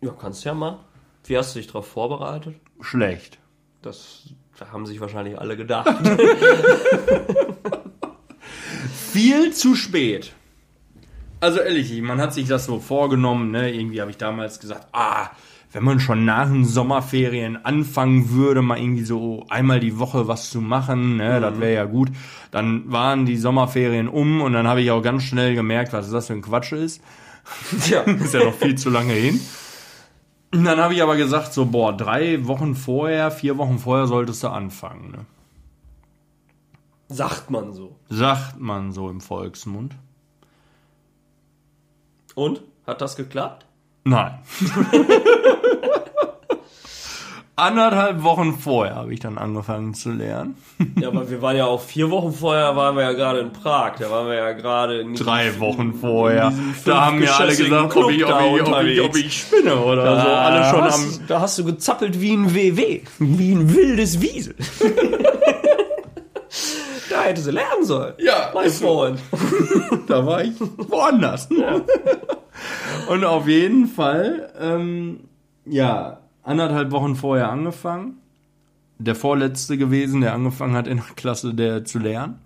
Ja, 0.00 0.10
kannst 0.12 0.44
ja 0.44 0.54
mal. 0.54 0.78
Wie 1.24 1.36
hast 1.36 1.54
du 1.54 1.58
dich 1.58 1.68
darauf 1.68 1.86
vorbereitet? 1.86 2.56
Schlecht. 2.80 3.38
Das 3.82 4.34
da 4.58 4.70
haben 4.70 4.86
sich 4.86 5.00
wahrscheinlich 5.00 5.38
alle 5.38 5.56
gedacht. 5.56 5.88
Viel 9.12 9.52
zu 9.52 9.74
spät. 9.74 10.32
Also 11.40 11.60
ehrlich, 11.60 12.00
man 12.00 12.20
hat 12.20 12.32
sich 12.34 12.46
das 12.48 12.66
so 12.66 12.78
vorgenommen, 12.78 13.50
ne? 13.50 13.72
Irgendwie 13.72 14.00
habe 14.00 14.10
ich 14.10 14.16
damals 14.16 14.60
gesagt, 14.60 14.86
ah, 14.92 15.30
wenn 15.74 15.82
man 15.82 15.98
schon 15.98 16.24
nach 16.24 16.48
den 16.48 16.64
Sommerferien 16.64 17.64
anfangen 17.64 18.30
würde, 18.30 18.62
mal 18.62 18.78
irgendwie 18.78 19.02
so 19.02 19.44
einmal 19.50 19.80
die 19.80 19.98
Woche 19.98 20.28
was 20.28 20.50
zu 20.50 20.60
machen, 20.60 21.16
ne, 21.16 21.40
das 21.40 21.58
wäre 21.58 21.74
ja 21.74 21.84
gut. 21.84 22.10
Dann 22.52 22.92
waren 22.92 23.26
die 23.26 23.36
Sommerferien 23.36 24.08
um 24.08 24.40
und 24.40 24.52
dann 24.52 24.68
habe 24.68 24.82
ich 24.82 24.92
auch 24.92 25.02
ganz 25.02 25.24
schnell 25.24 25.56
gemerkt, 25.56 25.92
was 25.92 26.10
das 26.12 26.28
für 26.28 26.34
ein 26.34 26.42
Quatsch 26.42 26.72
ist. 26.72 27.02
ja. 27.90 28.02
Ist 28.06 28.34
ja 28.34 28.44
noch 28.44 28.54
viel 28.54 28.76
zu 28.76 28.88
lange 28.88 29.14
hin. 29.14 29.40
Und 30.52 30.64
dann 30.64 30.78
habe 30.78 30.94
ich 30.94 31.02
aber 31.02 31.16
gesagt, 31.16 31.52
so, 31.52 31.66
boah, 31.66 31.92
drei 31.92 32.46
Wochen 32.46 32.76
vorher, 32.76 33.32
vier 33.32 33.58
Wochen 33.58 33.80
vorher 33.80 34.06
solltest 34.06 34.44
du 34.44 34.48
anfangen, 34.48 35.10
ne? 35.10 35.26
Sagt 37.08 37.50
man 37.50 37.72
so. 37.72 37.96
Sagt 38.08 38.60
man 38.60 38.92
so 38.92 39.10
im 39.10 39.20
Volksmund. 39.20 39.96
Und? 42.36 42.62
Hat 42.86 43.00
das 43.00 43.16
geklappt? 43.16 43.66
Nein. 44.04 44.38
Anderthalb 47.56 48.24
Wochen 48.24 48.58
vorher 48.58 48.96
habe 48.96 49.14
ich 49.14 49.20
dann 49.20 49.38
angefangen 49.38 49.94
zu 49.94 50.10
lernen. 50.10 50.56
Ja, 51.00 51.08
aber 51.08 51.30
wir 51.30 51.40
waren 51.40 51.56
ja 51.56 51.66
auch 51.66 51.80
vier 51.80 52.10
Wochen 52.10 52.32
vorher, 52.32 52.74
waren 52.76 52.96
wir 52.96 53.04
ja 53.04 53.12
gerade 53.12 53.40
in 53.40 53.52
Prag. 53.52 53.94
Da 53.98 54.10
waren 54.10 54.26
wir 54.26 54.34
ja 54.34 54.52
gerade 54.52 55.00
in 55.00 55.14
Drei 55.14 55.58
Wochen 55.60 55.94
vorher. 55.94 56.52
Da 56.84 57.06
haben 57.06 57.18
mir 57.20 57.34
alle 57.34 57.56
gesagt, 57.56 57.96
ob 57.96 58.10
ich, 58.10 58.24
ob, 58.24 58.30
da 58.30 58.44
ich, 58.44 58.62
ob, 58.62 58.82
ich, 58.82 59.00
ob 59.00 59.16
ich 59.16 59.40
spinne 59.40 59.76
oder 59.76 60.20
so. 60.20 60.28
Alle 60.28 60.64
schon 60.70 60.80
am. 60.80 60.84
hast, 60.84 61.20
da 61.28 61.40
hast 61.40 61.58
du 61.58 61.64
gezappelt 61.64 62.20
wie 62.20 62.32
ein 62.32 62.54
WW. 62.54 63.02
Wie 63.18 63.52
ein 63.52 63.74
wildes 63.74 64.20
Wiesel. 64.20 64.54
da 67.10 67.22
hättest 67.22 67.46
du 67.46 67.52
lernen 67.52 67.84
sollen. 67.84 68.14
Ja, 68.18 68.50
mein. 68.52 68.70
Freund. 68.70 69.20
Da 70.06 70.26
war 70.26 70.42
ich 70.44 70.52
woanders. 70.60 71.48
Und 73.08 73.24
auf 73.24 73.48
jeden 73.48 73.86
Fall, 73.86 74.52
ähm, 74.60 75.20
ja, 75.64 76.23
anderthalb 76.44 76.92
Wochen 76.92 77.16
vorher 77.16 77.50
angefangen. 77.50 78.18
Der 78.98 79.16
vorletzte 79.16 79.76
gewesen, 79.76 80.20
der 80.20 80.34
angefangen 80.34 80.76
hat 80.76 80.86
in 80.86 80.98
der 80.98 81.06
Klasse 81.16 81.52
der 81.52 81.84
zu 81.84 81.98
lernen. 81.98 82.38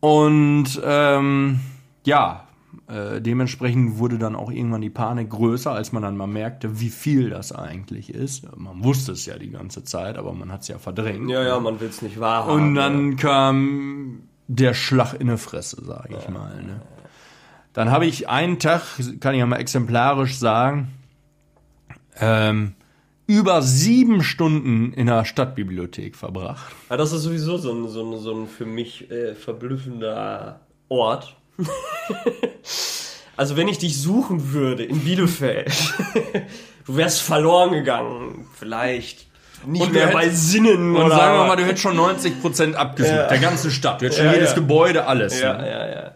Und 0.00 0.80
ähm, 0.84 1.60
ja, 2.04 2.46
äh, 2.88 3.20
dementsprechend 3.20 3.98
wurde 3.98 4.18
dann 4.18 4.36
auch 4.36 4.50
irgendwann 4.50 4.80
die 4.80 4.90
Panik 4.90 5.30
größer, 5.30 5.72
als 5.72 5.92
man 5.92 6.02
dann 6.02 6.16
mal 6.16 6.26
merkte, 6.26 6.80
wie 6.80 6.90
viel 6.90 7.30
das 7.30 7.52
eigentlich 7.52 8.14
ist. 8.14 8.46
Man 8.56 8.84
wusste 8.84 9.12
es 9.12 9.26
ja 9.26 9.38
die 9.38 9.50
ganze 9.50 9.84
Zeit, 9.84 10.16
aber 10.16 10.32
man 10.32 10.52
hat 10.52 10.62
es 10.62 10.68
ja 10.68 10.78
verdrängt. 10.78 11.30
Ja, 11.30 11.42
ja, 11.42 11.58
man 11.58 11.80
will 11.80 11.88
es 11.88 12.02
nicht 12.02 12.20
wahrhaben. 12.20 12.52
Und 12.52 12.74
dann 12.74 13.16
kam 13.16 14.22
der 14.48 14.74
Schlag 14.74 15.14
in 15.14 15.28
die 15.28 15.36
Fresse, 15.36 15.84
sage 15.84 16.16
ich 16.18 16.28
mal. 16.28 16.62
Ne? 16.62 16.80
Dann 17.72 17.90
habe 17.90 18.06
ich 18.06 18.28
einen 18.28 18.58
Tag, 18.58 18.82
kann 19.20 19.34
ich 19.34 19.40
ja 19.40 19.46
mal 19.46 19.56
exemplarisch 19.56 20.38
sagen, 20.38 20.92
ähm, 22.20 22.74
über 23.26 23.60
sieben 23.62 24.22
Stunden 24.22 24.92
in 24.92 25.06
der 25.06 25.24
Stadtbibliothek 25.24 26.14
verbracht. 26.16 26.72
Ja, 26.90 26.96
das 26.96 27.12
ist 27.12 27.22
sowieso 27.22 27.56
so 27.58 27.72
ein, 27.72 27.88
so 27.88 28.02
ein, 28.04 28.18
so 28.20 28.32
ein 28.34 28.46
für 28.48 28.66
mich 28.66 29.10
äh, 29.10 29.34
verblüffender 29.34 30.60
Ort. 30.88 31.34
also 33.36 33.56
wenn 33.56 33.68
ich 33.68 33.78
dich 33.78 34.00
suchen 34.00 34.52
würde 34.52 34.84
in 34.84 35.00
Bielefeld, 35.00 35.72
du 36.86 36.96
wärst 36.96 37.22
verloren 37.22 37.72
gegangen, 37.72 38.46
vielleicht 38.54 39.26
nicht 39.66 39.82
Und 39.82 39.92
mehr 39.92 40.08
bei 40.08 40.28
Sinnen 40.28 40.94
Und 40.94 41.02
oder 41.06 41.16
sagen 41.16 41.38
wir 41.38 41.46
mal, 41.46 41.56
du 41.56 41.64
hättest 41.64 41.82
schon 41.82 41.96
90% 41.98 42.74
abgesucht, 42.74 43.12
Ja. 43.14 43.26
der 43.26 43.38
ganzen 43.38 43.70
Stadt. 43.70 44.00
Du 44.00 44.04
hättest 44.04 44.18
schon 44.20 44.26
Ja, 44.28 44.34
jedes 44.34 44.50
ja. 44.50 44.54
Gebäude, 44.56 45.06
alles. 45.06 45.40
ja, 45.40 45.56
ne? 45.56 45.68
ja, 45.70 45.88
ja. 45.88 46.14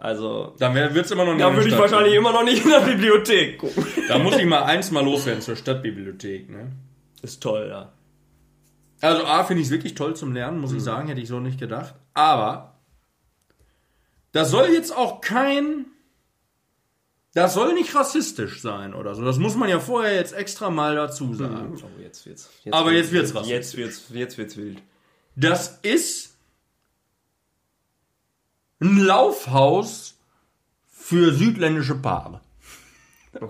Also 0.00 0.54
Dann 0.58 0.74
wird 0.74 0.96
es 0.96 1.10
immer 1.10 1.24
noch 1.24 1.32
nicht 1.32 1.42
da 1.42 1.48
in 1.48 1.54
der 1.54 1.64
würde 1.64 1.74
ich 1.74 1.78
wahrscheinlich 1.78 2.14
immer 2.14 2.32
noch 2.32 2.44
nicht 2.44 2.64
in 2.64 2.70
der 2.70 2.80
Bibliothek 2.80 3.58
gucken. 3.58 3.84
Da 4.06 4.18
muss 4.18 4.36
ich 4.36 4.46
mal 4.46 4.62
eins 4.62 4.90
mal 4.92 5.04
loswerden 5.04 5.42
zur 5.42 5.56
Stadtbibliothek. 5.56 6.48
Ne? 6.48 6.70
Ist 7.22 7.42
toll, 7.42 7.66
ja. 7.68 7.92
Also 9.00 9.24
A, 9.24 9.44
finde 9.44 9.60
ich 9.60 9.68
es 9.68 9.72
wirklich 9.72 9.94
toll 9.94 10.14
zum 10.14 10.32
Lernen, 10.32 10.60
muss 10.60 10.72
ich 10.72 10.82
sagen, 10.82 11.08
hätte 11.08 11.20
ich 11.20 11.28
so 11.28 11.40
nicht 11.40 11.58
gedacht. 11.58 11.94
Aber 12.14 12.78
das 14.32 14.50
soll 14.50 14.68
jetzt 14.68 14.96
auch 14.96 15.20
kein... 15.20 15.86
Das 17.34 17.54
soll 17.54 17.74
nicht 17.74 17.94
rassistisch 17.94 18.62
sein 18.62 18.94
oder 18.94 19.14
so. 19.14 19.24
Das 19.24 19.38
muss 19.38 19.54
man 19.54 19.68
ja 19.68 19.78
vorher 19.78 20.14
jetzt 20.14 20.32
extra 20.32 20.70
mal 20.70 20.96
dazu 20.96 21.34
sagen. 21.34 21.76
Oh, 21.76 22.02
jetzt 22.02 22.26
wird's, 22.26 22.50
jetzt 22.64 22.74
Aber 22.74 22.92
jetzt 22.92 23.12
wird's 23.12 23.34
rassistisch. 23.34 23.56
Jetzt 23.56 23.76
wird's, 23.76 24.04
jetzt 24.12 24.38
wird's 24.38 24.56
wild. 24.56 24.82
Das 25.36 25.78
ist 25.82 26.37
ein 28.80 28.98
Laufhaus 28.98 30.16
für 30.88 31.32
südländische 31.32 31.96
Paare. 31.96 32.40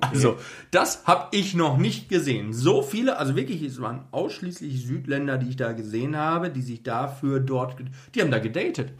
Also, 0.00 0.36
das 0.70 1.04
habe 1.06 1.28
ich 1.30 1.54
noch 1.54 1.78
nicht 1.78 2.08
gesehen. 2.08 2.52
So 2.52 2.82
viele, 2.82 3.16
also 3.16 3.36
wirklich, 3.36 3.62
es 3.62 3.80
waren 3.80 4.04
ausschließlich 4.10 4.84
Südländer, 4.86 5.38
die 5.38 5.50
ich 5.50 5.56
da 5.56 5.72
gesehen 5.72 6.16
habe, 6.16 6.50
die 6.50 6.62
sich 6.62 6.82
dafür 6.82 7.40
dort, 7.40 7.76
die 8.14 8.20
haben 8.20 8.30
da 8.30 8.38
gedatet. 8.38 8.92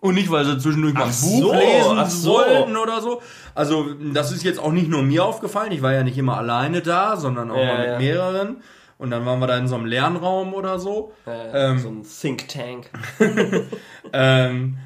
Und 0.00 0.14
nicht, 0.14 0.30
weil 0.30 0.44
sie 0.44 0.58
zwischendurch 0.58 0.94
mal 0.94 1.04
ein 1.04 1.08
Buch 1.08 1.14
so, 1.40 1.52
lesen 1.52 2.06
so. 2.08 2.32
wollten 2.32 2.76
oder 2.76 3.00
so. 3.02 3.20
Also, 3.54 3.94
das 4.14 4.32
ist 4.32 4.44
jetzt 4.44 4.58
auch 4.58 4.72
nicht 4.72 4.88
nur 4.88 5.02
mir 5.02 5.24
aufgefallen. 5.24 5.72
Ich 5.72 5.82
war 5.82 5.92
ja 5.92 6.02
nicht 6.02 6.16
immer 6.16 6.38
alleine 6.38 6.80
da, 6.80 7.16
sondern 7.16 7.50
auch 7.50 7.56
Ja, 7.56 7.66
mal 7.66 7.78
mit 7.78 7.86
ja. 7.88 7.98
mehreren. 7.98 8.56
Und 8.96 9.10
dann 9.10 9.24
waren 9.26 9.40
wir 9.40 9.46
da 9.46 9.56
in 9.58 9.66
so 9.68 9.74
einem 9.76 9.86
Lernraum 9.86 10.54
oder 10.54 10.78
so. 10.78 11.12
Äh, 11.26 11.70
Ähm, 11.70 11.78
so 11.78 11.88
ein 11.88 12.02
Think 12.02 12.48
Tank. 12.48 12.90
ähm, 14.12 14.78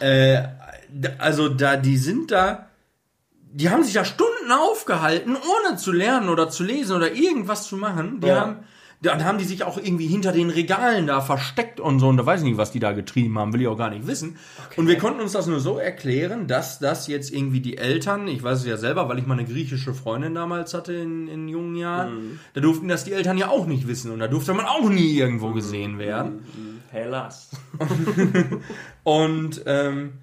äh, 0.00 0.42
also 1.18 1.48
da, 1.48 1.76
die 1.76 1.96
sind 1.96 2.30
da, 2.30 2.66
die 3.52 3.70
haben 3.70 3.82
sich 3.82 3.94
da 3.94 4.04
Stunden 4.04 4.50
aufgehalten, 4.52 5.36
ohne 5.36 5.76
zu 5.76 5.92
lernen 5.92 6.28
oder 6.28 6.48
zu 6.48 6.62
lesen 6.64 6.96
oder 6.96 7.12
irgendwas 7.12 7.66
zu 7.66 7.76
machen. 7.76 8.20
Die 8.20 8.28
Ja. 8.28 8.40
haben, 8.40 8.56
Dann 9.02 9.24
haben 9.24 9.38
die 9.38 9.44
sich 9.46 9.64
auch 9.64 9.78
irgendwie 9.78 10.06
hinter 10.08 10.30
den 10.30 10.50
Regalen 10.50 11.06
da 11.06 11.22
versteckt 11.22 11.80
und 11.80 12.00
so. 12.00 12.08
Und 12.08 12.18
da 12.18 12.26
weiß 12.26 12.40
ich 12.40 12.46
nicht, 12.46 12.58
was 12.58 12.70
die 12.70 12.80
da 12.80 12.92
getrieben 12.92 13.38
haben, 13.38 13.54
will 13.54 13.62
ich 13.62 13.66
auch 13.66 13.78
gar 13.78 13.88
nicht 13.88 14.06
wissen. 14.06 14.36
Und 14.76 14.88
wir 14.88 14.98
konnten 14.98 15.22
uns 15.22 15.32
das 15.32 15.46
nur 15.46 15.58
so 15.58 15.78
erklären, 15.78 16.46
dass 16.48 16.80
das 16.80 17.06
jetzt 17.06 17.32
irgendwie 17.32 17.60
die 17.60 17.78
Eltern, 17.78 18.28
ich 18.28 18.42
weiß 18.42 18.58
es 18.58 18.66
ja 18.66 18.76
selber, 18.76 19.08
weil 19.08 19.18
ich 19.18 19.26
mal 19.26 19.38
eine 19.38 19.46
griechische 19.48 19.94
Freundin 19.94 20.34
damals 20.34 20.74
hatte 20.74 20.92
in, 20.92 21.28
in 21.28 21.48
jungen 21.48 21.76
Jahren, 21.76 22.40
da 22.52 22.60
durften 22.60 22.88
das 22.88 23.04
die 23.04 23.12
Eltern 23.14 23.38
ja 23.38 23.48
auch 23.48 23.64
nicht 23.64 23.88
wissen. 23.88 24.10
Und 24.12 24.18
da 24.18 24.28
durfte 24.28 24.52
man 24.52 24.66
auch 24.66 24.90
nie 24.90 25.16
irgendwo 25.16 25.52
gesehen 25.52 25.98
werden. 25.98 26.44
Hellas. 26.90 27.50
Und 29.04 29.62
ähm, 29.66 30.18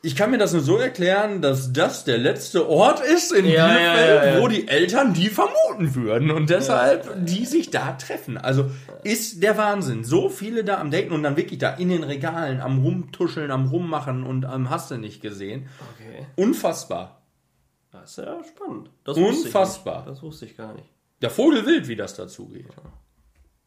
ich 0.00 0.14
kann 0.14 0.30
mir 0.30 0.38
das 0.38 0.52
nur 0.52 0.62
so 0.62 0.76
erklären, 0.76 1.42
dass 1.42 1.72
das 1.72 2.04
der 2.04 2.18
letzte 2.18 2.68
Ort 2.68 3.00
ist 3.00 3.32
in 3.32 3.46
Ja, 3.46 3.66
Bielefeld, 3.66 4.24
ja, 4.24 4.34
ja, 4.34 4.40
wo 4.40 4.48
die 4.48 4.68
Eltern 4.68 5.12
die 5.12 5.28
vermuten 5.28 5.94
würden 5.94 6.30
und 6.30 6.50
deshalb 6.50 7.26
die 7.26 7.44
sich 7.44 7.70
da 7.70 7.92
treffen. 7.92 8.38
Also 8.38 8.70
ist 9.02 9.42
der 9.42 9.56
Wahnsinn. 9.56 10.04
So 10.04 10.28
viele 10.28 10.62
da 10.62 10.78
am 10.78 10.92
Daten 10.92 11.12
und 11.12 11.24
dann 11.24 11.36
wirklich 11.36 11.58
da 11.58 11.70
in 11.70 11.88
den 11.88 12.04
Regalen 12.04 12.60
am 12.60 12.78
Rumtuscheln, 12.78 13.50
am 13.50 13.68
Rummachen 13.68 14.22
und 14.22 14.44
am 14.44 14.70
Hast 14.70 14.90
du 14.92 14.98
nicht 14.98 15.20
gesehen. 15.20 15.68
Okay. 15.96 16.26
Unfassbar. 16.36 17.22
Das 17.90 18.10
ist 18.10 18.18
ja 18.18 18.38
spannend. 18.44 18.90
Das 19.02 19.16
wusste 19.16 19.46
Unfassbar. 19.46 19.98
Nicht. 20.00 20.10
Das 20.10 20.22
wusste 20.22 20.46
ich 20.46 20.56
gar 20.56 20.74
nicht. 20.74 20.88
Der 21.22 21.30
Vogel 21.30 21.66
wild, 21.66 21.88
wie 21.88 21.96
das 21.96 22.14
dazu 22.14 22.48
geht. 22.48 22.68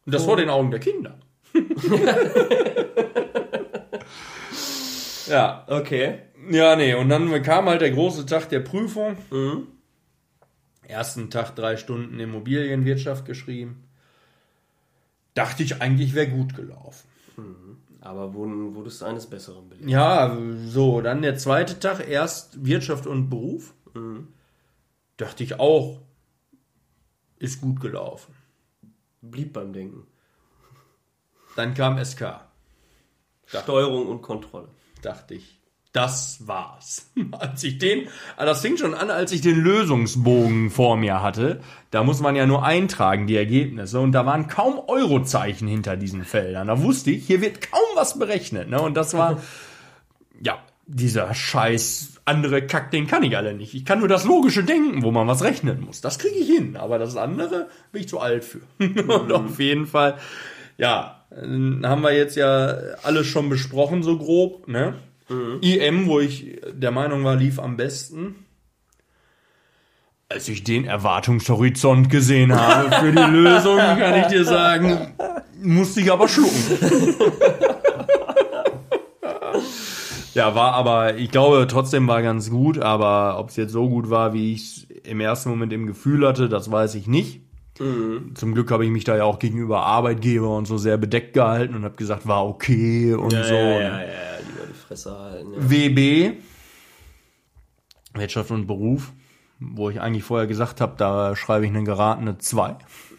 Und 0.06 0.14
das 0.14 0.24
vor 0.24 0.36
den 0.36 0.48
Augen 0.48 0.70
der 0.70 0.80
Kinder. 0.80 1.18
ja, 5.28 5.64
Okay. 5.68 6.18
Ja, 6.50 6.76
nee, 6.76 6.94
und 6.94 7.08
dann 7.08 7.42
kam 7.42 7.66
halt 7.66 7.82
der 7.82 7.92
große 7.92 8.26
Tag 8.26 8.48
der 8.48 8.60
Prüfung. 8.60 9.16
Ersten 10.82 11.30
Tag 11.30 11.54
drei 11.54 11.76
Stunden 11.76 12.18
Immobilienwirtschaft 12.18 13.24
geschrieben. 13.24 13.84
Dachte 15.34 15.62
ich 15.62 15.80
eigentlich 15.80 16.14
wäre 16.14 16.28
gut 16.28 16.54
gelaufen. 16.54 17.08
Aber 18.00 18.34
wurden, 18.34 18.74
wurdest 18.74 19.00
du 19.00 19.06
eines 19.06 19.26
Besseren 19.26 19.68
belehrt. 19.68 19.88
Ja, 19.88 20.36
so, 20.66 21.00
dann 21.00 21.22
der 21.22 21.36
zweite 21.36 21.78
Tag, 21.78 22.06
erst 22.06 22.64
Wirtschaft 22.64 23.06
und 23.06 23.30
Beruf. 23.30 23.74
Dachte 25.16 25.44
ich 25.44 25.60
auch, 25.60 26.00
ist 27.38 27.60
gut 27.60 27.80
gelaufen. 27.80 28.34
Blieb 29.20 29.52
beim 29.52 29.72
Denken. 29.72 30.06
Dann 31.56 31.74
kam 31.74 32.02
SK. 32.02 32.40
Steuerung 33.46 34.08
und 34.08 34.22
Kontrolle. 34.22 34.68
dachte 35.02 35.34
ich, 35.34 35.62
das 35.92 36.46
war's. 36.46 37.12
Als 37.32 37.62
ich 37.64 37.78
den, 37.78 38.08
ah, 38.36 38.46
das 38.46 38.62
fing 38.62 38.78
schon 38.78 38.94
an, 38.94 39.10
als 39.10 39.30
ich 39.32 39.42
den 39.42 39.60
Lösungsbogen 39.60 40.70
vor 40.70 40.96
mir 40.96 41.22
hatte. 41.22 41.60
Da 41.90 42.02
muss 42.02 42.20
man 42.20 42.34
ja 42.34 42.46
nur 42.46 42.64
eintragen, 42.64 43.26
die 43.26 43.36
Ergebnisse. 43.36 44.00
Und 44.00 44.12
da 44.12 44.24
waren 44.24 44.48
kaum 44.48 44.78
Eurozeichen 44.86 45.68
hinter 45.68 45.96
diesen 45.96 46.24
Feldern. 46.24 46.68
Da 46.68 46.80
wusste 46.82 47.10
ich, 47.10 47.26
hier 47.26 47.42
wird 47.42 47.60
kaum 47.70 47.80
was 47.94 48.18
berechnet. 48.18 48.70
Ne? 48.70 48.80
Und 48.80 48.94
das 48.94 49.12
war, 49.12 49.42
ja, 50.40 50.58
dieser 50.86 51.34
scheiß 51.34 52.20
andere 52.24 52.66
Kack, 52.66 52.90
den 52.90 53.06
kann 53.06 53.22
ich 53.22 53.36
alle 53.36 53.52
nicht. 53.52 53.74
Ich 53.74 53.84
kann 53.84 53.98
nur 53.98 54.08
das 54.08 54.24
logische 54.24 54.64
Denken, 54.64 55.02
wo 55.02 55.10
man 55.10 55.26
was 55.26 55.42
rechnen 55.42 55.82
muss. 55.82 56.00
Das 56.00 56.18
kriege 56.18 56.36
ich 56.36 56.48
hin. 56.48 56.76
Aber 56.76 56.98
das 56.98 57.16
andere 57.16 57.68
bin 57.92 58.00
ich 58.00 58.08
zu 58.08 58.18
alt 58.18 58.44
für. 58.44 58.60
Und 58.78 59.30
auf 59.30 59.60
jeden 59.60 59.86
Fall, 59.86 60.16
ja, 60.78 61.21
haben 61.36 62.02
wir 62.02 62.14
jetzt 62.14 62.36
ja 62.36 62.66
alles 63.02 63.26
schon 63.26 63.48
besprochen, 63.48 64.02
so 64.02 64.18
grob, 64.18 64.68
ne? 64.68 64.94
IM, 65.60 66.06
wo 66.06 66.20
ich 66.20 66.60
der 66.72 66.90
Meinung 66.90 67.24
war, 67.24 67.36
lief 67.36 67.58
am 67.58 67.76
besten. 67.76 68.44
Als 70.28 70.48
ich 70.48 70.64
den 70.64 70.84
Erwartungshorizont 70.84 72.10
gesehen 72.10 72.54
habe 72.54 72.90
für 72.96 73.12
die 73.12 73.22
Lösung, 73.36 73.78
kann 73.78 74.20
ich 74.20 74.26
dir 74.26 74.44
sagen, 74.44 75.14
musste 75.60 76.00
ich 76.00 76.10
aber 76.10 76.28
schlucken. 76.28 77.14
ja, 80.34 80.54
war 80.54 80.72
aber, 80.72 81.16
ich 81.16 81.30
glaube, 81.30 81.66
trotzdem 81.68 82.08
war 82.08 82.22
ganz 82.22 82.50
gut, 82.50 82.78
aber 82.78 83.38
ob 83.38 83.50
es 83.50 83.56
jetzt 83.56 83.72
so 83.72 83.88
gut 83.88 84.10
war, 84.10 84.32
wie 84.32 84.54
ich 84.54 84.62
es 84.62 84.86
im 85.04 85.20
ersten 85.20 85.50
Moment 85.50 85.72
im 85.72 85.86
Gefühl 85.86 86.26
hatte, 86.26 86.48
das 86.48 86.70
weiß 86.70 86.94
ich 86.94 87.06
nicht. 87.06 87.42
Zum 88.34 88.54
Glück 88.54 88.70
habe 88.70 88.84
ich 88.84 88.90
mich 88.90 89.04
da 89.04 89.16
ja 89.16 89.24
auch 89.24 89.38
gegenüber 89.38 89.84
Arbeitgeber 89.84 90.56
und 90.56 90.66
so 90.66 90.78
sehr 90.78 90.96
bedeckt 90.98 91.32
gehalten 91.34 91.74
und 91.74 91.84
habe 91.84 91.96
gesagt, 91.96 92.26
war 92.26 92.46
okay 92.46 93.14
und 93.14 93.32
Ja, 93.32 93.44
so. 93.44 93.54
ja, 93.54 93.60
ne? 93.64 93.80
ja, 93.80 94.00
ja, 94.00 94.38
lieber 94.46 94.66
die 94.68 94.74
Fresse 94.86 95.18
halten. 95.18 95.52
Ja. 95.54 95.70
WB, 95.70 96.32
Wirtschaft 98.14 98.50
und 98.50 98.66
Beruf, 98.66 99.12
wo 99.58 99.90
ich 99.90 100.00
eigentlich 100.00 100.24
vorher 100.24 100.46
gesagt 100.46 100.80
habe, 100.80 100.94
da 100.96 101.34
schreibe 101.36 101.64
ich 101.66 101.70
eine 101.72 101.84
geratene 101.84 102.38
2 102.38 102.76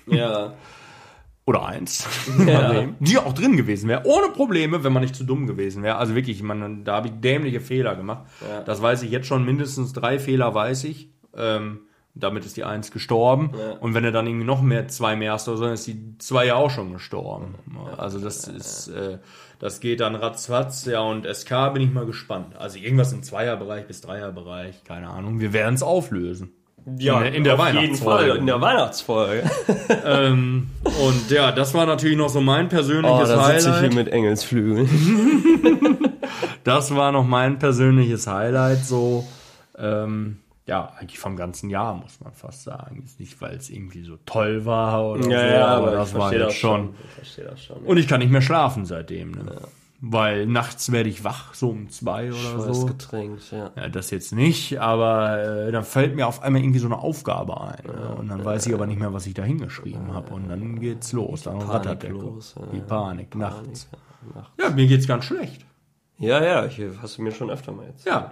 ja. 0.07 0.53
oder 1.45 1.66
1, 1.66 2.07
Ja. 2.47 2.86
die 2.99 3.18
auch 3.18 3.34
drin 3.34 3.57
gewesen 3.57 3.89
wäre, 3.89 4.03
ohne 4.05 4.30
Probleme, 4.30 4.84
wenn 4.84 4.93
man 4.93 5.01
nicht 5.03 5.16
zu 5.16 5.24
dumm 5.24 5.47
gewesen 5.47 5.84
wäre. 5.84 5.97
Also 5.97 6.16
wirklich, 6.16 6.41
man, 6.43 6.84
da 6.86 6.95
habe 6.97 7.07
ich 7.07 7.14
dämliche 7.20 7.59
Fehler 7.59 7.95
gemacht. 7.95 8.24
Ja. 8.47 8.61
Das 8.61 8.82
weiß 8.82 9.03
ich 9.03 9.11
jetzt 9.11 9.28
schon, 9.28 9.43
mindestens 9.45 9.93
drei 9.93 10.20
Fehler 10.20 10.53
weiß 10.53 10.86
ich. 10.86 11.09
Ähm, 11.36 11.80
damit 12.16 12.45
ist 12.45 12.57
die 12.57 12.64
1 12.64 12.91
gestorben. 12.91 13.51
Ja. 13.57 13.78
Und 13.80 13.93
wenn 13.93 14.03
du 14.03 14.11
dann 14.11 14.28
irgendwie 14.28 14.45
noch 14.45 14.61
mehr, 14.61 14.88
zwei 14.88 15.16
mehr 15.16 15.34
hast 15.34 15.47
dann 15.47 15.74
ist 15.74 15.88
die 15.88 16.18
2 16.20 16.45
ja 16.45 16.55
auch 16.55 16.70
schon 16.70 16.93
gestorben. 16.93 17.55
Also 17.97 18.20
das 18.20 18.47
ist, 18.47 18.88
äh, 18.89 19.18
das 19.59 19.80
geht 19.80 19.99
dann 19.99 20.16
ratzfatz, 20.16 20.86
ja, 20.86 21.01
und 21.01 21.26
SK 21.26 21.74
bin 21.74 21.82
ich 21.82 21.91
mal 21.91 22.05
gespannt. 22.05 22.55
Also 22.57 22.78
irgendwas 22.78 23.14
im 23.14 23.24
Zweierbereich 23.24 23.88
bis 23.88 24.01
Dreierbereich, 24.01 24.84
keine 24.84 25.09
Ahnung. 25.09 25.39
Wir 25.39 25.53
werden 25.53 25.76
es 25.76 25.84
auflösen. 25.84 26.51
Ja, 26.97 27.20
in 27.20 27.24
der, 27.24 27.34
in 27.34 27.43
der 27.45 27.57
Weihnachtsfolge. 27.57 28.30
Fall, 28.30 28.38
in 28.38 28.45
der 28.45 28.59
Weihnachtsfolge. 28.59 29.49
ähm, 30.05 30.70
und 30.84 31.32
ja, 31.32 31.53
das 31.53 31.74
war 31.74 31.86
natürlich 31.86 32.18
noch 32.18 32.28
so 32.28 32.41
mein 32.41 32.66
Oh, 32.66 32.70
persönliches 32.70 33.30
da 33.30 33.45
sitze 33.45 33.70
ich 33.70 33.76
Highlight. 33.76 33.91
hier 33.93 34.03
mit 34.03 34.07
Engelsflügeln. 34.09 34.89
Das 36.64 36.95
war 36.95 37.11
noch 37.11 37.26
mein 37.26 37.59
persönliches 37.59 38.26
Highlight, 38.26 38.86
so, 38.86 39.26
ähm, 39.78 40.38
ja, 40.66 40.93
eigentlich 40.97 41.20
vom 41.20 41.36
ganzen 41.36 41.70
Jahr, 41.70 41.93
muss 41.93 42.20
man 42.22 42.34
fast 42.34 42.64
sagen. 42.64 43.01
Jetzt 43.01 43.20
nicht, 43.20 43.41
weil 43.41 43.55
es 43.55 43.70
irgendwie 43.70 44.03
so 44.03 44.18
toll 44.26 44.66
war 44.66 45.11
oder 45.11 45.24
so, 45.24 45.32
aber, 45.34 45.91
das 45.91 46.14
war 46.14 46.34
jetzt 46.34 46.55
schon. 46.55 46.95
Ich 47.03 47.11
verstehe 47.11 47.45
das 47.45 47.61
schon. 47.61 47.78
Und 47.80 47.97
ich 47.97 48.07
kann 48.07 48.20
nicht 48.20 48.32
mehr 48.32 48.41
schlafen 48.41 48.86
seitdem, 48.86 49.32
ne? 49.32 49.57
Weil 50.05 50.47
nachts 50.47 50.91
werde 50.91 51.07
ich 51.07 51.24
wach, 51.24 51.53
so 51.53 51.70
um 51.70 51.89
zwei 51.89 52.28
oder 52.28 52.36
Scheiß 52.36 52.82
so. 52.82 52.86
getränkt, 52.88 53.51
ja. 53.51 53.72
Ja, 53.78 53.88
das 53.88 54.11
jetzt 54.11 54.34
nicht, 54.34 54.78
aber 54.82 55.68
äh, 55.68 55.72
dann 55.72 55.86
fällt 55.86 56.18
mir 56.18 56.28
auf 56.28 56.43
einmal 56.43 56.61
irgendwie 56.61 56.80
so 56.80 56.88
eine 56.88 56.97
Aufgabe 56.99 57.61
ein. 57.61 57.86
ne? 57.86 58.16
Und 58.16 58.28
dann 58.28 58.43
weiß 58.43 58.68
ich 58.68 58.74
aber 58.74 58.86
nicht 58.86 58.99
mehr, 58.99 59.14
was 59.14 59.26
ich 59.28 59.34
da 59.34 59.43
hingeschrieben 59.43 60.14
habe. 60.14 60.34
Und 60.34 60.49
dann 60.49 60.82
geht's 60.82 61.14
los. 61.14 61.43
Dann 61.43 61.61
rattert 61.61 62.03
der 62.03 62.09
los, 62.09 62.55
ja. 62.59 62.66
Die 62.74 62.82
Panik, 62.82 63.34
nachts. 63.36 63.88
Ja, 63.93 64.36
nachts. 64.36 64.51
Ja, 64.59 64.70
mir 64.72 64.88
geht's 64.88 65.07
ganz 65.07 65.24
schlecht. 65.24 65.66
Ja, 66.18 66.43
ja, 66.43 66.66
ich, 66.66 66.82
hast 67.01 67.18
du 67.18 67.22
mir 67.22 67.32
schon 67.32 67.49
öfter 67.49 67.72
mal 67.72 67.86
erzählt. 67.86 68.14
Ja. 68.14 68.32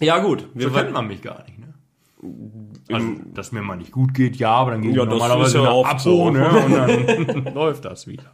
Ja, 0.00 0.18
gut. 0.18 0.40
So 0.54 0.60
Wir 0.60 0.70
kennt 0.72 0.92
man 0.92 1.06
mich 1.06 1.22
gar 1.22 1.44
nicht, 1.44 1.58
ne? 1.58 1.74
Also, 2.92 3.08
dass 3.32 3.52
mir 3.52 3.62
mal 3.62 3.76
nicht 3.76 3.92
gut 3.92 4.12
geht, 4.14 4.36
ja, 4.36 4.50
aber 4.50 4.72
dann 4.72 4.82
ich 4.82 4.94
Ja, 4.94 5.04
normalerweise 5.04 5.62
ja 5.62 5.70
oft 5.70 5.90
Abo, 5.90 5.98
so. 6.00 6.30
ne? 6.30 6.48
Und 6.48 6.72
dann 6.74 7.44
läuft 7.54 7.84
das 7.84 8.06
wieder. 8.06 8.24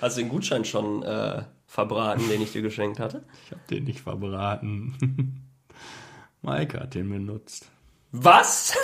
hast 0.00 0.16
du 0.16 0.22
den 0.22 0.28
Gutschein 0.28 0.64
schon 0.64 1.02
äh, 1.02 1.42
verbraten, 1.66 2.28
den 2.28 2.42
ich 2.42 2.52
dir 2.52 2.62
geschenkt 2.62 2.98
hatte? 2.98 3.24
Ich 3.46 3.52
habe 3.52 3.62
den 3.70 3.84
nicht 3.84 4.00
verbraten. 4.00 5.44
Maike 6.42 6.80
hat 6.80 6.94
den 6.94 7.08
benutzt. 7.08 7.70
Was? 8.10 8.76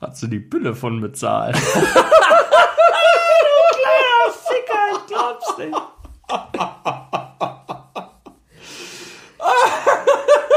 Hat 0.00 0.16
sie 0.16 0.28
die 0.28 0.40
Pille 0.40 0.74
von 0.74 1.00
bezahlt. 1.00 1.56
Ficker, 4.32 4.82
ich 4.92 5.06
glaub's 5.06 5.56
nicht. 5.58 5.76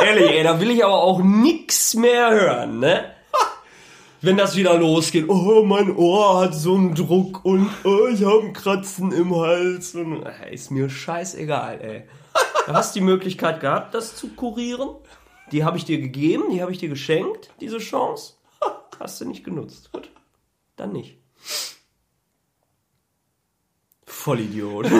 Ehrlich, 0.06 0.32
ey, 0.32 0.44
da 0.44 0.60
will 0.60 0.72
ich 0.72 0.84
aber 0.86 1.02
auch 1.02 1.22
nix 1.24 1.96
mehr 1.96 2.30
hören, 2.30 2.80
ne? 2.80 3.12
Wenn 4.22 4.38
das 4.38 4.56
wieder 4.56 4.78
losgeht, 4.78 5.30
oh, 5.30 5.64
mein 5.64 5.96
Ohr 5.96 6.42
hat 6.42 6.56
so 6.56 6.76
einen 6.76 6.96
Druck 6.96 7.46
und 7.46 7.70
oh, 7.84 8.08
ich 8.08 8.24
habe 8.24 8.42
einen 8.42 8.54
Kratzen 8.54 9.12
im 9.12 9.36
Hals. 9.36 9.94
Und, 9.96 10.24
ist 10.52 10.72
mir 10.72 10.90
scheißegal, 10.90 11.82
ey. 11.82 12.04
Du 12.68 12.74
hast 12.74 12.96
die 12.96 13.02
Möglichkeit 13.02 13.60
gehabt, 13.60 13.94
das 13.94 14.16
zu 14.16 14.30
kurieren. 14.30 14.90
Die 15.52 15.64
habe 15.64 15.78
ich 15.78 15.86
dir 15.86 16.00
gegeben, 16.00 16.46
die 16.52 16.62
habe 16.64 16.72
ich 16.72 16.80
dir 16.80 16.90
geschenkt, 16.90 17.52
diese 17.60 17.78
Chance. 17.78 18.34
Hast 19.00 19.22
du 19.22 19.26
nicht 19.26 19.44
genutzt. 19.44 19.92
Gut, 19.92 20.10
dann 20.76 20.92
nicht. 20.92 21.20
Vollidiot. 24.08 24.88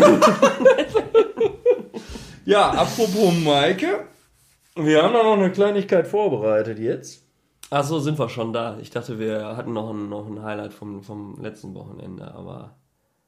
Ja, 2.48 2.70
apropos 2.70 3.34
Maike. 3.44 4.06
Wir 4.76 5.04
haben 5.04 5.14
da 5.14 5.24
noch 5.24 5.34
eine 5.38 5.52
Kleinigkeit 5.52 6.08
vorbereitet 6.08 6.80
jetzt. 6.80 7.24
Ach 7.70 7.84
so, 7.84 8.00
sind 8.00 8.20
wir 8.20 8.30
schon 8.30 8.54
da. 8.54 8.78
Ich 8.82 8.90
dachte, 8.90 9.18
wir 9.20 9.56
hatten 9.58 9.74
noch 9.74 9.90
ein, 9.90 10.10
noch 10.10 10.28
ein 10.28 10.44
Highlight 10.44 10.74
vom, 10.74 11.02
vom 11.02 11.42
letzten 11.42 11.74
Wochenende, 11.74 12.34
aber 12.34 12.76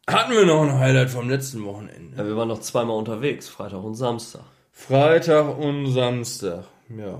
Hatten 0.09 0.31
wir 0.33 0.45
noch 0.45 0.61
ein 0.61 0.77
Highlight 0.77 1.09
vom 1.09 1.29
letzten 1.29 1.63
Wochenende. 1.65 2.17
ja, 2.17 2.25
wir 2.25 2.35
waren 2.37 2.47
noch 2.49 2.59
zweimal 2.59 2.97
unterwegs, 2.97 3.47
Freitag 3.49 3.83
und 3.83 3.95
Samstag. 3.95 4.41
Freitag 4.71 5.57
und 5.57 5.87
Samstag, 5.91 6.65
ja. 6.95 7.19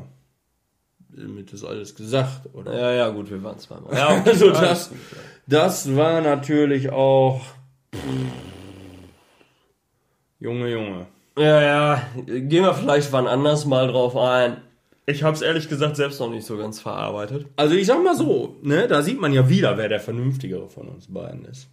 damit 1.09 1.51
ist 1.53 1.63
alles 1.63 1.95
gesagt, 1.95 2.53
oder? 2.53 2.77
Ja, 2.77 2.91
ja, 2.91 3.09
gut, 3.09 3.31
wir 3.31 3.41
waren 3.43 3.57
zweimal. 3.57 3.93
Ja, 3.95 4.09
okay, 4.19 4.29
Also 4.29 4.51
das, 4.51 4.89
gut. 4.89 4.97
das 5.47 5.95
war 5.95 6.21
natürlich 6.21 6.91
auch. 6.91 7.41
Junge, 10.39 10.69
Junge. 10.71 11.07
Ja, 11.37 11.61
ja, 11.61 12.01
gehen 12.25 12.63
wir 12.63 12.73
vielleicht 12.73 13.11
wann 13.11 13.27
anders 13.27 13.65
mal 13.65 13.87
drauf 13.87 14.17
ein. 14.17 14.57
Ich 15.05 15.23
hab's 15.23 15.41
ehrlich 15.41 15.69
gesagt 15.69 15.95
selbst 15.95 16.19
noch 16.19 16.29
nicht 16.29 16.45
so 16.45 16.57
ganz 16.57 16.81
verarbeitet. 16.81 17.45
Also 17.55 17.75
ich 17.75 17.85
sag 17.87 18.03
mal 18.03 18.15
so, 18.15 18.57
ne, 18.61 18.87
da 18.87 19.01
sieht 19.03 19.21
man 19.21 19.31
ja 19.33 19.47
wieder, 19.47 19.77
wer 19.77 19.87
der 19.87 19.99
Vernünftigere 19.99 20.67
von 20.67 20.87
uns 20.89 21.13
beiden 21.13 21.45
ist. 21.45 21.67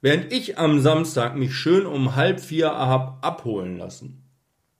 Während 0.00 0.32
ich 0.32 0.58
am 0.58 0.80
Samstag 0.80 1.34
mich 1.36 1.54
schön 1.54 1.86
um 1.86 2.14
halb 2.14 2.38
vier 2.38 2.70
hab 2.70 3.24
abholen 3.24 3.78
lassen. 3.78 4.22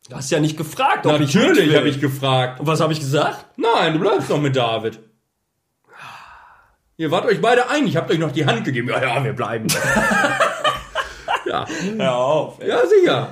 Du 0.08 0.14
hast 0.14 0.30
ja 0.30 0.38
nicht 0.38 0.56
gefragt, 0.56 1.06
ob 1.06 1.14
ich 1.14 1.34
Natürlich 1.34 1.58
mit 1.62 1.68
will. 1.70 1.76
habe 1.76 1.88
ich 1.88 2.00
gefragt. 2.00 2.60
Und 2.60 2.66
was 2.68 2.80
habe 2.80 2.92
ich 2.92 3.00
gesagt? 3.00 3.46
Nein, 3.56 3.94
du 3.94 3.98
bleibst 3.98 4.28
noch 4.28 4.40
mit 4.40 4.54
David. 4.54 5.00
Ihr 6.98 7.10
wart 7.10 7.26
euch 7.26 7.40
beide 7.40 7.68
einig, 7.68 7.96
habt 7.96 8.10
euch 8.10 8.18
noch 8.18 8.30
die 8.30 8.46
Hand 8.46 8.64
gegeben. 8.64 8.88
Ja, 8.88 9.02
ja, 9.02 9.24
wir 9.24 9.32
bleiben. 9.32 9.66
ja, 11.46 11.66
Hör 11.98 12.14
auf, 12.14 12.60
ey. 12.60 12.68
ja, 12.68 12.86
sicher. 12.86 13.28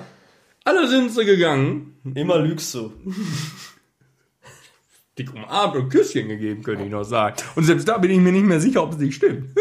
Alle 0.64 0.88
sind 0.88 1.12
sie 1.12 1.24
gegangen. 1.26 1.98
Immer 2.14 2.38
lügst 2.38 2.74
du. 2.74 2.92
Dick 5.18 5.32
umarmt 5.32 5.76
und 5.76 5.90
Küsschen 5.90 6.28
gegeben, 6.28 6.62
könnte 6.62 6.84
ich 6.84 6.90
noch 6.90 7.04
sagen. 7.04 7.36
Und 7.54 7.64
selbst 7.64 7.86
da 7.86 7.98
bin 7.98 8.10
ich 8.10 8.18
mir 8.18 8.32
nicht 8.32 8.46
mehr 8.46 8.60
sicher, 8.60 8.82
ob 8.82 8.92
es 8.92 8.98
nicht 8.98 9.14
stimmt. 9.14 9.56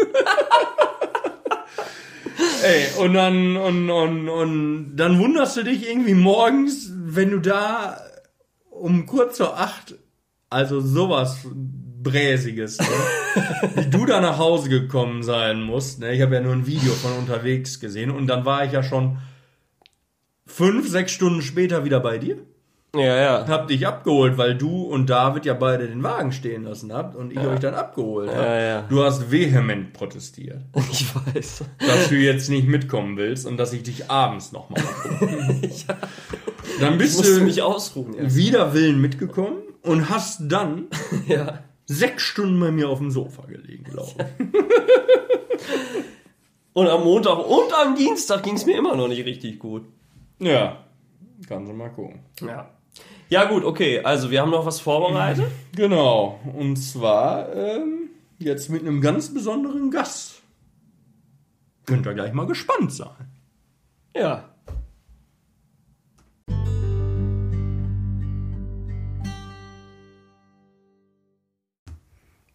Ey, 2.64 2.86
und 2.98 3.12
dann, 3.12 3.56
und, 3.56 3.90
und, 3.90 4.28
und 4.28 4.96
dann 4.96 5.18
wunderst 5.18 5.56
du 5.58 5.62
dich 5.62 5.88
irgendwie 5.88 6.14
morgens, 6.14 6.90
wenn 6.94 7.30
du 7.30 7.38
da 7.38 8.00
um 8.70 9.04
kurz 9.06 9.36
vor 9.36 9.60
acht, 9.60 9.94
also 10.48 10.80
sowas 10.80 11.46
Bräsiges, 12.02 12.78
ne? 12.78 12.86
wie 13.74 13.90
du 13.90 14.06
da 14.06 14.20
nach 14.20 14.38
Hause 14.38 14.70
gekommen 14.70 15.22
sein 15.22 15.62
musst. 15.62 16.00
Ne? 16.00 16.14
Ich 16.14 16.22
habe 16.22 16.34
ja 16.34 16.40
nur 16.40 16.54
ein 16.54 16.66
Video 16.66 16.92
von 16.94 17.12
unterwegs 17.12 17.78
gesehen 17.80 18.10
und 18.10 18.26
dann 18.26 18.44
war 18.44 18.64
ich 18.64 18.72
ja 18.72 18.82
schon 18.82 19.18
fünf, 20.46 20.88
sechs 20.88 21.12
Stunden 21.12 21.42
später 21.42 21.84
wieder 21.84 22.00
bei 22.00 22.18
dir 22.18 22.38
Ja, 22.94 23.16
ja. 23.16 23.48
hab 23.48 23.68
dich 23.68 23.86
abgeholt, 23.86 24.36
weil 24.38 24.56
du 24.56 24.82
und 24.84 25.08
David 25.10 25.46
ja 25.46 25.54
beide 25.54 25.88
den 25.88 26.02
Wagen 26.02 26.32
stehen 26.32 26.64
lassen 26.64 26.92
habt 26.92 27.16
und 27.16 27.32
ich 27.32 27.38
euch 27.38 27.58
dann 27.60 27.74
abgeholt 27.74 28.30
habe. 28.30 28.42
Ja, 28.42 28.60
ja. 28.60 28.82
Du 28.82 29.02
hast 29.02 29.30
vehement 29.30 29.92
protestiert, 29.92 30.60
Ich 30.92 31.06
weiß. 31.14 31.64
dass 31.78 32.08
du 32.08 32.16
jetzt 32.16 32.50
nicht 32.50 32.68
mitkommen 32.68 33.16
willst 33.16 33.46
und 33.46 33.56
dass 33.56 33.72
ich 33.72 33.82
dich 33.82 34.10
abends 34.10 34.52
nochmal 34.52 34.82
abhole. 34.82 35.60
Dann 36.80 36.98
bist 36.98 37.18
Musst 37.18 37.36
du 37.36 37.40
mich 37.42 37.62
ausruhen, 37.62 38.14
ja. 38.14 38.34
wider 38.34 38.74
Willen 38.74 39.00
mitgekommen 39.00 39.58
und 39.82 40.08
hast 40.08 40.40
dann 40.50 40.86
ja. 41.28 41.60
sechs 41.86 42.22
Stunden 42.24 42.58
bei 42.58 42.72
mir 42.72 42.88
auf 42.88 42.98
dem 42.98 43.10
Sofa 43.12 43.42
gelegen, 43.46 43.84
glaube 43.84 44.10
ich. 44.18 44.24
Und 46.72 46.88
am 46.88 47.04
Montag 47.04 47.38
und 47.38 47.72
am 47.80 47.94
Dienstag 47.94 48.42
ging's 48.42 48.66
mir 48.66 48.76
immer 48.76 48.96
noch 48.96 49.06
nicht 49.06 49.24
richtig 49.24 49.60
gut. 49.60 49.84
Ja, 50.38 50.84
kannst 51.48 51.70
du 51.70 51.74
mal 51.74 51.90
gucken. 51.90 52.20
Ja. 52.40 52.70
Ja, 53.28 53.44
gut, 53.46 53.64
okay. 53.64 54.00
Also, 54.00 54.30
wir 54.30 54.40
haben 54.40 54.50
noch 54.50 54.66
was 54.66 54.80
vorbereitet. 54.80 55.46
Genau, 55.74 56.38
und 56.56 56.76
zwar 56.76 57.52
ähm, 57.54 58.10
jetzt 58.38 58.70
mit 58.70 58.82
einem 58.82 59.00
ganz 59.00 59.32
besonderen 59.32 59.90
Gast. 59.90 60.42
Könnt 61.86 62.06
ihr 62.06 62.14
gleich 62.14 62.32
mal 62.32 62.46
gespannt 62.46 62.92
sein. 62.92 63.30
Ja. 64.16 64.50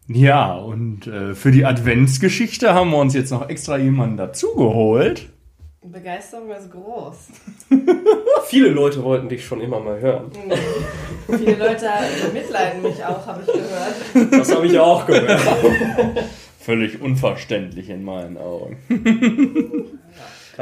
Ja, 0.08 0.56
und 0.56 1.06
äh, 1.06 1.36
für 1.36 1.52
die 1.52 1.66
Adventsgeschichte 1.66 2.74
haben 2.74 2.90
wir 2.90 2.98
uns 2.98 3.14
jetzt 3.14 3.30
noch 3.30 3.48
extra 3.48 3.78
jemanden 3.78 4.18
dazugeholt. 4.18 5.30
Begeisterung 5.82 6.52
ist 6.52 6.72
groß. 6.72 7.16
Viele 8.48 8.70
Leute 8.70 9.02
wollten 9.04 9.30
dich 9.30 9.46
schon 9.46 9.62
immer 9.62 9.80
mal 9.80 10.00
hören. 10.00 10.32
Viele 11.28 11.56
Leute 11.56 11.90
bemitleiden 12.26 12.82
mich 12.82 13.04
auch, 13.04 13.26
habe 13.26 13.44
ich 13.46 13.54
gehört. 13.54 14.34
Das 14.34 14.54
habe 14.54 14.68
ich 14.68 14.78
auch 14.78 15.06
gehört. 15.06 15.40
Völlig 16.60 17.02
unverständlich 17.02 17.90
in 17.90 18.04
meinen 18.04 18.38
Augen. 18.38 18.78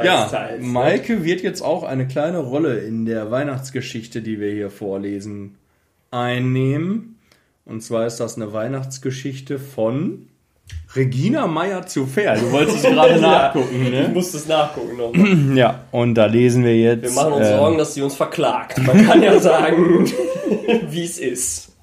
Ja, 0.00 0.30
ne? 0.30 0.58
Maike 0.60 1.24
wird 1.24 1.42
jetzt 1.42 1.60
auch 1.60 1.82
eine 1.82 2.06
kleine 2.06 2.38
Rolle 2.38 2.78
in 2.78 3.04
der 3.04 3.32
Weihnachtsgeschichte, 3.32 4.22
die 4.22 4.38
wir 4.38 4.52
hier 4.52 4.70
vorlesen, 4.70 5.56
einnehmen. 6.12 7.18
Und 7.64 7.82
zwar 7.82 8.06
ist 8.06 8.18
das 8.18 8.36
eine 8.36 8.52
Weihnachtsgeschichte 8.52 9.58
von 9.58 10.28
Regina 10.96 11.46
Meyer 11.46 11.86
zu 11.86 12.06
Fair. 12.06 12.36
Du 12.36 12.50
wolltest 12.50 12.78
es 12.78 12.82
gerade 12.90 13.20
nachgucken, 13.20 13.82
Ich 13.84 13.90
ne? 13.90 14.08
muss 14.08 14.32
das 14.32 14.46
nachgucken 14.48 14.96
nochmal. 14.96 15.56
Ja, 15.56 15.84
und 15.90 16.14
da 16.14 16.26
lesen 16.26 16.64
wir 16.64 16.76
jetzt. 16.76 17.02
Wir 17.02 17.10
machen 17.12 17.34
uns 17.34 17.46
äh, 17.46 17.56
Sorgen, 17.56 17.78
dass 17.78 17.94
sie 17.94 18.02
uns 18.02 18.14
verklagt. 18.16 18.78
Man 18.78 19.06
kann 19.06 19.22
ja 19.22 19.38
sagen, 19.38 20.06
wie 20.90 21.04
es 21.04 21.18
ist. 21.18 21.76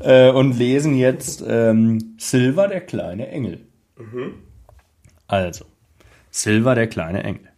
äh, 0.00 0.30
und 0.30 0.58
lesen 0.58 0.96
jetzt 0.96 1.42
ähm, 1.46 2.14
Silver, 2.18 2.68
der 2.68 2.80
kleine 2.80 3.28
Engel. 3.28 3.60
Also, 5.28 5.64
Silver, 6.30 6.74
der 6.74 6.88
kleine 6.88 7.22
Engel. 7.22 7.48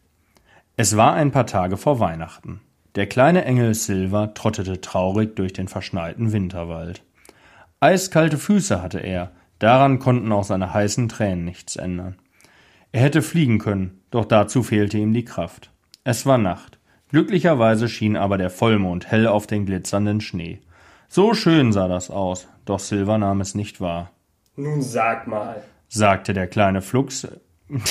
Es 0.77 0.97
war 0.97 1.15
ein 1.15 1.31
paar 1.31 1.47
Tage 1.47 1.77
vor 1.77 2.01
Weihnachten. 2.01 2.61
Der 2.97 3.07
kleine 3.07 3.45
Engel 3.45 3.75
Silver 3.75 4.35
trottete 4.35 4.81
traurig 4.81 5.35
durch 5.37 5.53
den 5.53 5.69
verschneiten 5.69 6.33
Winterwald. 6.33 7.03
Eiskalte 7.81 8.39
Füße 8.39 8.83
hatte 8.83 8.99
er, 9.01 9.31
daran 9.59 9.99
konnten 9.99 10.33
auch 10.33 10.45
seine 10.45 10.73
heißen 10.75 11.09
Tränen 11.09 11.45
nichts 11.45 11.77
ändern. 11.77 12.17
Er 12.93 13.01
hätte 13.03 13.23
fliegen 13.23 13.59
können, 13.59 14.03
doch 14.11 14.25
dazu 14.25 14.63
fehlte 14.63 14.99
ihm 14.99 15.13
die 15.13 15.25
Kraft. 15.25 15.71
Es 16.05 16.27
war 16.27 16.39
Nacht. 16.39 16.79
Glücklicherweise 17.11 17.89
schien 17.89 18.17
aber 18.17 18.39
der 18.39 18.51
Vollmond 18.51 19.11
hell 19.11 19.27
auf 19.27 19.47
den 19.47 19.67
glitzernden 19.67 20.21
Schnee. 20.21 20.61
So 21.09 21.35
schön 21.35 21.73
sah 21.73 21.89
das 21.89 22.11
aus, 22.11 22.49
doch 22.65 22.81
Silver 22.81 23.19
nahm 23.19 23.41
es 23.41 23.55
nicht 23.55 23.81
wahr, 23.81 24.11
Nun 24.57 24.83
sag 24.83 25.27
mal, 25.27 25.63
sagte 25.89 26.33
der 26.33 26.47
kleine 26.49 26.83
Flugs, 26.83 27.27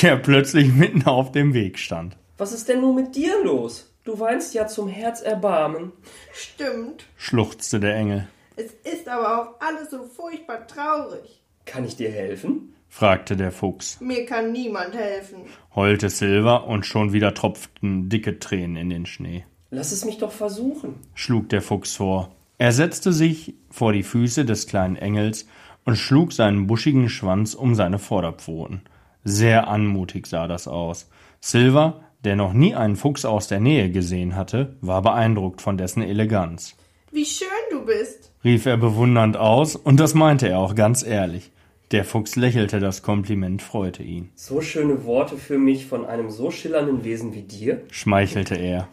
der 0.01 0.17
plötzlich 0.17 0.73
mitten 0.73 1.05
auf 1.05 1.31
dem 1.31 1.53
Weg 1.53 1.79
stand. 1.79 2.17
was 2.37 2.51
ist 2.51 2.67
denn 2.69 2.81
nun 2.81 2.95
mit 2.95 3.15
dir 3.15 3.43
los? 3.43 3.89
Du 4.03 4.19
weinst 4.19 4.53
ja 4.53 4.67
zum 4.67 4.89
Herzerbarmen. 4.89 5.93
Stimmt. 6.33 7.05
schluchzte 7.15 7.79
der 7.79 7.95
Engel, 7.95 8.27
Es 8.57 8.73
ist 8.91 9.07
aber 9.07 9.41
auch 9.41 9.61
alles 9.61 9.89
so 9.91 10.03
furchtbar 10.03 10.67
traurig. 10.67 11.41
Kann 11.65 11.85
ich 11.85 11.95
dir 11.95 12.11
helfen? 12.11 12.73
fragte 12.89 13.35
der 13.35 13.51
Fuchs, 13.51 13.99
Mir 14.01 14.25
kann 14.25 14.51
niemand 14.51 14.93
helfen. 14.95 15.37
heulte 15.75 16.09
Silver 16.09 16.67
und 16.67 16.85
schon 16.85 17.11
wieder 17.13 17.33
tropften 17.33 18.07
dicke 18.09 18.37
Tränen 18.39 18.75
in 18.77 18.89
den 18.91 19.05
Schnee. 19.07 19.45
Lass 19.71 19.91
es 19.91 20.05
mich 20.05 20.19
doch 20.19 20.31
versuchen. 20.31 20.95
schlug 21.15 21.49
der 21.49 21.61
Fuchs 21.63 21.95
vor. 21.95 22.29
Er 22.59 22.71
setzte 22.71 23.11
sich 23.11 23.55
vor 23.71 23.93
die 23.93 24.03
Füße 24.03 24.45
des 24.45 24.67
kleinen 24.67 24.95
Engels 24.95 25.47
und 25.85 25.95
schlug 25.95 26.31
seinen 26.33 26.67
buschigen 26.67 27.09
Schwanz 27.09 27.55
um 27.55 27.73
seine 27.73 27.97
Vorderpfoten. 27.97 28.81
Sehr 29.23 29.67
anmutig 29.67 30.27
sah 30.27 30.47
das 30.47 30.67
aus. 30.67 31.09
Silver, 31.41 32.01
der 32.23 32.35
noch 32.35 32.53
nie 32.53 32.75
einen 32.75 32.95
Fuchs 32.95 33.25
aus 33.25 33.47
der 33.47 33.59
Nähe 33.59 33.89
gesehen 33.89 34.35
hatte, 34.35 34.75
war 34.81 35.01
beeindruckt 35.01 35.61
von 35.61 35.77
dessen 35.77 36.03
Eleganz. 36.03 36.75
Wie 37.11 37.25
schön 37.25 37.47
du 37.71 37.85
bist. 37.85 38.31
rief 38.43 38.65
er 38.65 38.77
bewundernd 38.77 39.35
aus, 39.37 39.75
und 39.75 39.99
das 39.99 40.13
meinte 40.13 40.47
er 40.49 40.59
auch 40.59 40.75
ganz 40.75 41.03
ehrlich. 41.03 41.51
Der 41.93 42.03
Fuchs 42.03 42.35
lächelte, 42.35 42.79
das 42.79 43.03
Kompliment 43.03 43.61
freute 43.61 44.01
ihn. 44.01 44.31
So 44.33 44.61
schöne 44.61 45.05
Worte 45.05 45.37
für 45.37 45.59
mich 45.59 45.85
von 45.85 46.07
einem 46.07 46.31
so 46.31 46.49
schillernden 46.49 47.03
Wesen 47.03 47.35
wie 47.35 47.43
dir. 47.43 47.83
Schmeichelte 47.91 48.55
er. 48.55 48.87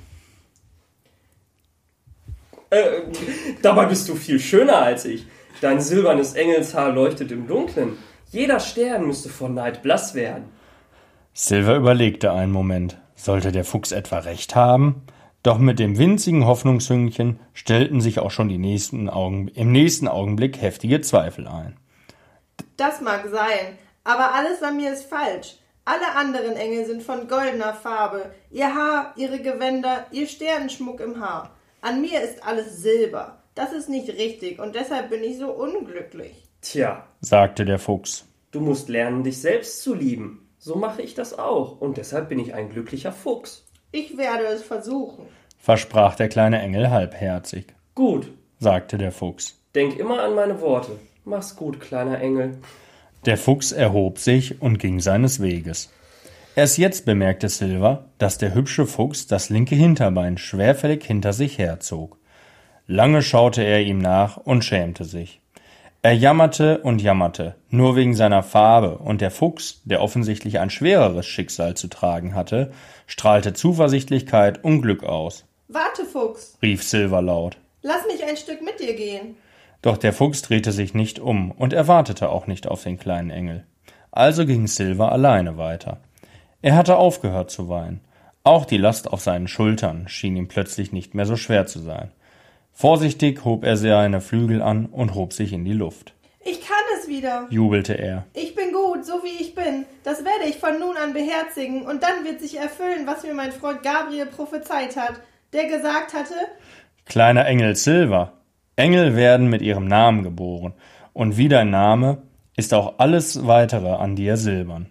Äh, 2.69 2.83
dabei 3.63 3.87
bist 3.87 4.07
du 4.11 4.15
viel 4.17 4.39
schöner 4.39 4.83
als 4.83 5.07
ich. 5.07 5.27
Dein 5.63 5.81
silbernes 5.81 6.35
Engelshaar 6.35 6.93
leuchtet 6.93 7.33
im 7.33 7.47
Dunkeln. 7.47 7.97
Jeder 8.33 8.61
Stern 8.61 9.07
müsste 9.07 9.31
vor 9.31 9.49
Neid 9.49 9.83
blass 9.83 10.15
werden. 10.15 10.45
Silver 11.33 11.77
überlegte 11.77 12.33
einen 12.33 12.53
Moment. 12.53 12.99
Sollte 13.15 13.51
der 13.51 13.65
Fuchs 13.65 13.93
etwa 13.93 14.19
recht 14.19 14.55
haben? 14.55 15.05
Doch 15.43 15.57
mit 15.57 15.79
dem 15.79 15.97
winzigen 15.97 16.45
Hoffnungshüngchen 16.45 17.41
stellten 17.55 18.03
sich 18.03 18.19
auch 18.19 18.31
schon 18.31 18.51
die 18.51 18.59
nächsten 18.59 19.09
Augen, 19.09 19.49
im 19.49 19.73
nächsten 19.73 20.07
Augenblick 20.07 20.61
heftige 20.61 21.01
Zweifel 21.01 21.49
ein. 21.49 21.79
Das 22.81 23.03
mag 23.03 23.28
sein, 23.31 23.76
aber 24.05 24.33
alles 24.33 24.62
an 24.62 24.78
mir 24.78 24.91
ist 24.91 25.05
falsch. 25.05 25.57
Alle 25.85 26.14
anderen 26.16 26.57
Engel 26.57 26.87
sind 26.87 27.03
von 27.03 27.28
goldener 27.28 27.74
Farbe. 27.74 28.31
Ihr 28.51 28.74
Haar, 28.74 29.12
ihre 29.16 29.39
Gewänder, 29.39 30.07
ihr 30.12 30.26
Sternenschmuck 30.26 31.01
im 31.01 31.20
Haar. 31.20 31.51
An 31.83 32.01
mir 32.01 32.22
ist 32.22 32.43
alles 32.43 32.81
Silber. 32.81 33.43
Das 33.55 33.74
ist 33.74 33.91
nicht 33.91 34.09
richtig 34.09 34.59
und 34.59 34.74
deshalb 34.74 35.11
bin 35.11 35.22
ich 35.22 35.37
so 35.37 35.51
unglücklich. 35.51 36.43
Tja, 36.62 37.07
sagte 37.20 37.66
der 37.66 37.78
Fuchs. 37.78 38.24
du 38.51 38.61
musst 38.61 38.89
lernen, 38.89 39.24
dich 39.24 39.43
selbst 39.43 39.83
zu 39.83 39.93
lieben. 39.93 40.49
So 40.59 40.76
mache 40.76 41.03
ich 41.03 41.14
das 41.14 41.39
auch. 41.39 41.83
Und 41.83 41.99
deshalb 41.99 42.31
bin 42.31 42.39
ich 42.39 42.55
ein 42.55 42.70
glücklicher 42.70 43.12
Fuchs. 43.12 43.66
Ich 43.93 44.16
werde 44.16 44.45
es 44.45 44.62
versuchen. 44.62 45.26
Versprach 45.59 46.14
der 46.14 46.31
kleine 46.31 46.62
Engel 46.62 46.89
halbherzig. 46.89 47.66
Gut, 47.95 48.31
Sagte 48.59 48.99
der 48.99 49.12
Fuchs. 49.12 49.59
Denk 49.74 49.99
immer 49.99 50.22
an 50.22 50.35
meine 50.35 50.61
Worte. 50.61 50.93
Mach's 51.25 51.57
gut, 51.57 51.81
kleiner 51.81 52.21
Engel. 52.21 52.59
Der 53.27 53.37
Fuchs 53.37 53.73
erhob 53.73 54.18
sich 54.18 54.62
und 54.62 54.79
ging 54.79 55.01
seines 55.01 55.41
Weges. 55.41 55.93
Erst 56.57 56.79
jetzt 56.79 57.05
bemerkte 57.05 57.49
Silver, 57.49 58.07
dass 58.18 58.39
der 58.39 58.55
hübsche 58.55 58.87
Fuchs 58.87 59.27
das 59.27 59.51
linke 59.51 59.75
Hinterbein 59.75 60.39
schwerfällig 60.39 61.05
hinter 61.05 61.33
sich 61.33 61.59
herzog. 61.59 62.16
Lange 62.87 63.23
schaute 63.23 63.62
er 63.62 63.83
ihm 63.83 63.99
nach 63.99 64.37
und 64.37 64.64
schämte 64.64 65.05
sich. 65.05 65.41
Er 66.03 66.14
jammerte 66.14 66.79
und 66.79 67.03
jammerte, 67.03 67.57
nur 67.68 67.95
wegen 67.95 68.14
seiner 68.14 68.43
Farbe, 68.43 68.97
und 68.97 69.21
der 69.21 69.31
Fuchs, 69.31 69.83
der 69.85 70.01
offensichtlich 70.01 70.59
ein 70.59 70.71
schwereres 70.71 71.27
Schicksal 71.27 71.77
zu 71.77 71.89
tragen 71.89 72.35
hatte, 72.35 72.73
strahlte 73.07 73.53
Zuversichtlichkeit 73.53 74.64
und 74.64 74.81
Glück 74.81 75.05
aus. 75.05 75.45
Warte, 75.68 76.07
Fuchs, 76.07 76.57
rief 76.62 76.83
Silver 76.83 77.21
laut. 77.21 77.59
lass 77.83 78.07
mich 78.07 78.25
ein 78.25 78.37
Stück 78.39 78.62
mit 78.62 78.81
dir 78.81 78.95
gehen. 78.95 79.37
Doch 79.83 79.97
der 79.97 80.12
Fuchs 80.12 80.43
drehte 80.43 80.72
sich 80.72 80.95
nicht 80.95 81.18
um 81.18 81.51
und 81.51 81.72
er 81.72 81.89
wartete 81.89 82.28
auch 82.28 82.47
nicht 82.47 82.66
auf 82.66 82.83
den 82.83 82.99
kleinen 82.99 83.31
Engel. 83.31 83.64
Also 84.11 84.45
ging 84.45 84.66
Silver 84.66 85.12
alleine 85.12 85.57
weiter. 85.57 86.01
Er 86.62 86.76
hatte 86.76 86.97
aufgehört 86.97 87.51
zu 87.51 87.68
weinen. 87.68 88.01
Auch 88.43 88.64
die 88.64 88.76
Last 88.76 89.12
auf 89.12 89.20
seinen 89.20 89.49
Schultern 89.49 90.09
schien 90.09 90.37
ihm 90.37 90.49
plötzlich 90.49 90.93
nicht 90.93 91.14
mehr 91.14 91.26
so 91.26 91.37
schwer 91.37 91.66
zu 91.66 91.78
sein. 91.78 92.11
Vorsichtig 92.72 93.45
hob 93.45 93.64
er 93.64 93.76
seine 93.76 94.20
Flügel 94.20 94.62
an 94.62 94.87
und 94.87 95.14
hob 95.14 95.33
sich 95.33 95.53
in 95.53 95.64
die 95.64 95.72
Luft. 95.72 96.14
Ich 96.43 96.61
kann 96.61 96.78
es 96.99 97.09
wieder. 97.09 97.47
Jubelte 97.51 97.95
er. 97.95 98.26
Ich 98.33 98.55
bin 98.55 98.72
gut, 98.72 99.05
so 99.05 99.22
wie 99.22 99.43
ich 99.43 99.55
bin. 99.55 99.85
Das 100.05 100.24
werde 100.24 100.49
ich 100.49 100.57
von 100.57 100.78
nun 100.78 100.97
an 100.97 101.12
beherzigen 101.12 101.83
und 101.83 102.03
dann 102.03 102.24
wird 102.24 102.41
sich 102.41 102.59
erfüllen, 102.59 103.07
was 103.07 103.22
mir 103.22 103.35
mein 103.35 103.53
Freund 103.53 103.83
Gabriel 103.83 104.26
prophezeit 104.26 104.97
hat, 104.97 105.20
der 105.53 105.66
gesagt 105.66 106.14
hatte, 106.14 106.35
Kleiner 107.05 107.45
Engel 107.47 107.76
Silver. 107.76 108.39
Engel 108.77 109.16
werden 109.16 109.49
mit 109.49 109.62
ihrem 109.62 109.87
Namen 109.87 110.23
geboren, 110.23 110.75
und 111.12 111.37
wie 111.37 111.49
dein 111.49 111.71
Name 111.71 112.23
ist 112.57 112.73
auch 112.75 112.99
alles 112.99 113.47
weitere 113.47 113.91
an 113.91 114.16
dir 114.16 114.37
silbern. 114.37 114.89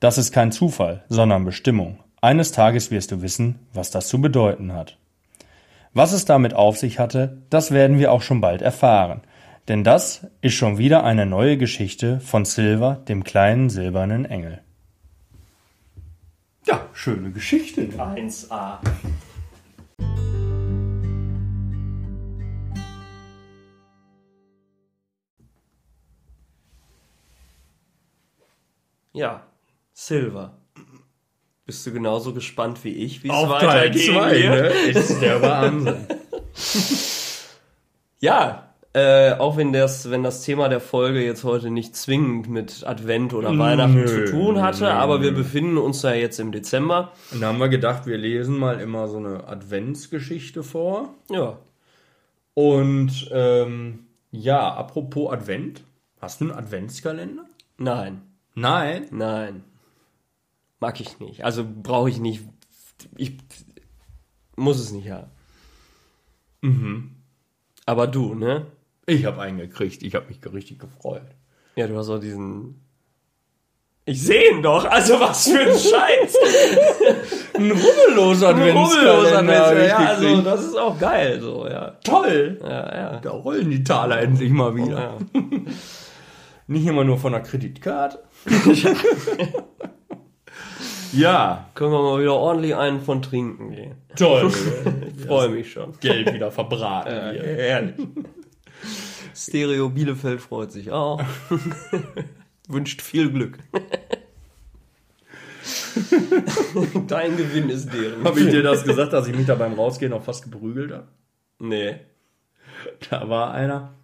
Das 0.00 0.18
ist 0.18 0.32
kein 0.32 0.52
Zufall, 0.52 1.04
sondern 1.08 1.44
Bestimmung. 1.44 1.98
Eines 2.20 2.52
Tages 2.52 2.90
wirst 2.90 3.12
du 3.12 3.22
wissen, 3.22 3.60
was 3.72 3.90
das 3.90 4.08
zu 4.08 4.20
bedeuten 4.20 4.72
hat. 4.72 4.98
Was 5.94 6.12
es 6.12 6.24
damit 6.24 6.54
auf 6.54 6.78
sich 6.78 6.98
hatte, 6.98 7.42
das 7.50 7.70
werden 7.70 7.98
wir 7.98 8.12
auch 8.12 8.22
schon 8.22 8.40
bald 8.40 8.62
erfahren. 8.62 9.22
Denn 9.68 9.84
das 9.84 10.26
ist 10.40 10.54
schon 10.54 10.78
wieder 10.78 11.04
eine 11.04 11.26
neue 11.26 11.58
Geschichte 11.58 12.20
von 12.20 12.44
Silver, 12.44 13.02
dem 13.08 13.24
kleinen 13.24 13.68
silbernen 13.68 14.24
Engel. 14.24 14.60
Ja, 16.66 16.86
schöne 16.92 17.30
Geschichte. 17.30 17.82
1a. 17.82 18.78
Ja, 29.18 29.42
Silver. 29.92 30.58
Bist 31.66 31.84
du 31.84 31.92
genauso 31.92 32.32
gespannt 32.32 32.84
wie 32.84 32.92
ich, 32.92 33.24
wie 33.24 33.28
es 33.28 33.34
weitergehen 33.34 34.14
wird? 34.14 34.74
Ist 34.96 35.20
der 35.20 35.42
Wahnsinn. 35.42 36.06
Ja, 38.20 38.74
äh, 38.94 39.32
auch 39.32 39.56
wenn 39.56 39.72
das, 39.72 40.10
wenn 40.10 40.22
das 40.22 40.42
Thema 40.42 40.68
der 40.68 40.80
Folge 40.80 41.24
jetzt 41.24 41.42
heute 41.42 41.70
nicht 41.70 41.96
zwingend 41.96 42.48
mit 42.48 42.86
Advent 42.86 43.34
oder 43.34 43.58
Weihnachten 43.58 43.94
Nö, 43.94 44.06
zu 44.06 44.30
tun 44.30 44.62
hatte, 44.62 44.84
nö, 44.84 44.90
aber 44.90 45.20
wir 45.20 45.32
befinden 45.32 45.78
uns 45.78 46.02
ja 46.02 46.14
jetzt 46.14 46.38
im 46.38 46.52
Dezember. 46.52 47.12
Und 47.32 47.40
da 47.40 47.48
haben 47.48 47.58
wir 47.58 47.68
gedacht, 47.68 48.06
wir 48.06 48.18
lesen 48.18 48.56
mal 48.56 48.80
immer 48.80 49.08
so 49.08 49.18
eine 49.18 49.48
Adventsgeschichte 49.48 50.62
vor. 50.62 51.14
Ja, 51.28 51.58
Und 52.54 53.28
ähm, 53.32 54.06
ja, 54.30 54.72
apropos 54.72 55.32
Advent. 55.32 55.82
Hast 56.20 56.40
du 56.40 56.46
einen 56.46 56.54
Adventskalender? 56.54 57.44
nein, 57.78 58.22
Nein. 58.60 59.06
nein. 59.10 59.64
Mag 60.80 61.00
ich 61.00 61.18
nicht. 61.18 61.44
Also 61.44 61.64
brauche 61.82 62.08
ich 62.08 62.18
nicht. 62.18 62.44
Ich 63.16 63.36
muss 64.56 64.78
es 64.78 64.92
nicht 64.92 65.10
haben. 65.10 65.30
Mhm. 66.62 67.16
Aber 67.86 68.06
du, 68.06 68.34
ne? 68.34 68.66
Ich 69.06 69.24
habe 69.24 69.40
einen 69.40 69.58
gekriegt. 69.58 70.02
Ich 70.02 70.14
habe 70.14 70.26
mich 70.28 70.40
richtig 70.52 70.78
gefreut. 70.78 71.22
Ja, 71.76 71.86
du 71.86 71.96
hast 71.96 72.10
auch 72.10 72.18
diesen. 72.18 72.84
Ich 74.04 74.22
sehe 74.22 74.52
ihn 74.52 74.62
doch. 74.62 74.84
Also 74.84 75.20
was 75.20 75.48
für 75.48 75.60
ein 75.60 75.78
Scheiß. 75.78 76.36
Ein 77.54 77.72
rubbelloser 77.72 78.50
Rubbelloser 78.50 79.42
Mensch. 79.42 79.58
hab 79.58 79.76
ich 79.76 79.88
Ja, 79.88 79.96
also 79.96 80.42
das 80.42 80.64
ist 80.64 80.76
auch 80.76 80.98
geil. 80.98 81.40
So, 81.40 81.66
ja. 81.66 81.90
toll. 82.04 82.58
Ja, 82.62 82.96
ja. 82.96 83.20
Da 83.20 83.30
rollen 83.30 83.68
die 83.70 83.82
Taler 83.82 84.20
endlich 84.20 84.50
mal 84.50 84.74
wieder. 84.76 85.18
ja. 85.34 85.40
Nicht 86.68 86.86
immer 86.86 87.02
nur 87.02 87.18
von 87.18 87.32
der 87.32 87.42
Kreditkarte. 87.42 88.22
ja, 91.12 91.70
Können 91.74 91.92
wir 91.92 92.02
mal 92.02 92.20
wieder 92.20 92.34
ordentlich 92.34 92.74
einen 92.74 93.00
von 93.00 93.22
trinken 93.22 93.70
gehen. 93.70 93.94
toll. 94.16 94.50
Ich 95.18 95.24
freue 95.26 95.48
mich 95.50 95.72
schon. 95.72 95.92
Geld 96.00 96.32
wieder 96.32 96.50
verbraten. 96.50 97.12
Ja, 97.12 97.30
hier. 97.32 97.44
ehrlich. 97.44 97.94
Stereo 99.34 99.88
Bielefeld 99.90 100.40
freut 100.40 100.72
sich 100.72 100.90
auch. 100.90 101.20
Wünscht 102.68 103.02
viel 103.02 103.30
Glück. 103.30 103.58
Dein 107.08 107.36
Gewinn 107.36 107.68
ist 107.68 107.92
deren. 107.92 108.24
Habe 108.24 108.40
ich 108.40 108.48
dir 108.50 108.62
das 108.62 108.84
gesagt, 108.84 109.12
dass 109.12 109.26
ich 109.28 109.36
mich 109.36 109.46
da 109.46 109.54
beim 109.54 109.74
Rausgehen 109.74 110.10
noch 110.12 110.22
fast 110.22 110.44
geprügelt 110.44 110.92
habe? 110.92 111.08
Nee. 111.58 111.96
Da 113.10 113.28
war 113.28 113.52
einer, 113.52 113.94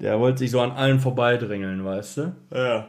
der 0.00 0.18
wollte 0.18 0.38
sich 0.38 0.50
so 0.50 0.60
an 0.60 0.72
allen 0.72 0.98
vorbeidrängeln, 0.98 1.84
weißt 1.84 2.16
du? 2.16 2.36
Ja. 2.52 2.88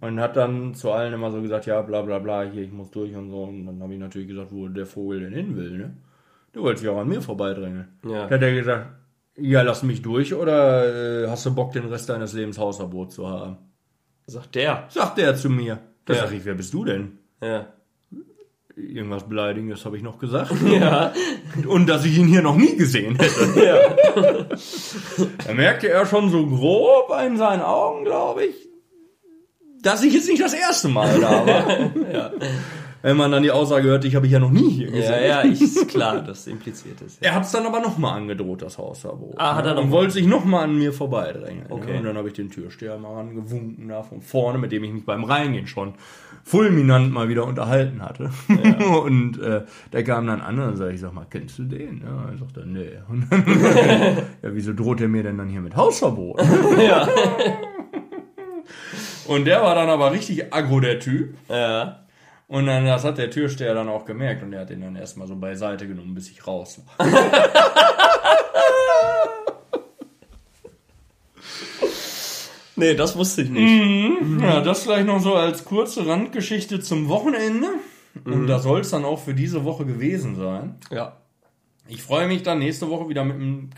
Und 0.00 0.20
hat 0.20 0.36
dann 0.36 0.74
zu 0.74 0.90
allen 0.92 1.12
immer 1.14 1.30
so 1.30 1.40
gesagt, 1.42 1.66
ja, 1.66 1.80
bla 1.82 2.02
bla 2.02 2.18
bla, 2.18 2.42
hier, 2.42 2.62
ich 2.62 2.72
muss 2.72 2.90
durch 2.90 3.14
und 3.14 3.30
so. 3.30 3.44
Und 3.44 3.66
dann 3.66 3.82
habe 3.82 3.92
ich 3.94 4.00
natürlich 4.00 4.28
gesagt, 4.28 4.48
wo 4.52 4.68
der 4.68 4.86
Vogel 4.86 5.20
denn 5.20 5.32
hin 5.32 5.56
will, 5.56 5.78
ne? 5.78 5.96
Der 6.54 6.62
wollte 6.62 6.80
sich 6.80 6.88
auch 6.88 6.98
an 6.98 7.08
mir 7.08 7.20
vorbeidrängeln. 7.20 7.88
Ja. 8.04 8.26
Da 8.26 8.34
hat 8.36 8.42
er 8.42 8.54
gesagt, 8.54 8.86
ja, 9.36 9.62
lass 9.62 9.82
mich 9.82 10.02
durch 10.02 10.34
oder 10.34 11.24
äh, 11.24 11.28
hast 11.28 11.44
du 11.46 11.54
Bock, 11.54 11.72
den 11.72 11.86
Rest 11.86 12.08
deines 12.08 12.32
Lebens 12.32 12.58
Hausverbot 12.58 13.10
zu 13.12 13.28
haben? 13.28 13.56
Sagt 14.26 14.54
der. 14.54 14.84
Sagt 14.88 15.18
er 15.18 15.34
zu 15.34 15.50
mir. 15.50 15.78
Da 16.04 16.14
Ja. 16.14 16.20
sag 16.20 16.32
ich, 16.32 16.44
wer 16.44 16.54
bist 16.54 16.72
du 16.72 16.84
denn? 16.84 17.18
Ja. 17.42 17.66
Irgendwas 18.76 19.28
Beleidigendes 19.28 19.84
habe 19.84 19.96
ich 19.96 20.02
noch 20.02 20.18
gesagt. 20.18 20.52
Ja. 20.66 21.12
Und 21.68 21.88
dass 21.88 22.04
ich 22.04 22.18
ihn 22.18 22.26
hier 22.28 22.42
noch 22.42 22.56
nie 22.56 22.76
gesehen 22.76 23.16
hätte. 23.16 23.64
ja. 23.64 24.46
Da 25.46 25.54
merkte 25.54 25.88
er 25.88 26.06
schon 26.06 26.30
so 26.30 26.46
grob 26.46 27.12
in 27.26 27.36
seinen 27.36 27.62
Augen, 27.62 28.04
glaube 28.04 28.44
ich, 28.44 28.68
dass 29.84 30.02
ich 30.02 30.12
jetzt 30.14 30.28
nicht 30.28 30.42
das 30.42 30.54
erste 30.54 30.88
Mal 30.88 31.20
da 31.20 31.46
war. 31.46 31.64
Ja. 32.12 32.30
Wenn 33.02 33.18
man 33.18 33.30
dann 33.30 33.42
die 33.42 33.50
Aussage 33.50 33.86
hört, 33.88 34.06
ich 34.06 34.14
habe 34.16 34.24
ich 34.24 34.32
ja 34.32 34.38
noch 34.38 34.50
nie 34.50 34.70
hier 34.70 34.86
gesehen. 34.90 35.02
Ja, 35.12 35.20
ja, 35.20 35.44
ich, 35.44 35.60
ist 35.60 35.88
klar, 35.88 36.22
das 36.22 36.46
impliziert 36.46 37.02
ist. 37.02 37.22
Ja. 37.22 37.28
Er 37.30 37.34
hat 37.34 37.44
es 37.44 37.50
dann 37.52 37.66
aber 37.66 37.80
nochmal 37.80 38.16
angedroht, 38.16 38.62
das 38.62 38.78
Hausverbot. 38.78 39.34
Ah, 39.36 39.56
hat 39.56 39.66
er 39.66 39.76
Und 39.76 39.84
noch- 39.86 39.90
wollte 39.90 40.14
sich 40.14 40.26
nochmal 40.26 40.64
an 40.64 40.78
mir 40.78 40.90
vorbeidrängeln. 40.90 41.66
Okay. 41.68 41.92
Ja, 41.92 41.98
und 41.98 42.04
dann 42.06 42.16
habe 42.16 42.28
ich 42.28 42.34
den 42.34 42.50
Türsteher 42.50 42.96
mal 42.96 43.20
angewunken 43.20 43.88
da 43.88 44.02
von 44.02 44.22
vorne, 44.22 44.56
mit 44.56 44.72
dem 44.72 44.84
ich 44.84 44.90
mich 44.92 45.04
beim 45.04 45.22
Reingehen 45.24 45.66
schon 45.66 45.92
fulminant 46.44 47.12
mal 47.12 47.28
wieder 47.28 47.44
unterhalten 47.46 48.00
hatte. 48.00 48.30
und 49.04 49.38
äh, 49.38 49.64
der 49.92 50.02
kam 50.04 50.26
dann 50.26 50.40
an 50.40 50.58
und 50.58 50.76
sagte, 50.78 50.94
ich 50.94 51.00
sag 51.00 51.12
mal, 51.12 51.26
kennst 51.28 51.58
du 51.58 51.64
den? 51.64 52.02
Ja, 52.06 52.30
er 52.30 52.38
sagte, 52.38 52.64
nee. 52.66 52.88
Und 53.10 53.26
dann, 53.30 53.44
ja, 54.42 54.48
wieso 54.54 54.72
droht 54.72 55.02
er 55.02 55.08
mir 55.08 55.22
denn 55.24 55.36
dann 55.36 55.50
hier 55.50 55.60
mit 55.60 55.76
Hausverbot? 55.76 56.40
Ja. 56.82 57.06
Und 59.26 59.44
der 59.46 59.62
war 59.62 59.74
dann 59.74 59.88
aber 59.88 60.12
richtig 60.12 60.52
aggro, 60.52 60.80
der 60.80 61.00
Typ. 61.00 61.34
ja. 61.48 62.00
Und 62.46 62.66
dann, 62.66 62.84
das 62.84 63.04
hat 63.04 63.16
der 63.16 63.30
Türsteher 63.30 63.72
dann 63.72 63.88
auch 63.88 64.04
gemerkt 64.04 64.42
und 64.42 64.50
der 64.50 64.60
hat 64.60 64.70
den 64.70 64.82
dann 64.82 64.96
erstmal 64.96 65.26
so 65.26 65.34
beiseite 65.34 65.88
genommen, 65.88 66.14
bis 66.14 66.30
ich 66.30 66.46
raus 66.46 66.78
war. 66.98 67.06
Nee, 72.76 72.94
das 72.94 73.16
wusste 73.16 73.42
ich 73.42 73.50
nicht. 73.50 74.42
Ja, 74.42 74.60
das 74.60 74.82
vielleicht 74.82 75.06
noch 75.06 75.20
so 75.20 75.34
als 75.34 75.64
kurze 75.64 76.06
Randgeschichte 76.06 76.80
zum 76.80 77.08
Wochenende. 77.08 77.68
Und 78.24 78.46
das 78.46 78.62
soll 78.64 78.80
es 78.80 78.90
dann 78.90 79.04
auch 79.04 79.20
für 79.20 79.34
diese 79.34 79.64
Woche 79.64 79.84
gewesen 79.86 80.36
sein. 80.36 80.76
Ja. 80.90 81.16
Ich 81.86 82.02
freue 82.02 82.26
mich 82.26 82.42
dann 82.42 82.58
nächste 82.58 82.88
Woche 82.88 83.08
wieder 83.08 83.24
mit 83.24 83.36
dem, 83.36 83.70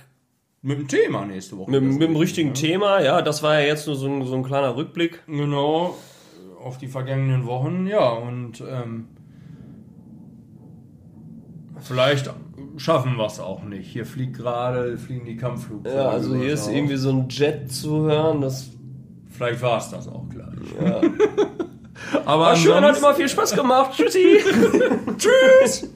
mit 0.66 0.78
dem 0.78 0.88
Thema 0.88 1.24
nächste 1.24 1.56
Woche. 1.56 1.70
Mit, 1.70 1.82
mit 1.82 2.02
dem 2.02 2.16
richtigen 2.16 2.54
Thema, 2.54 3.00
ja, 3.00 3.22
das 3.22 3.42
war 3.42 3.60
ja 3.60 3.66
jetzt 3.66 3.86
nur 3.86 3.96
so 3.96 4.06
ein, 4.06 4.26
so 4.26 4.34
ein 4.34 4.42
kleiner 4.42 4.76
Rückblick. 4.76 5.22
Genau, 5.26 5.96
auf 6.62 6.78
die 6.78 6.88
vergangenen 6.88 7.46
Wochen, 7.46 7.86
ja, 7.86 8.08
und 8.10 8.62
ähm, 8.68 9.08
vielleicht 11.80 12.30
schaffen 12.76 13.16
wir 13.16 13.26
es 13.26 13.38
auch 13.38 13.62
nicht. 13.62 13.88
Hier 13.88 14.04
fliegt 14.04 14.36
gerade, 14.36 14.98
fliegen 14.98 15.24
die 15.24 15.36
Kampfflugzeuge. 15.36 15.96
Ja, 15.96 16.08
also 16.08 16.34
hier 16.34 16.52
ist 16.52 16.66
Haus. 16.66 16.74
irgendwie 16.74 16.96
so 16.96 17.10
ein 17.10 17.28
Jet 17.28 17.72
zu 17.72 18.02
hören, 18.02 18.40
das 18.40 18.70
Vielleicht 19.36 19.60
war 19.60 19.78
es 19.78 19.90
das 19.90 20.08
auch 20.08 20.24
gleich. 20.30 20.46
ja. 20.82 21.00
Aber 22.24 22.42
war 22.42 22.56
schön, 22.56 22.82
hat 22.82 22.96
immer 22.96 23.14
viel 23.14 23.28
Spaß 23.28 23.54
gemacht. 23.54 23.92
Tschüssi. 23.96 24.38
Tschüss! 25.16 25.90